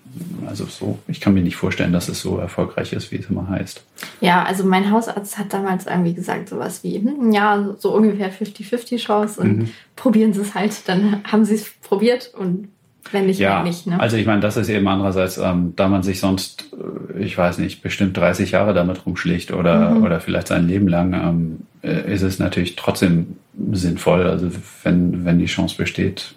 also 0.47 0.65
so, 0.65 0.99
ich 1.08 1.19
kann 1.21 1.34
mir 1.34 1.41
nicht 1.41 1.56
vorstellen, 1.56 1.93
dass 1.93 2.08
es 2.10 2.21
so 2.21 2.38
erfolgreich 2.38 2.93
ist, 2.93 3.12
wie 3.12 3.17
es 3.17 3.30
immer 3.30 3.47
heißt. 3.49 3.84
Ja, 4.21 4.43
also 4.43 4.63
mein 4.63 4.91
Hausarzt 4.91 5.38
hat 5.38 5.54
damals 5.54 5.86
irgendwie 5.88 6.13
gesagt, 6.13 6.49
sowas 6.49 6.84
wie, 6.84 6.95
hm, 6.99 7.32
ja, 7.32 7.76
so 7.80 7.93
ungefähr 7.95 8.32
50-50 8.32 8.97
Chance 8.97 9.41
und 9.41 9.58
Mhm. 9.58 9.69
probieren 9.95 10.34
Sie 10.34 10.41
es 10.41 10.54
halt. 10.56 10.88
Dann 10.88 11.23
haben 11.23 11.45
Sie 11.45 11.56
es 11.56 11.65
probiert 11.82 12.32
und 12.38 12.67
wenn 13.12 13.26
nicht, 13.26 13.39
Ja, 13.39 13.63
nicht. 13.63 13.86
Ne? 13.86 13.99
also 13.99 14.15
ich 14.15 14.26
meine, 14.26 14.39
das 14.41 14.56
ist 14.58 14.69
eben 14.69 14.88
andererseits, 14.88 15.38
ähm, 15.38 15.73
da 15.76 15.88
man 15.89 16.04
sich 16.04 16.19
sonst, 16.19 16.67
äh, 17.15 17.21
ich 17.23 17.38
weiß 17.38 17.58
nicht, 17.58 17.82
bestimmt 17.84 18.15
30 18.15 18.52
Jahre 18.52 18.73
damit 18.73 19.06
rumschlägt 19.06 19.52
oder, 19.52 19.91
Mhm. 19.91 20.04
oder 20.04 20.19
vielleicht 20.21 20.47
sein 20.47 20.67
Leben 20.67 20.88
lang, 20.88 21.13
ähm, 21.13 21.60
äh, 21.82 22.13
ist 22.13 22.21
es 22.21 22.39
natürlich 22.39 22.76
trotzdem 22.76 23.36
sinnvoll. 23.73 24.23
Also 24.28 24.49
wenn, 24.84 25.26
wenn 25.26 25.38
die 25.39 25.45
Chance 25.47 25.76
besteht, 25.78 26.34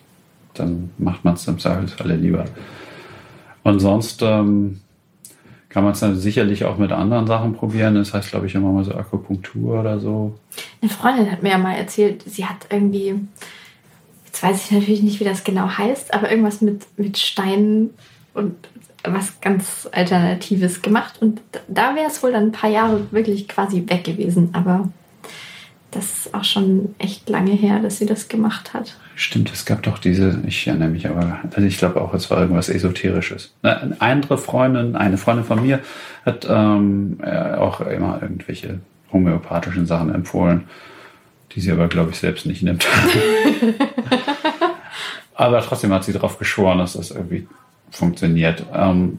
dann 0.55 0.91
macht 0.99 1.25
man 1.25 1.35
es 1.35 1.47
im 1.47 1.59
Zweifelsfalle 1.59 2.17
lieber. 2.17 2.47
Und 3.67 3.81
sonst 3.81 4.23
ähm, 4.23 4.79
kann 5.71 5.83
man 5.83 5.93
es 5.93 5.99
dann 5.99 6.15
sicherlich 6.15 6.65
auch 6.65 6.79
mit 6.79 6.93
anderen 6.93 7.27
Sachen 7.27 7.55
probieren. 7.55 7.97
Das 7.97 8.15
heißt, 8.15 8.31
glaube 8.31 8.47
ich, 8.47 8.55
immer 8.55 8.71
mal 8.71 8.85
so 8.85 8.95
Akupunktur 8.95 9.81
oder 9.81 9.99
so. 9.99 10.39
Eine 10.81 10.89
Freundin 10.89 11.33
hat 11.33 11.43
mir 11.43 11.51
ja 11.51 11.59
mal 11.59 11.75
erzählt, 11.75 12.23
sie 12.27 12.47
hat 12.47 12.69
irgendwie, 12.71 13.17
jetzt 14.25 14.41
weiß 14.41 14.67
ich 14.67 14.71
natürlich 14.71 15.03
nicht, 15.03 15.19
wie 15.19 15.25
das 15.25 15.43
genau 15.43 15.69
heißt, 15.69 16.15
aber 16.15 16.31
irgendwas 16.31 16.61
mit, 16.61 16.87
mit 16.97 17.19
Steinen 17.19 17.91
und 18.35 18.55
was 19.03 19.41
ganz 19.41 19.89
Alternatives 19.91 20.81
gemacht. 20.81 21.21
Und 21.21 21.41
da 21.67 21.97
wäre 21.97 22.07
es 22.07 22.23
wohl 22.23 22.31
dann 22.31 22.45
ein 22.45 22.53
paar 22.53 22.71
Jahre 22.71 23.09
wirklich 23.11 23.49
quasi 23.49 23.83
weg 23.89 24.05
gewesen. 24.05 24.51
Aber 24.53 24.91
das 25.91 26.05
ist 26.27 26.35
auch 26.35 26.45
schon 26.45 26.95
echt 26.99 27.29
lange 27.29 27.51
her, 27.51 27.81
dass 27.81 27.99
sie 27.99 28.07
das 28.07 28.29
gemacht 28.29 28.75
hat. 28.75 28.97
Stimmt, 29.19 29.51
es 29.51 29.65
gab 29.65 29.83
doch 29.83 29.99
diese, 29.99 30.43
ich 30.47 30.67
erinnere 30.67 30.91
mich 30.91 31.09
aber, 31.09 31.39
also 31.43 31.67
ich 31.67 31.79
glaube 31.79 32.03
auch, 32.03 32.13
es 32.13 32.31
war 32.31 32.39
irgendwas 32.39 32.69
Esoterisches. 32.69 33.55
Eine 33.63 33.97
andere 33.99 34.37
Freundin, 34.37 34.95
eine 34.95 35.17
Freundin 35.17 35.47
von 35.47 35.63
mir 35.63 35.81
hat 36.27 36.47
ähm, 36.47 37.19
äh, 37.23 37.55
auch 37.55 37.81
immer 37.81 38.19
irgendwelche 38.21 38.81
homöopathischen 39.11 39.87
Sachen 39.87 40.15
empfohlen, 40.15 40.65
die 41.53 41.61
sie 41.61 41.73
aber, 41.73 41.89
glaube 41.89 42.11
ich, 42.11 42.19
selbst 42.19 42.45
nicht 42.45 42.63
nimmt. 42.63 42.87
aber 45.35 45.63
trotzdem 45.63 45.95
hat 45.95 46.05
sie 46.05 46.13
darauf 46.13 46.39
geschworen, 46.39 46.77
dass 46.77 46.93
das 46.93 47.11
irgendwie 47.11 47.49
funktioniert. 47.91 48.67
Ähm, 48.75 49.17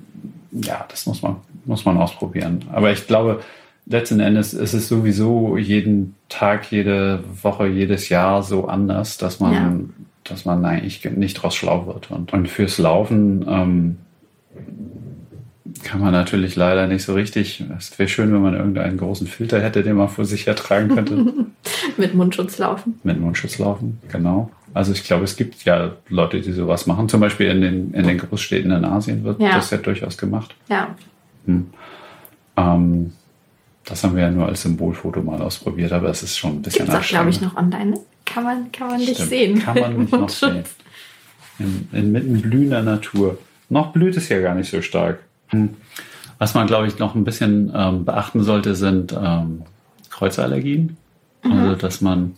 ja, 0.51 0.86
das 0.89 1.07
muss 1.07 1.23
man, 1.23 1.38
muss 1.65 1.86
man 1.86 1.97
ausprobieren. 1.97 2.65
Aber 2.71 2.91
ich 2.91 3.07
glaube, 3.07 3.41
letzten 3.89 4.19
Endes 4.19 4.54
ist 4.54 4.73
es 4.73 4.88
sowieso 4.88 5.58
jeden 5.58 6.15
Tag, 6.30 6.71
jede 6.71 7.23
Woche, 7.41 7.67
jedes 7.67 8.10
Jahr 8.10 8.43
so 8.43 8.67
anders, 8.67 9.17
dass 9.17 9.39
man, 9.39 9.54
Ja. 9.54 9.73
dass 10.26 10.45
man 10.45 10.63
eigentlich 10.65 11.04
nicht 11.15 11.36
draus 11.36 11.56
schlau 11.56 11.88
wird. 11.88 12.12
Und, 12.12 12.34
und 12.34 12.47
fürs 12.50 12.78
Laufen 12.80 13.45
ähm, 13.47 13.97
kann 15.84 16.02
man 16.02 16.12
natürlich 16.12 16.56
leider 16.56 16.88
nicht 16.88 17.04
so 17.04 17.13
richtig. 17.13 17.63
Es 17.78 17.97
wäre 18.00 18.10
schön, 18.10 18.34
wenn 18.34 18.41
man 18.41 18.56
irgendeinen 18.56 18.97
großen 18.97 19.28
Filter 19.28 19.62
hätte, 19.62 19.84
den 19.84 19.95
man 19.95 20.10
vor 20.10 20.26
sich 20.26 20.47
hertragen 20.47 20.89
könnte. 20.89 21.34
Mit 21.97 22.13
Mundschutz 22.13 22.58
laufen. 22.58 23.00
Mit 23.04 23.19
Mundschutz 23.19 23.58
laufen, 23.60 24.00
genau. 24.12 24.50
Also 24.73 24.91
ich 24.91 25.04
glaube, 25.04 25.23
es 25.23 25.36
gibt 25.38 25.63
ja 25.65 25.93
Leute, 26.10 26.41
die 26.41 26.52
sowas 26.52 26.88
machen. 26.88 27.10
Zum 27.10 27.19
Beispiel 27.21 27.47
in 27.47 27.62
den, 27.62 27.93
in 27.93 28.06
den 28.08 28.17
Großstädten 28.17 28.71
in 28.71 28.86
Asien 28.86 29.23
wird 29.23 29.39
Ja. 29.41 29.56
das 29.56 29.69
ja 29.71 29.78
durchaus 29.78 30.17
gemacht. 30.17 30.56
Ja. 30.69 30.89
Ähm, 32.58 33.12
das 33.88 34.04
haben 34.04 34.15
wir 34.15 34.23
ja 34.23 34.32
nur 34.32 34.47
als 34.47 34.63
Symbolfoto 34.63 35.21
mal 35.21 35.41
ausprobiert, 35.41 35.93
aber 35.93 36.10
es 36.10 36.21
ist 36.21 36.38
schon 36.38 36.58
ein 36.58 36.62
bisschen 36.62 36.86
Gibt 36.86 36.97
es 36.97 37.06
auch, 37.06 37.08
glaube 37.08 37.30
ich, 37.30 37.39
noch 37.39 37.56
online. 37.56 37.91
Ne? 37.91 38.00
Kann 38.26 38.43
man, 38.43 38.71
kann 38.71 38.88
man 38.89 38.97
nicht 38.97 39.13
Stimmt, 39.13 39.30
sehen. 39.30 39.60
Kann 39.60 39.80
man 39.80 39.97
nicht 39.97 40.12
noch 40.12 40.30
sehen. 40.30 40.63
In, 41.58 41.88
inmitten 41.93 42.41
blühender 42.41 42.84
Natur. 42.84 43.38
Noch 43.69 43.93
blüht 43.93 44.17
es 44.17 44.28
ja 44.28 44.41
gar 44.41 44.56
nicht 44.56 44.69
so 44.69 44.82
stark. 44.82 45.19
Hm. 45.47 45.69
Was 46.38 46.54
man, 46.54 46.67
glaube 46.67 46.88
ich, 46.88 47.00
noch 47.00 47.15
ein 47.15 47.23
bisschen 47.23 47.71
ähm, 47.73 48.04
beachten 48.04 48.43
sollte, 48.43 48.76
sind 48.76 49.13
ähm, 49.13 49.63
Kreuzallergien. 50.10 50.97
Also, 51.43 51.76
dass 51.76 52.02
man 52.02 52.36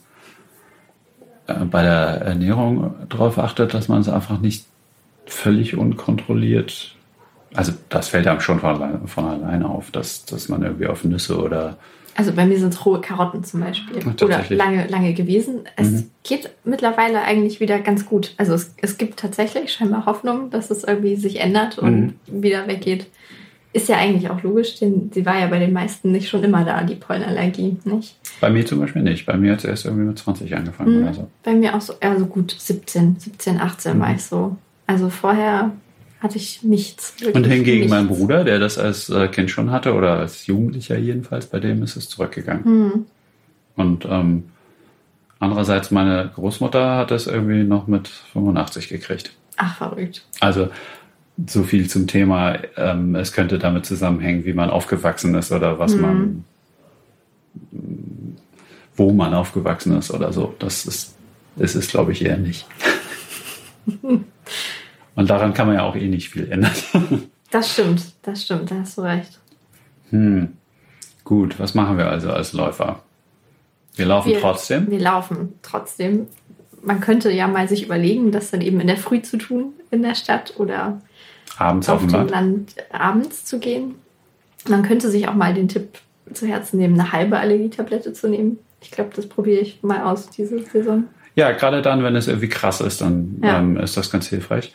äh, 1.48 1.66
bei 1.66 1.82
der 1.82 2.22
Ernährung 2.22 2.94
darauf 3.10 3.40
achtet, 3.40 3.74
dass 3.74 3.88
man 3.88 4.02
es 4.02 4.10
einfach 4.10 4.40
nicht 4.40 4.66
völlig 5.26 5.76
unkontrolliert. 5.76 6.96
Also, 7.56 7.74
das 7.90 8.10
fällt 8.10 8.28
einem 8.28 8.40
schon 8.42 8.60
von, 8.60 8.76
allein- 8.76 9.08
von 9.08 9.26
alleine 9.26 9.68
auf, 9.68 9.92
dass, 9.92 10.26
dass 10.26 10.50
man 10.50 10.62
irgendwie 10.64 10.88
auf 10.88 11.04
Nüsse 11.04 11.38
oder 11.42 11.78
Also 12.16 12.34
bei 12.34 12.46
mir 12.46 12.60
sind 12.60 12.74
es 12.74 12.86
rohe 12.86 13.00
Karotten 13.02 13.44
zum 13.44 13.62
Beispiel. 13.62 14.00
Ja, 14.04 14.26
Oder 14.26 14.44
lange, 14.50 14.88
lange 14.88 15.14
gewesen. 15.14 15.62
Es 15.78 15.90
Mhm. 15.90 16.10
geht 16.24 16.50
mittlerweile 16.66 17.22
eigentlich 17.22 17.60
wieder 17.60 17.80
ganz 17.80 18.06
gut. 18.06 18.34
Also 18.38 18.54
es, 18.54 18.74
es 18.82 18.98
gibt 18.98 19.20
tatsächlich 19.20 19.72
scheinbar 19.72 20.06
Hoffnung, 20.06 20.50
dass 20.50 20.70
es 20.70 20.84
irgendwie 20.84 21.16
sich 21.16 21.40
ändert 21.40 21.78
und 21.80 22.00
Mhm. 22.28 22.44
wieder 22.44 22.68
weggeht. 22.68 23.08
Ist 23.72 23.88
ja 23.88 23.98
eigentlich 23.98 24.30
auch 24.32 24.42
logisch, 24.42 24.80
denn 24.80 25.12
sie 25.14 25.26
war 25.26 25.40
ja 25.40 25.46
bei 25.48 25.60
den 25.60 25.72
meisten 25.74 26.12
nicht 26.12 26.28
schon 26.28 26.44
immer 26.44 26.66
da, 26.66 26.82
die 26.84 26.96
Pollenallergie, 26.96 27.78
nicht? 27.86 28.16
bei 28.42 28.50
mir 28.50 28.66
zum 28.66 28.80
Beispiel 28.80 29.02
nicht. 29.04 29.26
Bei 29.26 29.38
mir 29.38 29.52
hat 29.52 29.60
es 29.60 29.66
erst 29.66 29.86
irgendwie 29.86 30.06
mit 30.06 30.18
20 30.18 30.56
angefangen 30.56 30.98
Mhm. 30.98 31.04
oder 31.04 31.14
so. 31.14 31.28
Bei 31.44 31.54
mir 31.54 31.76
auch 31.76 31.82
so, 31.82 31.94
eher 32.00 32.18
so 32.18 32.26
gut 32.26 32.56
17, 32.58 33.18
17, 33.20 33.60
18 33.62 33.98
Mhm. 33.98 34.02
war 34.02 34.14
ich 34.16 34.24
so. 34.24 34.56
Also 34.88 35.10
vorher 35.10 35.72
hatte 36.20 36.38
ich 36.38 36.64
nichts. 36.64 37.14
Und 37.34 37.46
hingegen 37.48 37.80
nichts. 37.80 37.92
mein 37.92 38.08
Bruder, 38.08 38.44
der 38.44 38.60
das 38.60 38.78
als 38.78 39.10
äh, 39.10 39.28
Kind 39.30 39.50
schon 39.52 39.72
hatte 39.72 39.94
oder 39.94 40.18
als 40.20 40.48
Jugendlicher 40.48 40.98
jedenfalls, 40.98 41.46
bei 41.48 41.60
dem 41.60 41.82
ist 41.84 41.96
es 41.96 42.10
zurückgegangen. 42.10 42.64
Hm. 42.66 43.06
Und 43.76 44.06
ähm, 44.10 44.44
andererseits 45.40 45.92
meine 45.92 46.32
Großmutter 46.36 46.98
hat 46.98 47.12
das 47.12 47.28
irgendwie 47.28 47.64
noch 47.64 47.88
mit 47.88 48.08
85 48.08 48.90
gekriegt. 48.90 49.32
Ach, 49.56 49.78
verrückt. 49.78 50.26
Also 50.42 50.70
so 51.48 51.64
viel 51.64 51.90
zum 51.90 52.06
Thema, 52.08 52.58
ähm, 52.76 53.16
es 53.16 53.32
könnte 53.32 53.58
damit 53.60 53.86
zusammenhängen, 53.86 54.44
wie 54.44 54.52
man 54.54 54.70
aufgewachsen 54.70 55.34
ist 55.36 55.54
oder 55.54 55.80
was 55.80 55.96
Mhm. 55.96 56.02
man, 56.02 56.46
wo 58.98 59.14
man 59.14 59.34
aufgewachsen 59.34 59.98
ist 59.98 60.12
oder 60.12 60.34
so. 60.34 60.54
Das 60.60 60.86
ist, 60.86 61.16
das 61.56 61.76
ist 61.76 61.92
glaube 61.92 62.12
ich, 62.12 62.26
eher 62.26 62.36
nicht. 62.38 62.66
Und 65.20 65.30
daran 65.30 65.54
kann 65.54 65.68
man 65.68 65.76
ja 65.76 65.84
auch 65.84 65.96
eh 65.96 66.08
nicht 66.08 66.30
viel 66.30 66.50
ändern. 66.52 66.72
Das 67.52 67.74
stimmt, 67.74 68.04
das 68.22 68.44
stimmt, 68.44 68.70
da 68.70 68.76
hast 68.76 68.96
du 69.00 69.02
recht. 69.02 69.40
Hm. 70.12 70.50
Gut, 71.24 71.60
was 71.60 71.74
machen 71.74 71.98
wir 71.98 72.08
also 72.08 72.32
als 72.32 72.54
Läufer? 72.54 73.02
Wir 73.96 74.06
laufen 74.06 74.30
Wir- 74.32 74.40
trotzdem. 74.40 74.90
Wir 74.92 75.00
laufen 75.00 75.54
trotzdem. 75.64 76.28
Man 76.84 77.00
könnte 77.02 77.32
ja 77.32 77.48
mal 77.48 77.68
sich 77.68 77.84
überlegen, 77.84 78.32
das 78.32 78.52
dann 78.52 78.62
eben 78.62 78.80
in 78.80 78.86
der 78.86 78.98
Früh 78.98 79.24
zu 79.24 79.38
tun 79.38 79.74
in 79.90 80.04
der 80.04 80.14
Stadt 80.14 80.54
oder 80.58 81.02
Abends 81.58 81.90
auf 81.90 82.04
auf 82.04 82.12
dem. 82.12 82.28
Land 82.28 82.76
abends 82.92 83.46
zu 83.46 83.58
gehen. 83.58 83.96
Man 84.68 84.84
könnte 84.84 85.10
sich 85.10 85.28
auch 85.28 85.34
mal 85.34 85.56
den 85.56 85.68
Tipp 85.70 85.98
zu 86.32 86.46
Herzen 86.46 86.78
nehmen, 86.78 87.00
eine 87.00 87.12
halbe 87.12 87.40
Allergietablette 87.40 88.14
zu 88.14 88.30
nehmen. 88.30 88.60
Ich 88.80 88.92
glaube, 88.92 89.10
das 89.16 89.26
probiere 89.28 89.62
ich 89.62 89.82
mal 89.82 90.04
aus 90.04 90.30
diese 90.30 90.60
Saison. 90.60 91.06
Ja, 91.34 91.52
gerade 91.52 91.82
dann, 91.82 92.04
wenn 92.04 92.16
es 92.16 92.28
irgendwie 92.28 92.50
krass 92.50 92.80
ist, 92.80 93.02
dann 93.02 93.40
Ja. 93.44 93.58
ähm, 93.58 93.76
ist 93.78 93.98
das 93.98 94.12
ganz 94.12 94.28
hilfreich. 94.28 94.72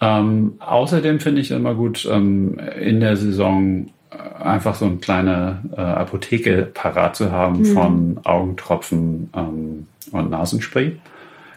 Ähm, 0.00 0.54
außerdem 0.60 1.20
finde 1.20 1.40
ich 1.40 1.50
immer 1.50 1.74
gut, 1.74 2.08
ähm, 2.10 2.58
in 2.80 3.00
der 3.00 3.16
Saison 3.16 3.88
äh, 4.10 4.42
einfach 4.42 4.74
so 4.74 4.84
eine 4.84 4.96
kleine 4.96 5.62
äh, 5.76 5.80
Apotheke 5.80 6.68
parat 6.72 7.16
zu 7.16 7.32
haben 7.32 7.64
von 7.64 8.20
Augentropfen 8.24 9.30
ähm, 9.34 9.86
und 10.12 10.30
Nasenspray. 10.30 10.96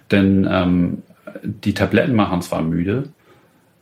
Denn 0.09 0.47
ähm, 0.49 1.03
die 1.43 1.73
Tabletten 1.73 2.15
machen 2.15 2.41
zwar 2.41 2.61
müde, 2.61 3.09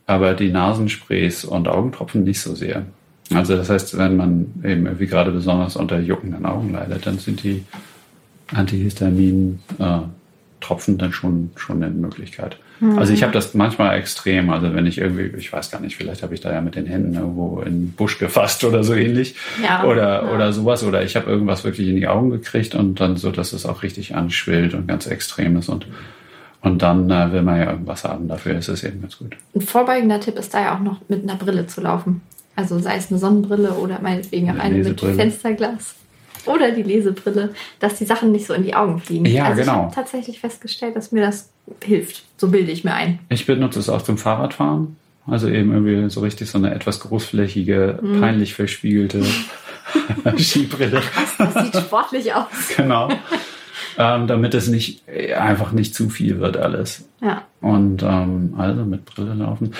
aber 0.06 0.34
die 0.34 0.52
Nasensprays 0.52 1.46
und 1.46 1.68
Augentropfen 1.68 2.24
nicht 2.24 2.42
so 2.42 2.54
sehr. 2.54 2.86
Also 3.34 3.56
das 3.56 3.70
heißt, 3.70 3.98
wenn 3.98 4.18
man 4.18 4.48
eben 4.64 4.86
irgendwie 4.86 5.06
gerade 5.06 5.32
besonders 5.32 5.76
unter 5.76 6.00
juckenden 6.00 6.46
Augen 6.46 6.74
leidet, 6.74 7.06
dann 7.06 7.20
sind 7.20 7.44
die 7.44 7.64
Antihistamin-Tropfen 10.60 10.98
dann 10.98 11.14
schon, 11.14 11.52
schon 11.56 11.84
eine 11.84 11.92
Möglichkeit. 11.92 12.58
Also 12.96 13.12
ich 13.12 13.24
habe 13.24 13.34
das 13.34 13.54
manchmal 13.56 13.98
extrem, 13.98 14.50
also 14.52 14.74
wenn 14.74 14.86
ich 14.86 15.00
irgendwie, 15.00 15.38
ich 15.38 15.52
weiß 15.52 15.70
gar 15.70 15.82
nicht, 15.82 15.98
vielleicht 15.98 16.24
habe 16.24 16.34
ich 16.34 16.40
da 16.40 16.54
ja 16.54 16.62
mit 16.62 16.76
den 16.76 16.86
Händen 16.86 17.14
irgendwo 17.14 17.60
in 17.60 17.74
den 17.74 17.92
Busch 17.92 18.20
gefasst 18.20 18.64
oder 18.66 18.86
so 18.86 18.94
ähnlich. 18.94 19.36
Ja, 19.62 19.84
oder, 19.84 20.24
ja. 20.24 20.32
oder 20.34 20.54
sowas. 20.54 20.84
Oder 20.86 21.04
ich 21.04 21.18
habe 21.18 21.30
irgendwas 21.30 21.66
wirklich 21.66 21.90
in 21.90 21.98
die 21.98 22.08
Augen 22.08 22.30
gekriegt 22.30 22.76
und 22.76 23.02
dann 23.02 23.18
so, 23.18 23.32
dass 23.32 23.52
es 23.52 23.66
auch 23.66 23.84
richtig 23.84 24.16
anschwillt 24.16 24.74
und 24.74 24.88
ganz 24.88 25.08
extrem 25.08 25.58
ist. 25.58 25.68
Und, 25.68 25.88
und 26.62 26.82
dann 26.82 27.12
äh, 27.12 27.34
will 27.34 27.42
man 27.42 27.60
ja 27.60 27.72
irgendwas 27.72 28.06
haben. 28.06 28.30
Dafür 28.30 28.58
ist 28.58 28.70
es 28.70 28.82
eben 28.86 29.02
ganz 29.02 29.18
gut. 29.18 29.36
Ein 29.54 29.62
vorbeugender 29.62 30.22
Tipp 30.22 30.38
ist 30.38 30.54
da 30.54 30.62
ja 30.62 30.76
auch 30.76 30.82
noch 30.82 31.02
mit 31.10 31.24
einer 31.24 31.36
Brille 31.36 31.68
zu 31.68 31.82
laufen. 31.82 32.22
Also 32.56 32.80
sei 32.80 32.96
es 32.96 33.10
eine 33.10 33.20
Sonnenbrille 33.20 33.74
oder 33.74 34.00
meinetwegen 34.02 34.52
auch 34.52 34.56
Eine 34.56 34.76
eine 34.76 34.90
mit. 34.90 35.02
Fensterglas. 35.02 35.96
Oder 36.50 36.72
die 36.72 36.84
Lesebrille, 36.84 37.54
dass 37.80 37.96
die 37.96 38.06
Sachen 38.06 38.32
nicht 38.32 38.46
so 38.48 38.54
in 38.54 38.64
die 38.64 38.74
Augen 38.76 39.00
fliegen. 39.00 39.26
Ja, 39.26 39.46
also 39.46 39.62
ich 39.62 39.68
genau. 39.68 39.84
habe 39.84 39.96
tatsächlich 39.96 40.40
festgestellt, 40.40 40.96
dass 40.96 41.12
mir 41.12 41.22
das 41.22 41.50
hilft. 41.84 42.24
So 42.38 42.50
bilde 42.50 42.72
ich 42.72 42.84
mir 42.84 42.94
ein. 42.94 43.20
Ich 43.30 43.46
benutze 43.46 43.80
es 43.80 43.90
auch 43.90 44.02
zum 44.02 44.18
Fahrradfahren. 44.18 44.96
Also 45.28 45.48
eben 45.48 45.72
irgendwie 45.72 46.10
so 46.10 46.22
richtig 46.22 46.50
so 46.50 46.58
eine 46.58 46.74
etwas 46.74 47.00
großflächige, 47.02 48.00
Mhm. 48.02 48.20
peinlich 48.20 48.56
verspiegelte 48.56 49.24
Skibrille. 50.38 51.02
Das 51.38 51.54
sieht 51.66 51.76
sportlich 51.76 52.34
aus. 52.34 52.48
genau. 52.76 53.10
ähm, 53.98 54.28
damit 54.28 54.54
es 54.54 54.68
nicht 54.68 55.04
einfach 55.38 55.72
nicht 55.72 55.94
zu 55.94 56.10
viel 56.10 56.40
wird 56.40 56.58
alles. 56.58 57.06
Ja. 57.22 57.44
Und 57.62 58.02
ähm, 58.04 58.56
also 58.58 58.84
mit 58.86 59.06
Brille 59.06 59.34
laufen. 59.34 59.74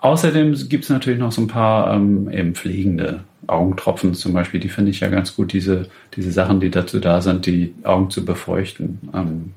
Außerdem 0.00 0.54
gibt 0.68 0.84
es 0.84 0.90
natürlich 0.90 1.18
noch 1.18 1.32
so 1.32 1.40
ein 1.40 1.48
paar 1.48 1.94
ähm, 1.94 2.30
eben 2.30 2.54
pflegende 2.54 3.20
Augentropfen 3.48 4.14
zum 4.14 4.32
Beispiel. 4.32 4.60
Die 4.60 4.68
finde 4.68 4.90
ich 4.90 5.00
ja 5.00 5.08
ganz 5.08 5.34
gut, 5.36 5.52
diese, 5.52 5.88
diese 6.16 6.32
Sachen, 6.32 6.60
die 6.60 6.70
dazu 6.70 7.00
da 7.00 7.20
sind, 7.20 7.46
die 7.46 7.74
Augen 7.84 8.10
zu 8.10 8.24
befeuchten. 8.24 8.98
Ähm, 9.14 9.54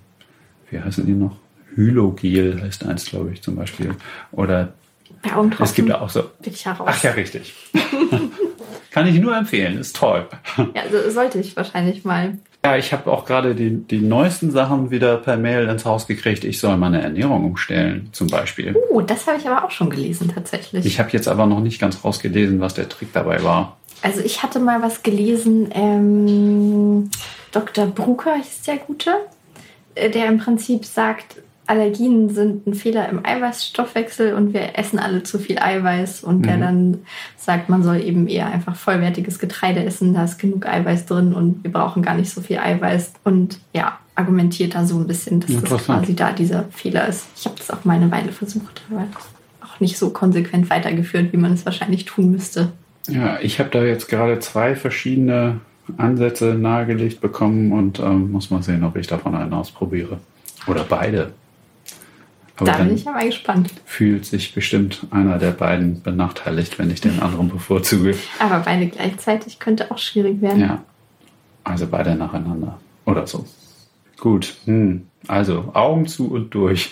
wie 0.70 0.80
heißen 0.80 1.06
die 1.06 1.14
noch? 1.14 1.38
Hylogel 1.76 2.62
heißt 2.62 2.86
eins, 2.86 3.06
glaube 3.06 3.32
ich, 3.34 3.42
zum 3.42 3.56
Beispiel. 3.56 3.96
Oder 4.32 4.74
Bei 5.22 5.36
Augentropfen 5.36 5.66
es 5.66 5.74
gibt 5.76 5.90
ja 5.90 6.02
auch 6.02 6.10
so. 6.10 6.32
ich 6.44 6.66
heraus. 6.66 6.88
Ach 6.90 7.04
ja, 7.04 7.12
richtig. 7.12 7.54
Kann 8.92 9.08
ich 9.08 9.20
nur 9.20 9.38
empfehlen, 9.38 9.78
ist 9.78 9.96
toll. 9.96 10.28
Ja, 10.74 10.82
also 10.82 11.10
sollte 11.12 11.40
ich 11.40 11.56
wahrscheinlich 11.56 12.04
mal. 12.04 12.40
Ja, 12.68 12.76
ich 12.76 12.92
habe 12.92 13.10
auch 13.10 13.24
gerade 13.24 13.56
die, 13.56 13.70
die 13.70 14.02
neuesten 14.02 14.52
Sachen 14.52 14.92
wieder 14.92 15.16
per 15.18 15.38
Mail 15.38 15.70
ins 15.70 15.86
Haus 15.86 16.06
gekriegt. 16.06 16.44
Ich 16.44 16.60
soll 16.60 16.76
meine 16.76 17.02
Ernährung 17.02 17.46
umstellen, 17.46 18.10
zum 18.12 18.28
Beispiel. 18.28 18.76
Oh, 18.90 19.00
das 19.00 19.26
habe 19.26 19.38
ich 19.38 19.48
aber 19.48 19.64
auch 19.64 19.72
schon 19.72 19.90
gelesen 19.90 20.32
tatsächlich. 20.36 20.86
Ich 20.86 21.00
habe 21.00 21.10
jetzt 21.14 21.30
aber 21.30 21.46
noch 21.46 21.62
nicht 21.62 21.80
ganz 21.80 22.04
rausgelesen, 22.04 22.60
was 22.60 22.74
der 22.74 22.90
Trick 22.90 23.14
dabei 23.14 23.42
war. 23.42 23.78
Also 24.02 24.20
ich 24.20 24.44
hatte 24.44 24.60
mal 24.60 24.82
was 24.82 25.02
gelesen, 25.02 25.70
ähm, 25.74 27.10
Dr. 27.54 27.86
Brucker 27.86 28.36
hieß 28.36 28.64
der 28.64 28.78
Gute, 28.78 29.12
äh, 29.96 30.10
der 30.10 30.28
im 30.28 30.38
Prinzip 30.38 30.84
sagt, 30.84 31.38
Allergien 31.68 32.30
sind 32.30 32.66
ein 32.66 32.74
Fehler 32.74 33.10
im 33.10 33.26
Eiweißstoffwechsel 33.26 34.34
und 34.34 34.54
wir 34.54 34.78
essen 34.80 35.00
alle 35.00 35.24
zu 35.24 35.38
viel 35.38 35.60
Eiweiß 35.60 36.24
und 36.24 36.46
der 36.46 36.56
Mhm. 36.58 36.62
dann 36.62 36.98
sagt, 37.36 37.68
man 37.70 37.84
soll 37.84 38.02
eben 38.02 38.28
eher 38.28 38.48
einfach 38.48 38.76
vollwertiges 38.76 39.38
Getreide 39.38 39.84
essen, 39.84 40.14
da 40.14 40.24
ist 40.24 40.40
genug 40.40 40.66
Eiweiß 40.66 41.06
drin 41.06 41.34
und 41.34 41.64
wir 41.64 41.72
brauchen 41.72 42.04
gar 42.04 42.16
nicht 42.16 42.32
so 42.32 42.42
viel 42.42 42.58
Eiweiß 42.58 43.14
und 43.26 43.60
ja, 43.74 44.00
argumentiert 44.16 44.76
da 44.76 44.86
so 44.86 44.98
ein 44.98 45.08
bisschen, 45.08 45.42
dass 45.42 45.62
das 45.62 45.86
quasi 45.86 46.16
da 46.16 46.32
dieser 46.32 46.64
Fehler 46.72 47.08
ist. 47.08 47.28
Ich 47.36 47.46
habe 47.46 47.56
das 47.58 47.70
auch 47.70 47.84
mal 47.86 47.98
eine 47.98 48.10
Weile 48.12 48.32
versucht, 48.32 48.82
aber 48.90 49.04
auch 49.62 49.80
nicht 49.80 49.98
so 49.98 50.10
konsequent 50.10 50.70
weitergeführt, 50.70 51.34
wie 51.34 51.38
man 51.38 51.54
es 51.54 51.66
wahrscheinlich 51.66 52.06
tun 52.06 52.32
müsste. 52.32 52.72
Ja, 53.10 53.38
ich 53.42 53.60
habe 53.60 53.70
da 53.70 53.84
jetzt 53.84 54.08
gerade 54.10 54.40
zwei 54.40 54.76
verschiedene 54.76 55.60
Ansätze 55.98 56.56
nahegelegt 56.56 57.22
bekommen 57.22 57.72
und 57.72 58.00
ähm, 58.00 58.32
muss 58.32 58.50
mal 58.52 58.64
sehen, 58.64 58.84
ob 58.84 58.98
ich 58.98 59.08
davon 59.08 59.36
einen 59.36 59.54
ausprobiere. 59.54 60.18
Oder 60.68 60.84
beide. 60.84 61.32
Aber 62.58 62.72
Da 62.72 62.78
bin 62.80 62.96
ich 62.96 63.04
ja 63.04 63.12
mal 63.12 63.26
gespannt. 63.26 63.72
fühlt 63.86 64.26
sich 64.26 64.54
bestimmt 64.54 65.06
einer 65.12 65.38
der 65.38 65.52
beiden 65.52 66.02
benachteiligt, 66.02 66.80
wenn 66.80 66.90
ich 66.90 67.02
den 67.02 67.20
anderen 67.22 67.50
bevorzuge. 67.50 68.16
Aber 68.40 68.60
beide 68.60 68.88
gleichzeitig 68.88 69.60
könnte 69.60 69.92
auch 69.92 70.00
schwierig 70.00 70.42
werden. 70.42 70.62
Ja, 70.62 70.84
also 71.64 71.86
beide 71.88 72.16
nacheinander 72.16 72.80
oder 73.06 73.28
so. 73.28 73.46
Gut, 74.20 74.56
hm. 74.66 75.08
also 75.28 75.70
Augen 75.74 76.08
zu 76.08 76.32
und 76.32 76.50
durch. 76.54 76.92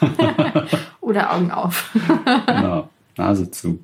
Oder 1.00 1.34
Augen 1.34 1.50
auf. 1.50 1.90
genau, 2.46 2.90
Nase 3.16 3.50
zu. 3.50 3.82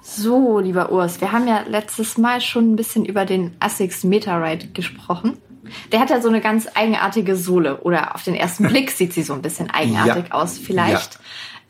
So, 0.00 0.58
lieber 0.58 0.90
Urs, 0.90 1.20
wir 1.20 1.32
haben 1.32 1.46
ja 1.46 1.64
letztes 1.68 2.16
Mal 2.16 2.40
schon 2.40 2.72
ein 2.72 2.76
bisschen 2.76 3.04
über 3.04 3.26
den 3.26 3.56
Asics 3.60 4.04
Metaride 4.04 4.68
gesprochen. 4.68 5.36
Der 5.92 6.00
hat 6.00 6.10
ja 6.10 6.20
so 6.20 6.28
eine 6.28 6.40
ganz 6.40 6.66
eigenartige 6.74 7.36
Sohle. 7.36 7.78
Oder 7.82 8.14
auf 8.14 8.22
den 8.24 8.34
ersten 8.34 8.64
Blick 8.68 8.90
sieht 8.90 9.12
sie 9.12 9.22
so 9.22 9.32
ein 9.34 9.42
bisschen 9.42 9.70
eigenartig 9.70 10.26
Ja. 10.28 10.34
aus, 10.34 10.58
vielleicht. 10.58 11.18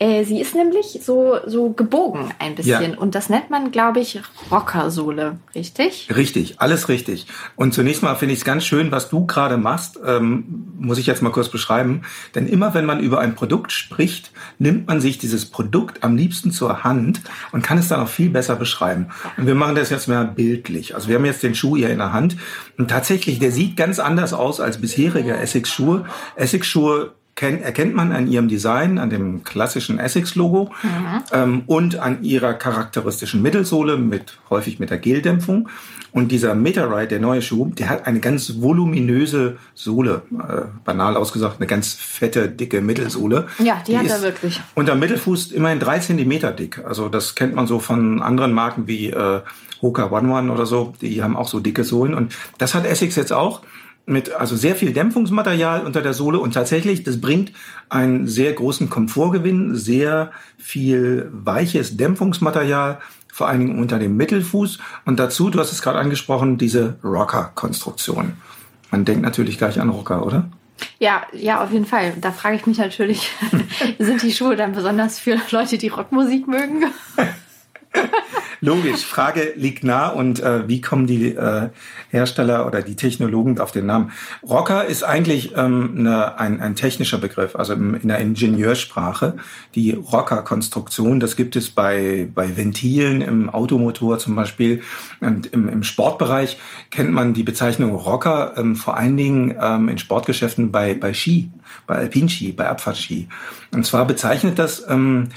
Äh, 0.01 0.25
sie 0.25 0.41
ist 0.41 0.55
nämlich 0.55 1.01
so, 1.03 1.41
so 1.45 1.75
gebogen 1.75 2.33
ein 2.39 2.55
bisschen. 2.55 2.93
Ja. 2.93 2.99
Und 2.99 3.15
das 3.15 3.29
nennt 3.29 3.51
man, 3.51 3.71
glaube 3.71 4.01
ich, 4.01 4.19
Rockersohle, 4.51 5.37
richtig? 5.55 6.09
Richtig, 6.17 6.59
alles 6.59 6.89
richtig. 6.89 7.27
Und 7.55 7.75
zunächst 7.75 8.03
mal 8.03 8.15
finde 8.15 8.33
ich 8.33 8.41
es 8.41 8.47
ganz 8.47 8.65
schön, 8.65 8.91
was 8.93 9.11
du 9.11 9.27
gerade 9.27 9.59
machst, 9.59 10.01
ähm, 10.03 10.73
muss 10.79 10.97
ich 10.97 11.07
jetzt 11.07 11.21
mal 11.21 11.33
kurz 11.33 11.51
beschreiben. 11.51 12.01
Denn 12.35 12.49
immer 12.49 12.73
wenn 12.73 12.87
man 12.87 13.01
über 13.01 13.21
ein 13.21 13.35
Produkt 13.35 13.73
spricht, 13.73 14.31
nimmt 14.59 14.89
man 14.89 15.03
sich 15.03 15.19
dieses 15.19 15.45
Produkt 15.45 16.03
am 16.03 16.17
liebsten 16.17 16.51
zur 16.51 16.83
Hand 16.83 17.21
und 17.53 17.63
kann 17.63 17.77
es 17.77 17.89
dann 17.89 18.01
auch 18.01 18.09
viel 18.09 18.31
besser 18.31 18.57
beschreiben. 18.57 19.09
Und 19.37 19.47
wir 19.47 19.55
machen 19.55 19.75
das 19.75 19.91
jetzt 19.91 20.09
mal 20.09 20.25
bildlich. 20.25 20.95
Also 20.95 21.09
wir 21.09 21.17
haben 21.17 21.27
jetzt 21.27 21.43
den 21.43 21.55
Schuh 21.55 21.77
hier 21.77 21.91
in 21.91 21.99
der 21.99 22.15
Hand 22.15 22.39
und 22.79 22.89
tatsächlich, 22.89 23.39
der 23.39 23.53
sieht 23.53 23.77
ganz 23.77 23.99
anders 23.99 24.33
aus 24.33 24.61
als 24.61 24.81
bisherige 24.81 25.37
Essex-Schuhe. 25.37 26.07
Essex-Schuhe 26.37 27.13
kennt, 27.41 27.63
erkennt 27.63 27.95
man 27.95 28.13
an 28.13 28.31
ihrem 28.31 28.49
Design, 28.49 28.99
an 28.99 29.09
dem 29.09 29.45
klassischen 29.45 29.99
Essex-Logo 29.99 30.71
ähm, 31.33 31.63
und 31.67 31.99
an 31.99 32.23
ihrer 32.23 32.53
charakteristischen 32.53 33.41
Mittelsohle 33.41 33.97
mit 33.97 34.39
häufig 34.51 34.79
mit 34.79 34.91
der 34.91 34.99
Geldämpfung. 34.99 35.69
Und 36.13 36.33
dieser 36.33 36.55
Metaride, 36.55 37.09
der 37.09 37.21
neue 37.21 37.41
Schuh, 37.41 37.71
der 37.71 37.89
hat 37.89 38.07
eine 38.07 38.21
ganz 38.21 38.61
voluminöse 38.61 39.57
Sohle, 39.75 40.23
äh, 40.33 40.63
banal 40.85 41.17
ausgesagt, 41.17 41.57
eine 41.59 41.67
ganz 41.67 41.95
fette, 41.95 42.51
dicke 42.51 42.83
Mittelsohle. 42.83 43.47
Ja, 43.59 43.83
die 43.87 43.97
hat 43.97 44.09
er 44.09 44.21
wirklich. 44.21 44.61
Unter 44.75 44.95
Mittelfuß 44.95 45.53
immerhin 45.53 45.79
drei 45.79 45.99
Zentimeter 45.99 46.53
dick. 46.53 46.85
Also 46.85 47.09
das 47.09 47.37
kennt 47.37 47.55
man 47.55 47.67
so 47.67 47.79
von 47.79 48.21
anderen 48.21 48.53
Marken 48.53 48.87
wie 48.87 49.09
äh, 49.09 49.41
Hoka 49.81 50.11
One 50.11 50.31
One 50.31 50.53
oder 50.53 50.67
so. 50.67 50.93
Die 51.01 51.23
haben 51.23 51.37
auch 51.37 51.49
so 51.49 51.61
dicke 51.61 51.85
Sohlen. 51.85 52.13
Und 52.13 52.37
das 52.59 52.75
hat 52.75 52.85
Essex 52.85 53.17
jetzt 53.17 53.33
auch 53.33 53.63
mit 54.11 54.33
also 54.33 54.57
sehr 54.57 54.77
viel 54.77 54.93
Dämpfungsmaterial 54.93 55.85
unter 55.87 56.03
der 56.03 56.13
Sohle 56.13 56.39
und 56.39 56.53
tatsächlich, 56.53 57.03
das 57.03 57.21
bringt 57.21 57.53
einen 57.89 58.27
sehr 58.27 58.53
großen 58.53 58.91
Komfortgewinn, 58.91 59.75
sehr 59.77 60.31
viel 60.59 61.31
weiches 61.33 61.97
Dämpfungsmaterial, 61.97 62.99
vor 63.33 63.49
allen 63.49 63.61
Dingen 63.61 63.79
unter 63.79 63.99
dem 63.99 64.17
Mittelfuß 64.17 64.79
und 65.05 65.19
dazu, 65.19 65.51
du 65.51 65.59
hast 65.59 65.73
es 65.73 65.83
gerade 65.83 65.99
angesprochen, 65.99 66.59
diese 66.59 66.97
Rocker-Konstruktion. 67.03 68.35
Man 68.91 69.05
denkt 69.05 69.23
natürlich 69.23 69.57
gleich 69.57 69.81
an 69.81 69.89
Rocker, 69.89 70.27
oder? 70.27 70.51
Ja, 70.99 71.23
ja, 71.33 71.63
auf 71.63 71.73
jeden 71.73 71.87
Fall. 71.87 72.15
Da 72.21 72.33
frage 72.33 72.57
ich 72.57 72.67
mich 72.67 72.79
natürlich, 72.79 73.31
sind 73.99 74.23
die 74.23 74.33
Schuhe 74.33 74.57
dann 74.57 74.73
besonders 74.73 75.19
für 75.19 75.39
Leute, 75.51 75.79
die 75.79 75.89
Rockmusik 75.89 76.49
mögen? 76.49 76.85
Logisch, 78.61 79.07
Frage 79.07 79.55
liegt 79.57 79.85
nah 79.85 80.09
und 80.09 80.41
äh, 80.41 80.69
wie 80.69 80.83
kommen 80.83 81.07
die 81.07 81.29
äh, 81.35 81.71
Hersteller 82.11 82.67
oder 82.67 82.83
die 82.83 82.95
Technologen 82.95 83.59
auf 83.59 83.73
den 83.73 83.87
Namen? 83.87 84.13
Rocker 84.47 84.85
ist 84.85 85.03
eigentlich 85.03 85.57
ähm, 85.57 85.95
eine, 85.97 86.39
ein, 86.39 86.61
ein 86.61 86.77
technischer 86.77 87.17
Begriff, 87.17 87.57
also 87.57 87.73
im, 87.73 87.95
in 87.95 88.09
der 88.09 88.19
Ingenieursprache. 88.19 89.37
Die 89.75 89.93
Rocker-Konstruktion, 89.93 91.21
das 91.21 91.37
gibt 91.37 91.57
es 91.57 91.71
bei, 91.71 92.29
bei 92.35 92.55
Ventilen 92.57 93.23
im 93.23 93.49
Automotor 93.49 94.19
zum 94.19 94.37
Beispiel. 94.37 94.83
Und 95.21 95.47
im, 95.47 95.69
im 95.69 95.83
Sportbereich 95.83 96.59
kennt 96.91 97.13
man 97.13 97.33
die 97.33 97.45
Bezeichnung 97.45 97.95
Rocker 97.95 98.55
ähm, 98.59 98.77
vor 98.77 98.97
allen 98.97 99.17
Dingen 99.17 99.57
ähm, 99.59 99.89
in 99.89 99.97
Sportgeschäften 99.97 100.71
bei, 100.71 100.93
bei 100.93 101.15
Ski, 101.15 101.51
bei 101.87 101.95
Alpinski, 101.95 102.53
bei 102.53 102.69
Abfahrtski. 102.69 103.29
Und 103.73 103.87
zwar 103.87 104.05
bezeichnet 104.05 104.59
das 104.59 104.85
ähm, 104.87 105.31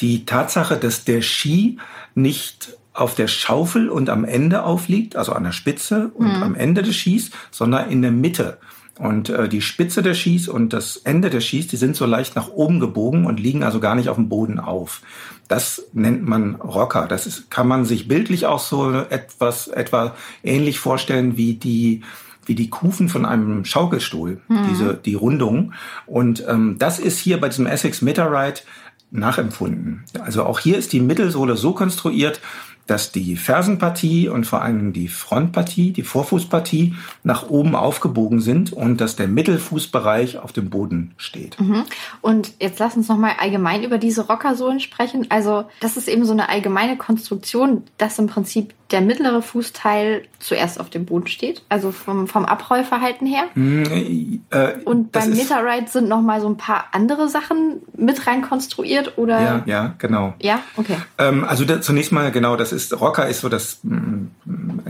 die 0.00 0.24
Tatsache, 0.24 0.76
dass 0.76 1.04
der 1.04 1.22
Ski 1.22 1.78
nicht 2.14 2.76
auf 2.92 3.14
der 3.14 3.28
Schaufel 3.28 3.88
und 3.88 4.10
am 4.10 4.24
Ende 4.24 4.64
aufliegt, 4.64 5.16
also 5.16 5.32
an 5.32 5.44
der 5.44 5.52
Spitze 5.52 6.10
und 6.14 6.30
am 6.42 6.54
Ende 6.56 6.82
des 6.82 6.96
Skis, 6.96 7.30
sondern 7.50 7.90
in 7.90 8.02
der 8.02 8.10
Mitte. 8.10 8.58
Und 8.98 9.28
äh, 9.28 9.48
die 9.48 9.60
Spitze 9.60 10.02
der 10.02 10.14
Skis 10.14 10.48
und 10.48 10.72
das 10.72 10.96
Ende 10.96 11.30
der 11.30 11.40
Skis, 11.40 11.68
die 11.68 11.76
sind 11.76 11.94
so 11.94 12.04
leicht 12.04 12.34
nach 12.34 12.48
oben 12.48 12.80
gebogen 12.80 13.26
und 13.26 13.38
liegen 13.38 13.62
also 13.62 13.78
gar 13.78 13.94
nicht 13.94 14.08
auf 14.08 14.16
dem 14.16 14.28
Boden 14.28 14.58
auf. 14.58 15.02
Das 15.46 15.84
nennt 15.92 16.26
man 16.26 16.56
Rocker. 16.56 17.06
Das 17.06 17.26
ist, 17.26 17.50
kann 17.50 17.68
man 17.68 17.84
sich 17.84 18.08
bildlich 18.08 18.46
auch 18.46 18.58
so 18.58 18.92
etwas 18.92 19.68
etwa 19.68 20.16
ähnlich 20.42 20.80
vorstellen 20.80 21.36
wie 21.36 21.54
die 21.54 22.02
wie 22.44 22.54
die 22.54 22.70
Kufen 22.70 23.10
von 23.10 23.26
einem 23.26 23.66
Schaukelstuhl, 23.66 24.40
diese 24.70 24.94
die 24.94 25.14
Rundung. 25.14 25.74
Und 26.06 26.42
ähm, 26.48 26.76
das 26.78 26.98
ist 26.98 27.18
hier 27.18 27.38
bei 27.38 27.50
diesem 27.50 27.66
Essex 27.66 28.00
Meteorite 28.00 28.62
nachempfunden. 29.10 30.04
Also 30.20 30.44
auch 30.44 30.60
hier 30.60 30.78
ist 30.78 30.92
die 30.92 31.00
Mittelsohle 31.00 31.56
so 31.56 31.72
konstruiert, 31.72 32.40
dass 32.88 33.12
die 33.12 33.36
Fersenpartie 33.36 34.28
und 34.28 34.46
vor 34.46 34.62
allem 34.62 34.94
die 34.94 35.08
Frontpartie, 35.08 35.92
die 35.92 36.02
Vorfußpartie 36.02 36.94
nach 37.22 37.48
oben 37.50 37.76
aufgebogen 37.76 38.40
sind 38.40 38.72
und 38.72 39.00
dass 39.00 39.14
der 39.14 39.28
Mittelfußbereich 39.28 40.38
auf 40.38 40.52
dem 40.52 40.70
Boden 40.70 41.12
steht. 41.18 41.60
Mhm. 41.60 41.84
Und 42.22 42.54
jetzt 42.60 42.78
lass 42.78 42.96
uns 42.96 43.08
nochmal 43.08 43.32
allgemein 43.38 43.84
über 43.84 43.98
diese 43.98 44.26
Rockersohlen 44.26 44.80
sprechen. 44.80 45.26
Also 45.28 45.66
das 45.80 45.98
ist 45.98 46.08
eben 46.08 46.24
so 46.24 46.32
eine 46.32 46.48
allgemeine 46.48 46.96
Konstruktion, 46.96 47.84
dass 47.98 48.18
im 48.18 48.26
Prinzip 48.26 48.72
der 48.90 49.02
mittlere 49.02 49.42
Fußteil 49.42 50.22
zuerst 50.38 50.80
auf 50.80 50.88
dem 50.88 51.04
Boden 51.04 51.26
steht, 51.26 51.62
also 51.68 51.92
vom, 51.92 52.26
vom 52.26 52.46
Abrollverhalten 52.46 53.26
her. 53.26 53.44
Mhm, 53.54 54.42
äh, 54.50 54.74
Und 54.84 55.12
beim 55.12 55.30
Meteorite 55.30 55.90
sind 55.90 56.08
nochmal 56.08 56.40
so 56.40 56.48
ein 56.48 56.56
paar 56.56 56.86
andere 56.92 57.28
Sachen 57.28 57.82
mit 57.94 58.26
rein 58.26 58.40
konstruiert 58.40 59.18
oder? 59.18 59.40
Ja, 59.40 59.62
ja, 59.66 59.94
genau. 59.98 60.34
Ja? 60.40 60.60
Okay. 60.76 60.96
Ähm, 61.18 61.44
also 61.44 61.66
da, 61.66 61.82
zunächst 61.82 62.12
mal 62.12 62.30
genau, 62.32 62.56
das 62.56 62.72
ist 62.72 62.98
Rocker 62.98 63.28
ist 63.28 63.40
so 63.40 63.50
das 63.50 63.80
mm, 63.82 64.28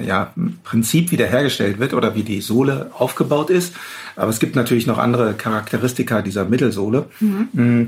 ja, 0.00 0.32
Prinzip, 0.62 1.10
wie 1.10 1.16
der 1.16 1.28
hergestellt 1.28 1.80
wird 1.80 1.92
oder 1.92 2.14
wie 2.14 2.22
die 2.22 2.40
Sohle 2.40 2.92
aufgebaut 2.96 3.50
ist. 3.50 3.74
Aber 4.14 4.30
es 4.30 4.38
gibt 4.38 4.54
natürlich 4.54 4.86
noch 4.86 4.98
andere 4.98 5.34
Charakteristika 5.34 6.22
dieser 6.22 6.44
Mittelsohle. 6.44 7.06
Mm, 7.20 7.86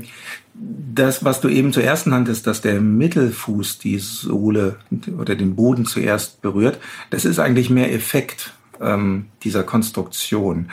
Das, 0.63 1.23
was 1.23 1.41
du 1.41 1.47
eben 1.47 1.73
zuerst 1.73 2.05
nanntest, 2.05 2.45
dass 2.45 2.61
der 2.61 2.81
Mittelfuß 2.81 3.79
die 3.79 3.97
Sohle 3.97 4.75
oder 5.17 5.35
den 5.35 5.55
Boden 5.55 5.85
zuerst 5.85 6.41
berührt, 6.41 6.79
das 7.09 7.25
ist 7.25 7.39
eigentlich 7.39 7.71
mehr 7.71 7.91
Effekt 7.91 8.53
ähm, 8.79 9.25
dieser 9.43 9.63
Konstruktion. 9.63 10.69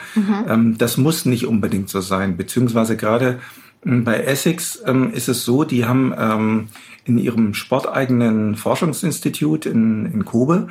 Ähm, 0.47 0.77
das 0.77 0.97
muss 0.97 1.25
nicht 1.25 1.47
unbedingt 1.47 1.89
so 1.89 2.01
sein, 2.01 2.37
beziehungsweise 2.37 2.97
gerade 2.97 3.39
ähm, 3.85 4.03
bei 4.03 4.19
Essex 4.19 4.81
ähm, 4.85 5.11
ist 5.11 5.29
es 5.29 5.43
so, 5.45 5.63
die 5.63 5.85
haben 5.85 6.13
ähm, 6.17 6.67
in 7.05 7.17
ihrem 7.17 7.53
sporteigenen 7.53 8.55
Forschungsinstitut 8.55 9.65
in, 9.65 10.05
in 10.05 10.25
Kobe 10.25 10.67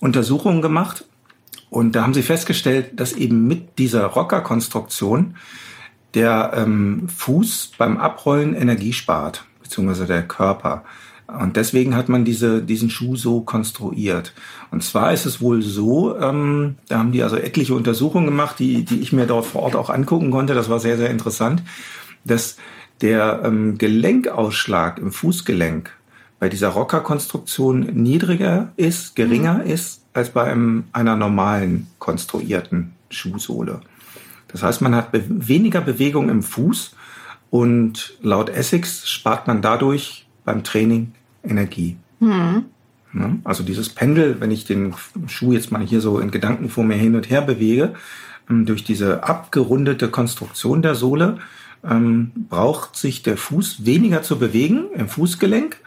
Untersuchungen 0.00 0.62
gemacht. 0.62 1.04
Und 1.70 1.94
da 1.94 2.02
haben 2.02 2.14
sie 2.14 2.22
festgestellt, 2.22 2.98
dass 2.98 3.12
eben 3.12 3.46
mit 3.46 3.78
dieser 3.78 4.04
Rockerkonstruktion 4.06 5.36
der 6.14 6.52
ähm, 6.54 7.08
Fuß 7.08 7.72
beim 7.78 7.96
Abrollen 7.96 8.54
Energie 8.54 8.92
spart, 8.92 9.44
beziehungsweise 9.62 10.06
der 10.06 10.22
Körper. 10.22 10.84
Und 11.26 11.56
deswegen 11.56 11.94
hat 11.94 12.08
man 12.08 12.24
diese, 12.24 12.60
diesen 12.62 12.90
Schuh 12.90 13.14
so 13.14 13.42
konstruiert. 13.42 14.32
Und 14.70 14.82
zwar 14.82 15.12
ist 15.12 15.26
es 15.26 15.40
wohl 15.40 15.62
so, 15.62 16.18
ähm, 16.18 16.76
da 16.88 16.98
haben 16.98 17.12
die 17.12 17.22
also 17.22 17.36
etliche 17.36 17.74
Untersuchungen 17.74 18.26
gemacht, 18.26 18.58
die, 18.58 18.84
die 18.84 19.00
ich 19.00 19.12
mir 19.12 19.26
dort 19.26 19.46
vor 19.46 19.62
Ort 19.62 19.76
auch 19.76 19.90
angucken 19.90 20.30
konnte. 20.30 20.54
Das 20.54 20.68
war 20.68 20.80
sehr, 20.80 20.96
sehr 20.96 21.10
interessant, 21.10 21.62
dass 22.24 22.56
der 23.00 23.42
ähm, 23.44 23.78
Gelenkausschlag 23.78 24.98
im 24.98 25.12
Fußgelenk 25.12 25.90
bei 26.38 26.48
dieser 26.48 26.68
Rockerkonstruktion 26.68 27.80
niedriger 27.80 28.72
ist, 28.76 29.14
geringer 29.14 29.62
ist, 29.62 30.02
als 30.14 30.30
bei 30.30 30.44
einem, 30.44 30.84
einer 30.92 31.14
normalen 31.14 31.86
konstruierten 31.98 32.92
Schuhsohle. 33.10 33.82
Das 34.52 34.62
heißt, 34.62 34.80
man 34.82 34.94
hat 34.94 35.12
be 35.12 35.22
weniger 35.28 35.80
Bewegung 35.80 36.28
im 36.28 36.42
Fuß 36.42 36.94
und 37.50 38.14
laut 38.22 38.48
Essex 38.48 39.08
spart 39.08 39.46
man 39.46 39.62
dadurch 39.62 40.26
beim 40.44 40.64
Training 40.64 41.12
Energie. 41.42 41.96
Ne? 43.12 43.38
Also 43.44 43.62
dieses 43.62 43.88
Pendel, 43.88 44.40
wenn 44.40 44.50
ich 44.50 44.64
den 44.64 44.94
Schuh 45.26 45.52
jetzt 45.52 45.72
mal 45.72 45.82
hier 45.82 46.00
so 46.00 46.18
in 46.18 46.30
Gedanken 46.30 46.68
vor 46.68 46.84
mir 46.84 46.96
hin 46.96 47.16
und 47.16 47.28
her 47.30 47.42
bewege, 47.42 47.94
ähm, 48.48 48.66
durch 48.66 48.84
diese 48.84 49.24
abgerundete 49.24 50.08
Konstruktion 50.08 50.82
der 50.82 50.94
Sohle, 50.94 51.38
ähm, 51.82 52.32
braucht 52.48 52.96
sich 52.96 53.22
der 53.22 53.36
Fuß 53.36 53.86
weniger 53.86 54.22
zu 54.22 54.38
bewegen 54.38 54.86
im 54.94 55.08
Fußgelenk 55.08 55.78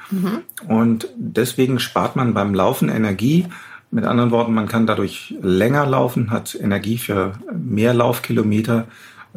und 0.67 1.07
deswegen 1.15 1.79
spart 1.79 2.15
man 2.15 2.33
beim 2.33 2.53
Laufen 2.53 2.89
Energie. 2.89 3.45
Mit 3.93 4.05
anderen 4.05 4.31
Worten, 4.31 4.55
man 4.55 4.67
kann 4.67 4.87
dadurch 4.87 5.35
länger 5.43 5.85
laufen, 5.85 6.31
hat 6.31 6.57
Energie 6.59 6.97
für 6.97 7.33
mehr 7.53 7.93
Laufkilometer 7.93 8.87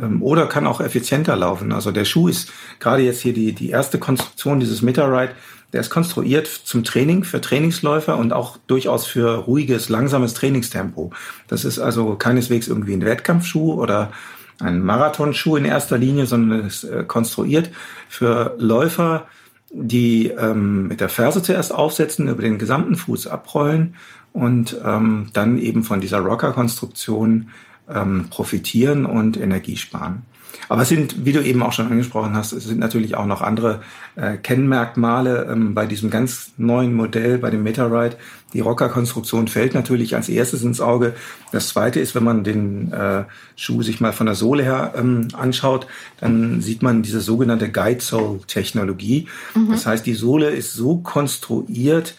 ähm, 0.00 0.22
oder 0.22 0.46
kann 0.46 0.66
auch 0.66 0.80
effizienter 0.80 1.36
laufen. 1.36 1.72
Also 1.72 1.92
der 1.92 2.06
Schuh 2.06 2.28
ist 2.28 2.50
gerade 2.80 3.02
jetzt 3.02 3.20
hier 3.20 3.34
die, 3.34 3.52
die 3.52 3.68
erste 3.68 3.98
Konstruktion 3.98 4.58
dieses 4.58 4.80
Meteorite, 4.80 5.34
der 5.74 5.82
ist 5.82 5.90
konstruiert 5.90 6.46
zum 6.46 6.84
Training, 6.84 7.22
für 7.22 7.42
Trainingsläufer 7.42 8.16
und 8.16 8.32
auch 8.32 8.56
durchaus 8.66 9.04
für 9.04 9.44
ruhiges, 9.44 9.90
langsames 9.90 10.32
Trainingstempo. 10.32 11.10
Das 11.48 11.66
ist 11.66 11.78
also 11.78 12.14
keineswegs 12.14 12.66
irgendwie 12.66 12.94
ein 12.94 13.04
Wettkampfschuh 13.04 13.74
oder 13.74 14.10
ein 14.58 14.82
Marathonschuh 14.82 15.56
in 15.56 15.66
erster 15.66 15.98
Linie, 15.98 16.24
sondern 16.24 16.60
es 16.60 16.82
ist 16.82 16.90
äh, 16.90 17.04
konstruiert 17.04 17.68
für 18.08 18.54
Läufer, 18.56 19.26
die 19.70 20.28
ähm, 20.28 20.88
mit 20.88 21.02
der 21.02 21.10
Ferse 21.10 21.42
zuerst 21.42 21.74
aufsetzen, 21.74 22.28
über 22.28 22.40
den 22.40 22.56
gesamten 22.56 22.96
Fuß 22.96 23.26
abrollen 23.26 23.96
und 24.36 24.76
ähm, 24.84 25.28
dann 25.32 25.56
eben 25.56 25.82
von 25.82 26.02
dieser 26.02 26.18
Rocker-Konstruktion 26.18 27.48
ähm, 27.88 28.26
profitieren 28.28 29.06
und 29.06 29.40
Energie 29.40 29.78
sparen. 29.78 30.24
Aber 30.68 30.82
es 30.82 30.90
sind, 30.90 31.24
wie 31.24 31.32
du 31.32 31.42
eben 31.42 31.62
auch 31.62 31.72
schon 31.72 31.86
angesprochen 31.86 32.34
hast, 32.34 32.52
es 32.52 32.64
sind 32.64 32.78
natürlich 32.78 33.14
auch 33.14 33.24
noch 33.24 33.40
andere 33.40 33.80
äh, 34.14 34.36
Kennmerkmale 34.36 35.48
ähm, 35.50 35.74
bei 35.74 35.86
diesem 35.86 36.10
ganz 36.10 36.52
neuen 36.58 36.92
Modell, 36.92 37.38
bei 37.38 37.48
dem 37.48 37.62
Meteorite. 37.62 38.18
Die 38.52 38.60
Rocker-Konstruktion 38.60 39.48
fällt 39.48 39.72
natürlich 39.72 40.14
als 40.16 40.28
erstes 40.28 40.62
ins 40.62 40.82
Auge. 40.82 41.14
Das 41.50 41.68
zweite 41.68 42.00
ist, 42.00 42.14
wenn 42.14 42.24
man 42.24 42.44
den 42.44 42.92
äh, 42.92 43.24
Schuh 43.54 43.82
sich 43.82 44.02
mal 44.02 44.12
von 44.12 44.26
der 44.26 44.34
Sohle 44.34 44.64
her 44.64 44.92
ähm, 44.98 45.28
anschaut, 45.32 45.86
dann 46.20 46.60
sieht 46.60 46.82
man 46.82 47.02
diese 47.02 47.22
sogenannte 47.22 47.70
Guide-Sole-Technologie. 47.70 49.28
Das 49.70 49.86
heißt, 49.86 50.04
die 50.04 50.14
Sohle 50.14 50.50
ist 50.50 50.74
so 50.74 50.98
konstruiert, 50.98 52.16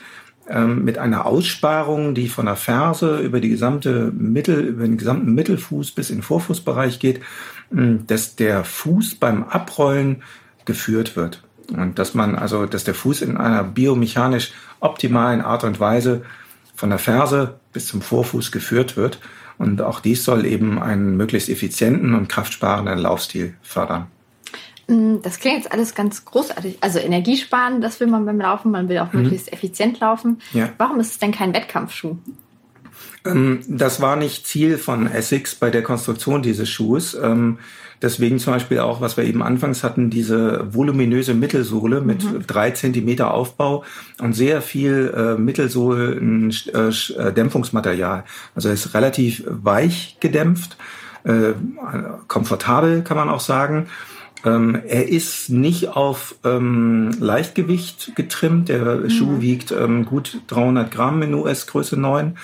mit 0.66 0.98
einer 0.98 1.26
Aussparung, 1.26 2.16
die 2.16 2.30
von 2.30 2.46
der 2.46 2.56
Ferse 2.56 3.20
über 3.20 3.42
die 3.42 3.50
gesamte 3.50 4.12
Mittel, 4.16 4.62
über 4.62 4.84
den 4.84 4.98
gesamten 4.98 5.34
Mittelfuß 5.34 5.92
bis 5.92 6.10
in 6.10 6.18
den 6.18 6.24
Vorfußbereich 6.24 7.00
geht, 7.00 7.22
mh, 7.70 8.00
dass 8.08 8.36
der 8.36 8.64
Fuß 8.64 9.16
beim 9.16 9.44
Abrollen 9.44 10.24
geführt 10.66 11.16
wird. 11.16 11.44
Und 11.76 12.00
dass 12.00 12.14
man 12.14 12.36
also, 12.36 12.66
dass 12.66 12.86
der 12.86 12.94
Fuß 12.94 13.22
in 13.24 13.36
einer 13.36 13.64
biomechanisch 13.64 14.54
optimalen 14.80 15.42
Art 15.42 15.66
und 15.66 15.80
Weise 15.82 16.22
von 16.76 16.90
der 16.90 17.00
Ferse 17.00 17.56
bis 17.74 17.88
zum 17.88 18.02
Vorfuß 18.02 18.52
geführt 18.52 18.96
wird. 18.96 19.20
Und 19.58 19.82
auch 19.82 20.00
dies 20.00 20.24
soll 20.24 20.46
eben 20.46 20.80
einen 20.82 21.18
möglichst 21.18 21.50
effizienten 21.50 22.14
und 22.14 22.30
kraftsparenden 22.30 23.00
Laufstil 23.00 23.56
fördern. 23.64 24.08
Mm, 24.88 25.18
Das 25.22 25.40
klingt 25.40 25.58
jetzt 25.58 25.72
alles 25.72 25.96
ganz 25.96 26.26
großartig. 26.26 26.78
Also 26.82 27.00
Energiesparen, 27.00 27.82
das 27.82 28.00
will 28.00 28.08
man 28.08 28.26
beim 28.26 28.40
Laufen. 28.40 28.72
Man 28.72 28.90
will 28.90 29.00
auch 29.00 29.14
möglichst 29.14 29.52
effizient 29.52 30.00
laufen. 30.00 30.42
Ja. 30.54 30.70
Warum 30.78 31.00
ist 31.00 31.12
es 31.12 31.20
denn 31.20 31.32
kein 31.32 31.54
Wettkampfschuh? 31.54 32.18
Ähm, 33.26 33.60
das 33.68 34.02
war 34.02 34.16
nicht 34.16 34.48
Ziel 34.48 34.78
von 34.78 35.08
Essex 35.08 35.56
bei 35.56 35.70
der 35.70 35.84
Konstruktion 35.84 36.42
dieses 36.42 36.70
Schuhes. 36.70 37.18
Ähm, 37.22 37.60
deswegen 38.02 38.40
zum 38.40 38.54
Beispiel 38.54 38.80
auch, 38.80 39.02
was 39.02 39.18
wir 39.18 39.26
eben 39.26 39.44
anfangs 39.44 39.84
hatten, 39.84 40.10
diese 40.10 40.74
voluminöse 40.74 41.34
Mittelsohle 41.34 42.02
mit 42.02 42.24
drei 42.48 42.72
Zentimeter 42.72 43.34
Aufbau 43.34 43.84
und 44.22 44.34
sehr 44.34 44.62
viel 44.62 45.14
äh, 45.16 45.40
Mittelsohlen 45.40 46.56
äh, 46.74 46.90
äh, 46.90 47.34
Dämpfungsmaterial. 47.34 48.24
Also 48.56 48.70
es 48.70 48.86
ist 48.86 48.94
relativ 48.94 49.44
weich 49.48 50.18
gedämpft, 50.20 50.78
komfortabel 52.30 53.02
kann 53.02 53.18
man 53.18 53.28
auch 53.28 53.42
sagen. 53.42 53.88
Ähm, 54.46 54.80
er 54.88 55.10
ist 55.10 55.50
nicht 55.50 55.90
auf 55.90 56.36
ähm, 56.44 57.12
Leichtgewicht 57.20 58.16
getrimmt. 58.16 58.70
Der 58.70 59.10
Schuh 59.10 59.42
wiegt 59.42 59.72
ähm, 59.72 60.06
gut 60.06 60.42
300 60.48 60.92
Gramm 60.92 61.22
in 61.22 61.34
US-Größe 61.34 61.98
9. 61.98 62.38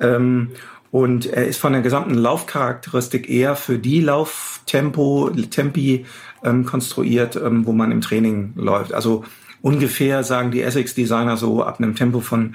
Ähm, 0.00 0.50
und 0.90 1.26
er 1.26 1.46
ist 1.46 1.58
von 1.58 1.72
der 1.72 1.82
gesamten 1.82 2.14
Laufcharakteristik 2.14 3.28
eher 3.28 3.56
für 3.56 3.78
die 3.78 4.00
Lauftempo, 4.00 5.28
Tempi 5.50 6.06
ähm, 6.44 6.64
konstruiert, 6.64 7.36
ähm, 7.36 7.66
wo 7.66 7.72
man 7.72 7.90
im 7.90 8.00
Training 8.00 8.52
läuft. 8.54 8.94
Also 8.94 9.24
ungefähr, 9.60 10.22
sagen 10.22 10.50
die 10.50 10.62
Essex-Designer 10.62 11.36
so, 11.36 11.64
ab 11.64 11.78
einem 11.78 11.96
Tempo 11.96 12.20
von 12.20 12.54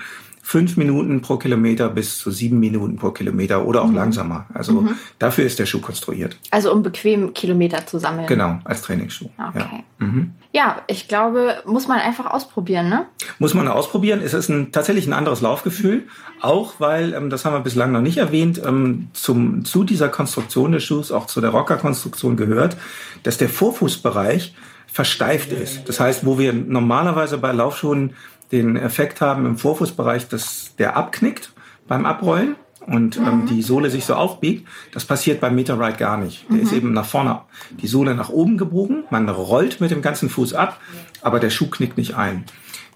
fünf 0.50 0.78
Minuten 0.78 1.22
pro 1.22 1.38
Kilometer 1.38 1.90
bis 1.90 2.18
zu 2.18 2.32
sieben 2.32 2.60
Minuten 2.60 2.96
pro 2.96 3.12
Kilometer 3.12 3.68
oder 3.68 3.84
auch 3.84 3.90
mhm. 3.90 3.98
langsamer. 3.98 4.48
Also 4.52 4.82
mhm. 4.82 4.96
dafür 5.20 5.46
ist 5.46 5.60
der 5.60 5.68
Schuh 5.68 5.80
konstruiert. 5.80 6.40
Also 6.50 6.74
um 6.74 6.82
bequem 6.82 7.36
Kilometer 7.36 7.86
zu 7.86 8.00
sammeln. 8.00 8.26
Genau, 8.26 8.58
als 8.64 8.82
Trainingsschuh. 8.82 9.30
Okay. 9.38 9.84
Ja, 10.00 10.06
mhm. 10.08 10.32
ja 10.52 10.82
ich 10.88 11.08
glaube, 11.08 11.58
muss 11.68 11.88
man 11.88 12.00
einfach 12.00 12.26
ausprobieren, 12.26 12.90
ne? 12.90 13.06
Muss 13.38 13.54
man 13.54 13.68
ausprobieren. 13.68 14.22
Es 14.24 14.34
ist 14.34 14.50
ein, 14.50 14.72
tatsächlich 14.72 15.06
ein 15.06 15.14
anderes 15.14 15.42
Laufgefühl. 15.42 16.08
Auch 16.42 16.80
weil, 16.80 17.14
ähm, 17.14 17.30
das 17.30 17.46
haben 17.46 17.54
wir 17.54 17.60
bislang 17.60 17.92
noch 17.92 18.02
nicht 18.02 18.18
erwähnt, 18.18 18.60
ähm, 18.66 19.10
zum, 19.14 19.66
zu 19.66 19.84
dieser 19.84 20.10
Konstruktion 20.10 20.72
des 20.72 20.84
Schuhs, 20.84 21.12
auch 21.12 21.28
zu 21.28 21.42
der 21.42 21.52
Rocker-Konstruktion 21.52 22.38
gehört, 22.38 22.76
dass 23.22 23.38
der 23.38 23.50
Vorfußbereich 23.50 24.56
versteift 24.88 25.52
ist. 25.52 25.88
Das 25.88 26.00
heißt, 26.00 26.26
wo 26.26 26.40
wir 26.40 26.54
normalerweise 26.54 27.38
bei 27.38 27.52
Laufschuhen 27.52 28.16
den 28.52 28.76
Effekt 28.76 29.22
haben 29.22 29.46
im 29.46 29.58
Vorfußbereich, 29.58 30.28
dass 30.28 30.76
der 30.78 30.96
abknickt 30.98 31.54
beim 31.88 32.06
Abrollen 32.06 32.56
und 32.86 33.18
ähm, 33.18 33.42
mhm. 33.42 33.46
die 33.46 33.62
Sohle 33.62 33.90
sich 33.90 34.06
so 34.06 34.16
aufbiegt. 34.16 34.68
Das 34.92 35.06
passiert 35.06 35.42
beim 35.42 35.56
Meterride 35.56 35.98
gar 35.98 36.18
nicht. 36.18 36.46
Der 36.50 36.58
mhm. 36.58 36.64
ist 36.64 36.74
eben 36.74 36.94
nach 36.94 37.06
vorne, 37.06 37.42
die 37.82 37.88
Sohle 37.88 38.16
nach 38.16 38.30
oben 38.30 38.58
gebogen. 38.58 39.04
Man 39.10 39.30
rollt 39.30 39.82
mit 39.82 39.92
dem 39.92 40.02
ganzen 40.02 40.30
Fuß 40.30 40.54
ab, 40.54 40.80
aber 41.22 41.40
der 41.40 41.50
Schuh 41.50 41.70
knickt 41.70 41.98
nicht 41.98 42.16
ein. 42.16 42.46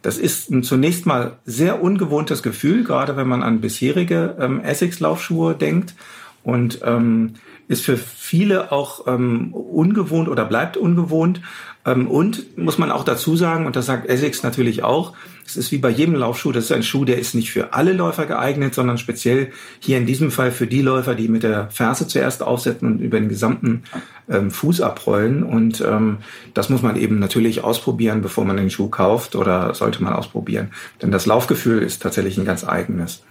Das 0.01 0.17
ist 0.17 0.49
ein 0.51 0.63
zunächst 0.63 1.05
mal 1.05 1.37
sehr 1.45 1.81
ungewohntes 1.81 2.43
Gefühl, 2.43 2.83
gerade 2.83 3.15
wenn 3.15 3.27
man 3.27 3.43
an 3.43 3.61
bisherige 3.61 4.35
ähm, 4.39 4.59
Essex-Laufschuhe 4.61 5.55
denkt. 5.55 5.95
Und 6.43 6.81
ähm, 6.83 7.35
ist 7.69 7.85
für 7.85 7.97
viele 7.97 8.71
auch 8.71 9.07
ähm, 9.07 9.53
ungewohnt 9.53 10.27
oder 10.27 10.45
bleibt 10.45 10.75
ungewohnt. 10.75 11.41
Ähm, 11.85 12.07
und 12.07 12.57
muss 12.57 12.77
man 12.77 12.91
auch 12.91 13.03
dazu 13.03 13.35
sagen, 13.35 13.65
und 13.65 13.75
das 13.75 13.85
sagt 13.85 14.07
Essex 14.07 14.43
natürlich 14.43 14.83
auch, 14.83 15.13
es 15.45 15.57
ist 15.57 15.71
wie 15.71 15.77
bei 15.77 15.89
jedem 15.89 16.15
Laufschuh, 16.15 16.53
das 16.53 16.65
ist 16.65 16.71
ein 16.71 16.83
Schuh, 16.83 17.03
der 17.03 17.17
ist 17.17 17.35
nicht 17.35 17.51
für 17.51 17.73
alle 17.73 17.91
Läufer 17.91 18.25
geeignet, 18.25 18.73
sondern 18.73 18.97
speziell 18.97 19.51
hier 19.79 19.97
in 19.97 20.05
diesem 20.05 20.31
Fall 20.31 20.51
für 20.51 20.67
die 20.67 20.81
Läufer, 20.81 21.15
die 21.15 21.27
mit 21.27 21.43
der 21.43 21.69
Ferse 21.69 22.07
zuerst 22.07 22.41
aufsetzen 22.41 22.93
und 22.93 22.99
über 22.99 23.19
den 23.19 23.27
gesamten 23.27 23.83
ähm, 24.29 24.51
Fuß 24.51 24.79
abrollen. 24.81 25.43
Und 25.43 25.81
ähm, 25.81 26.19
das 26.53 26.69
muss 26.69 26.81
man 26.81 26.95
eben 26.95 27.19
natürlich 27.19 27.63
ausprobieren, 27.63 28.21
bevor 28.21 28.45
man 28.45 28.57
den 28.57 28.69
Schuh 28.69 28.87
kauft 28.87 29.35
oder 29.35 29.73
sollte 29.73 30.01
man 30.01 30.13
ausprobieren. 30.13 30.71
Denn 31.01 31.11
das 31.11 31.25
Laufgefühl 31.25 31.81
ist 31.81 32.01
tatsächlich 32.01 32.37
ein 32.37 32.45
ganz 32.45 32.63
eigenes. 32.63 33.23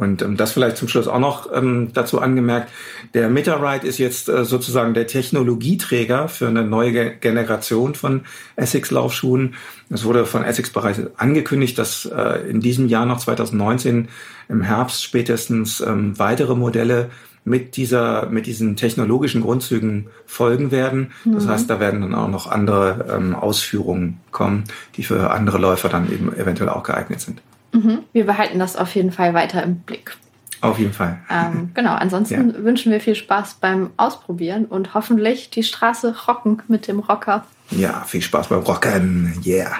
Und 0.00 0.22
ähm, 0.22 0.38
das 0.38 0.52
vielleicht 0.52 0.78
zum 0.78 0.88
Schluss 0.88 1.08
auch 1.08 1.18
noch 1.18 1.52
ähm, 1.54 1.90
dazu 1.92 2.22
angemerkt. 2.22 2.72
Der 3.12 3.28
MetaRide 3.28 3.86
ist 3.86 3.98
jetzt 3.98 4.30
äh, 4.30 4.46
sozusagen 4.46 4.94
der 4.94 5.06
Technologieträger 5.06 6.28
für 6.28 6.48
eine 6.48 6.64
neue 6.64 7.10
Generation 7.16 7.94
von 7.94 8.22
Essex-Laufschuhen. 8.56 9.56
Es 9.90 10.04
wurde 10.04 10.24
von 10.24 10.42
Essex 10.42 10.70
bereits 10.70 11.02
angekündigt, 11.18 11.76
dass 11.76 12.06
äh, 12.06 12.48
in 12.48 12.60
diesem 12.60 12.88
Jahr 12.88 13.04
noch 13.04 13.18
2019 13.18 14.08
im 14.48 14.62
Herbst 14.62 15.04
spätestens 15.04 15.82
ähm, 15.82 16.18
weitere 16.18 16.54
Modelle 16.54 17.10
mit 17.44 17.76
dieser, 17.76 18.26
mit 18.30 18.46
diesen 18.46 18.76
technologischen 18.76 19.42
Grundzügen 19.42 20.06
folgen 20.24 20.70
werden. 20.70 21.12
Das 21.26 21.44
mhm. 21.44 21.50
heißt, 21.50 21.68
da 21.68 21.78
werden 21.78 22.00
dann 22.00 22.14
auch 22.14 22.28
noch 22.28 22.50
andere 22.50 23.06
ähm, 23.14 23.34
Ausführungen 23.34 24.18
kommen, 24.30 24.64
die 24.96 25.02
für 25.02 25.30
andere 25.30 25.58
Läufer 25.58 25.90
dann 25.90 26.10
eben 26.10 26.34
eventuell 26.34 26.70
auch 26.70 26.84
geeignet 26.84 27.20
sind. 27.20 27.42
Mhm. 27.72 28.00
Wir 28.12 28.26
behalten 28.26 28.58
das 28.58 28.76
auf 28.76 28.94
jeden 28.94 29.12
Fall 29.12 29.34
weiter 29.34 29.62
im 29.62 29.76
Blick. 29.80 30.16
Auf 30.60 30.78
jeden 30.78 30.92
Fall. 30.92 31.20
Ähm, 31.30 31.70
genau, 31.74 31.94
ansonsten 31.94 32.50
ja. 32.50 32.64
wünschen 32.64 32.92
wir 32.92 33.00
viel 33.00 33.14
Spaß 33.14 33.54
beim 33.54 33.90
Ausprobieren 33.96 34.66
und 34.66 34.94
hoffentlich 34.94 35.50
die 35.50 35.62
Straße 35.62 36.14
rocken 36.26 36.62
mit 36.68 36.86
dem 36.86 37.00
Rocker. 37.00 37.44
Ja, 37.70 38.04
viel 38.04 38.22
Spaß 38.22 38.48
beim 38.48 38.60
Rocken. 38.60 39.40
Yeah. 39.44 39.72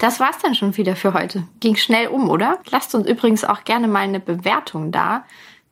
Das 0.00 0.20
war's 0.20 0.36
dann 0.42 0.54
schon 0.54 0.76
wieder 0.76 0.94
für 0.94 1.14
heute. 1.14 1.44
Ging 1.60 1.74
schnell 1.74 2.08
um, 2.08 2.28
oder? 2.28 2.58
Lasst 2.70 2.94
uns 2.94 3.08
übrigens 3.08 3.44
auch 3.44 3.64
gerne 3.64 3.88
mal 3.88 4.00
eine 4.00 4.20
Bewertung 4.20 4.92
da 4.92 5.24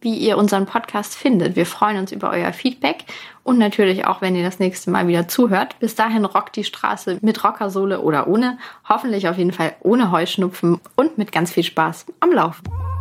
wie 0.04 0.14
ihr 0.14 0.38
unseren 0.38 0.66
Podcast 0.66 1.16
findet. 1.16 1.56
Wir 1.56 1.66
freuen 1.66 1.98
uns 1.98 2.12
über 2.12 2.30
euer 2.30 2.52
Feedback 2.52 3.04
und 3.42 3.58
natürlich 3.58 4.06
auch, 4.06 4.20
wenn 4.20 4.36
ihr 4.36 4.44
das 4.44 4.60
nächste 4.60 4.90
Mal 4.90 5.08
wieder 5.08 5.26
zuhört. 5.26 5.78
Bis 5.80 5.96
dahin 5.96 6.24
rockt 6.24 6.54
die 6.56 6.64
Straße 6.64 7.18
mit 7.22 7.42
Rockersohle 7.42 8.00
oder 8.00 8.28
ohne. 8.28 8.58
Hoffentlich 8.88 9.28
auf 9.28 9.38
jeden 9.38 9.52
Fall 9.52 9.74
ohne 9.80 10.12
Heuschnupfen 10.12 10.80
und 10.94 11.18
mit 11.18 11.32
ganz 11.32 11.50
viel 11.50 11.64
Spaß 11.64 12.06
am 12.20 12.30
Laufen. 12.30 12.93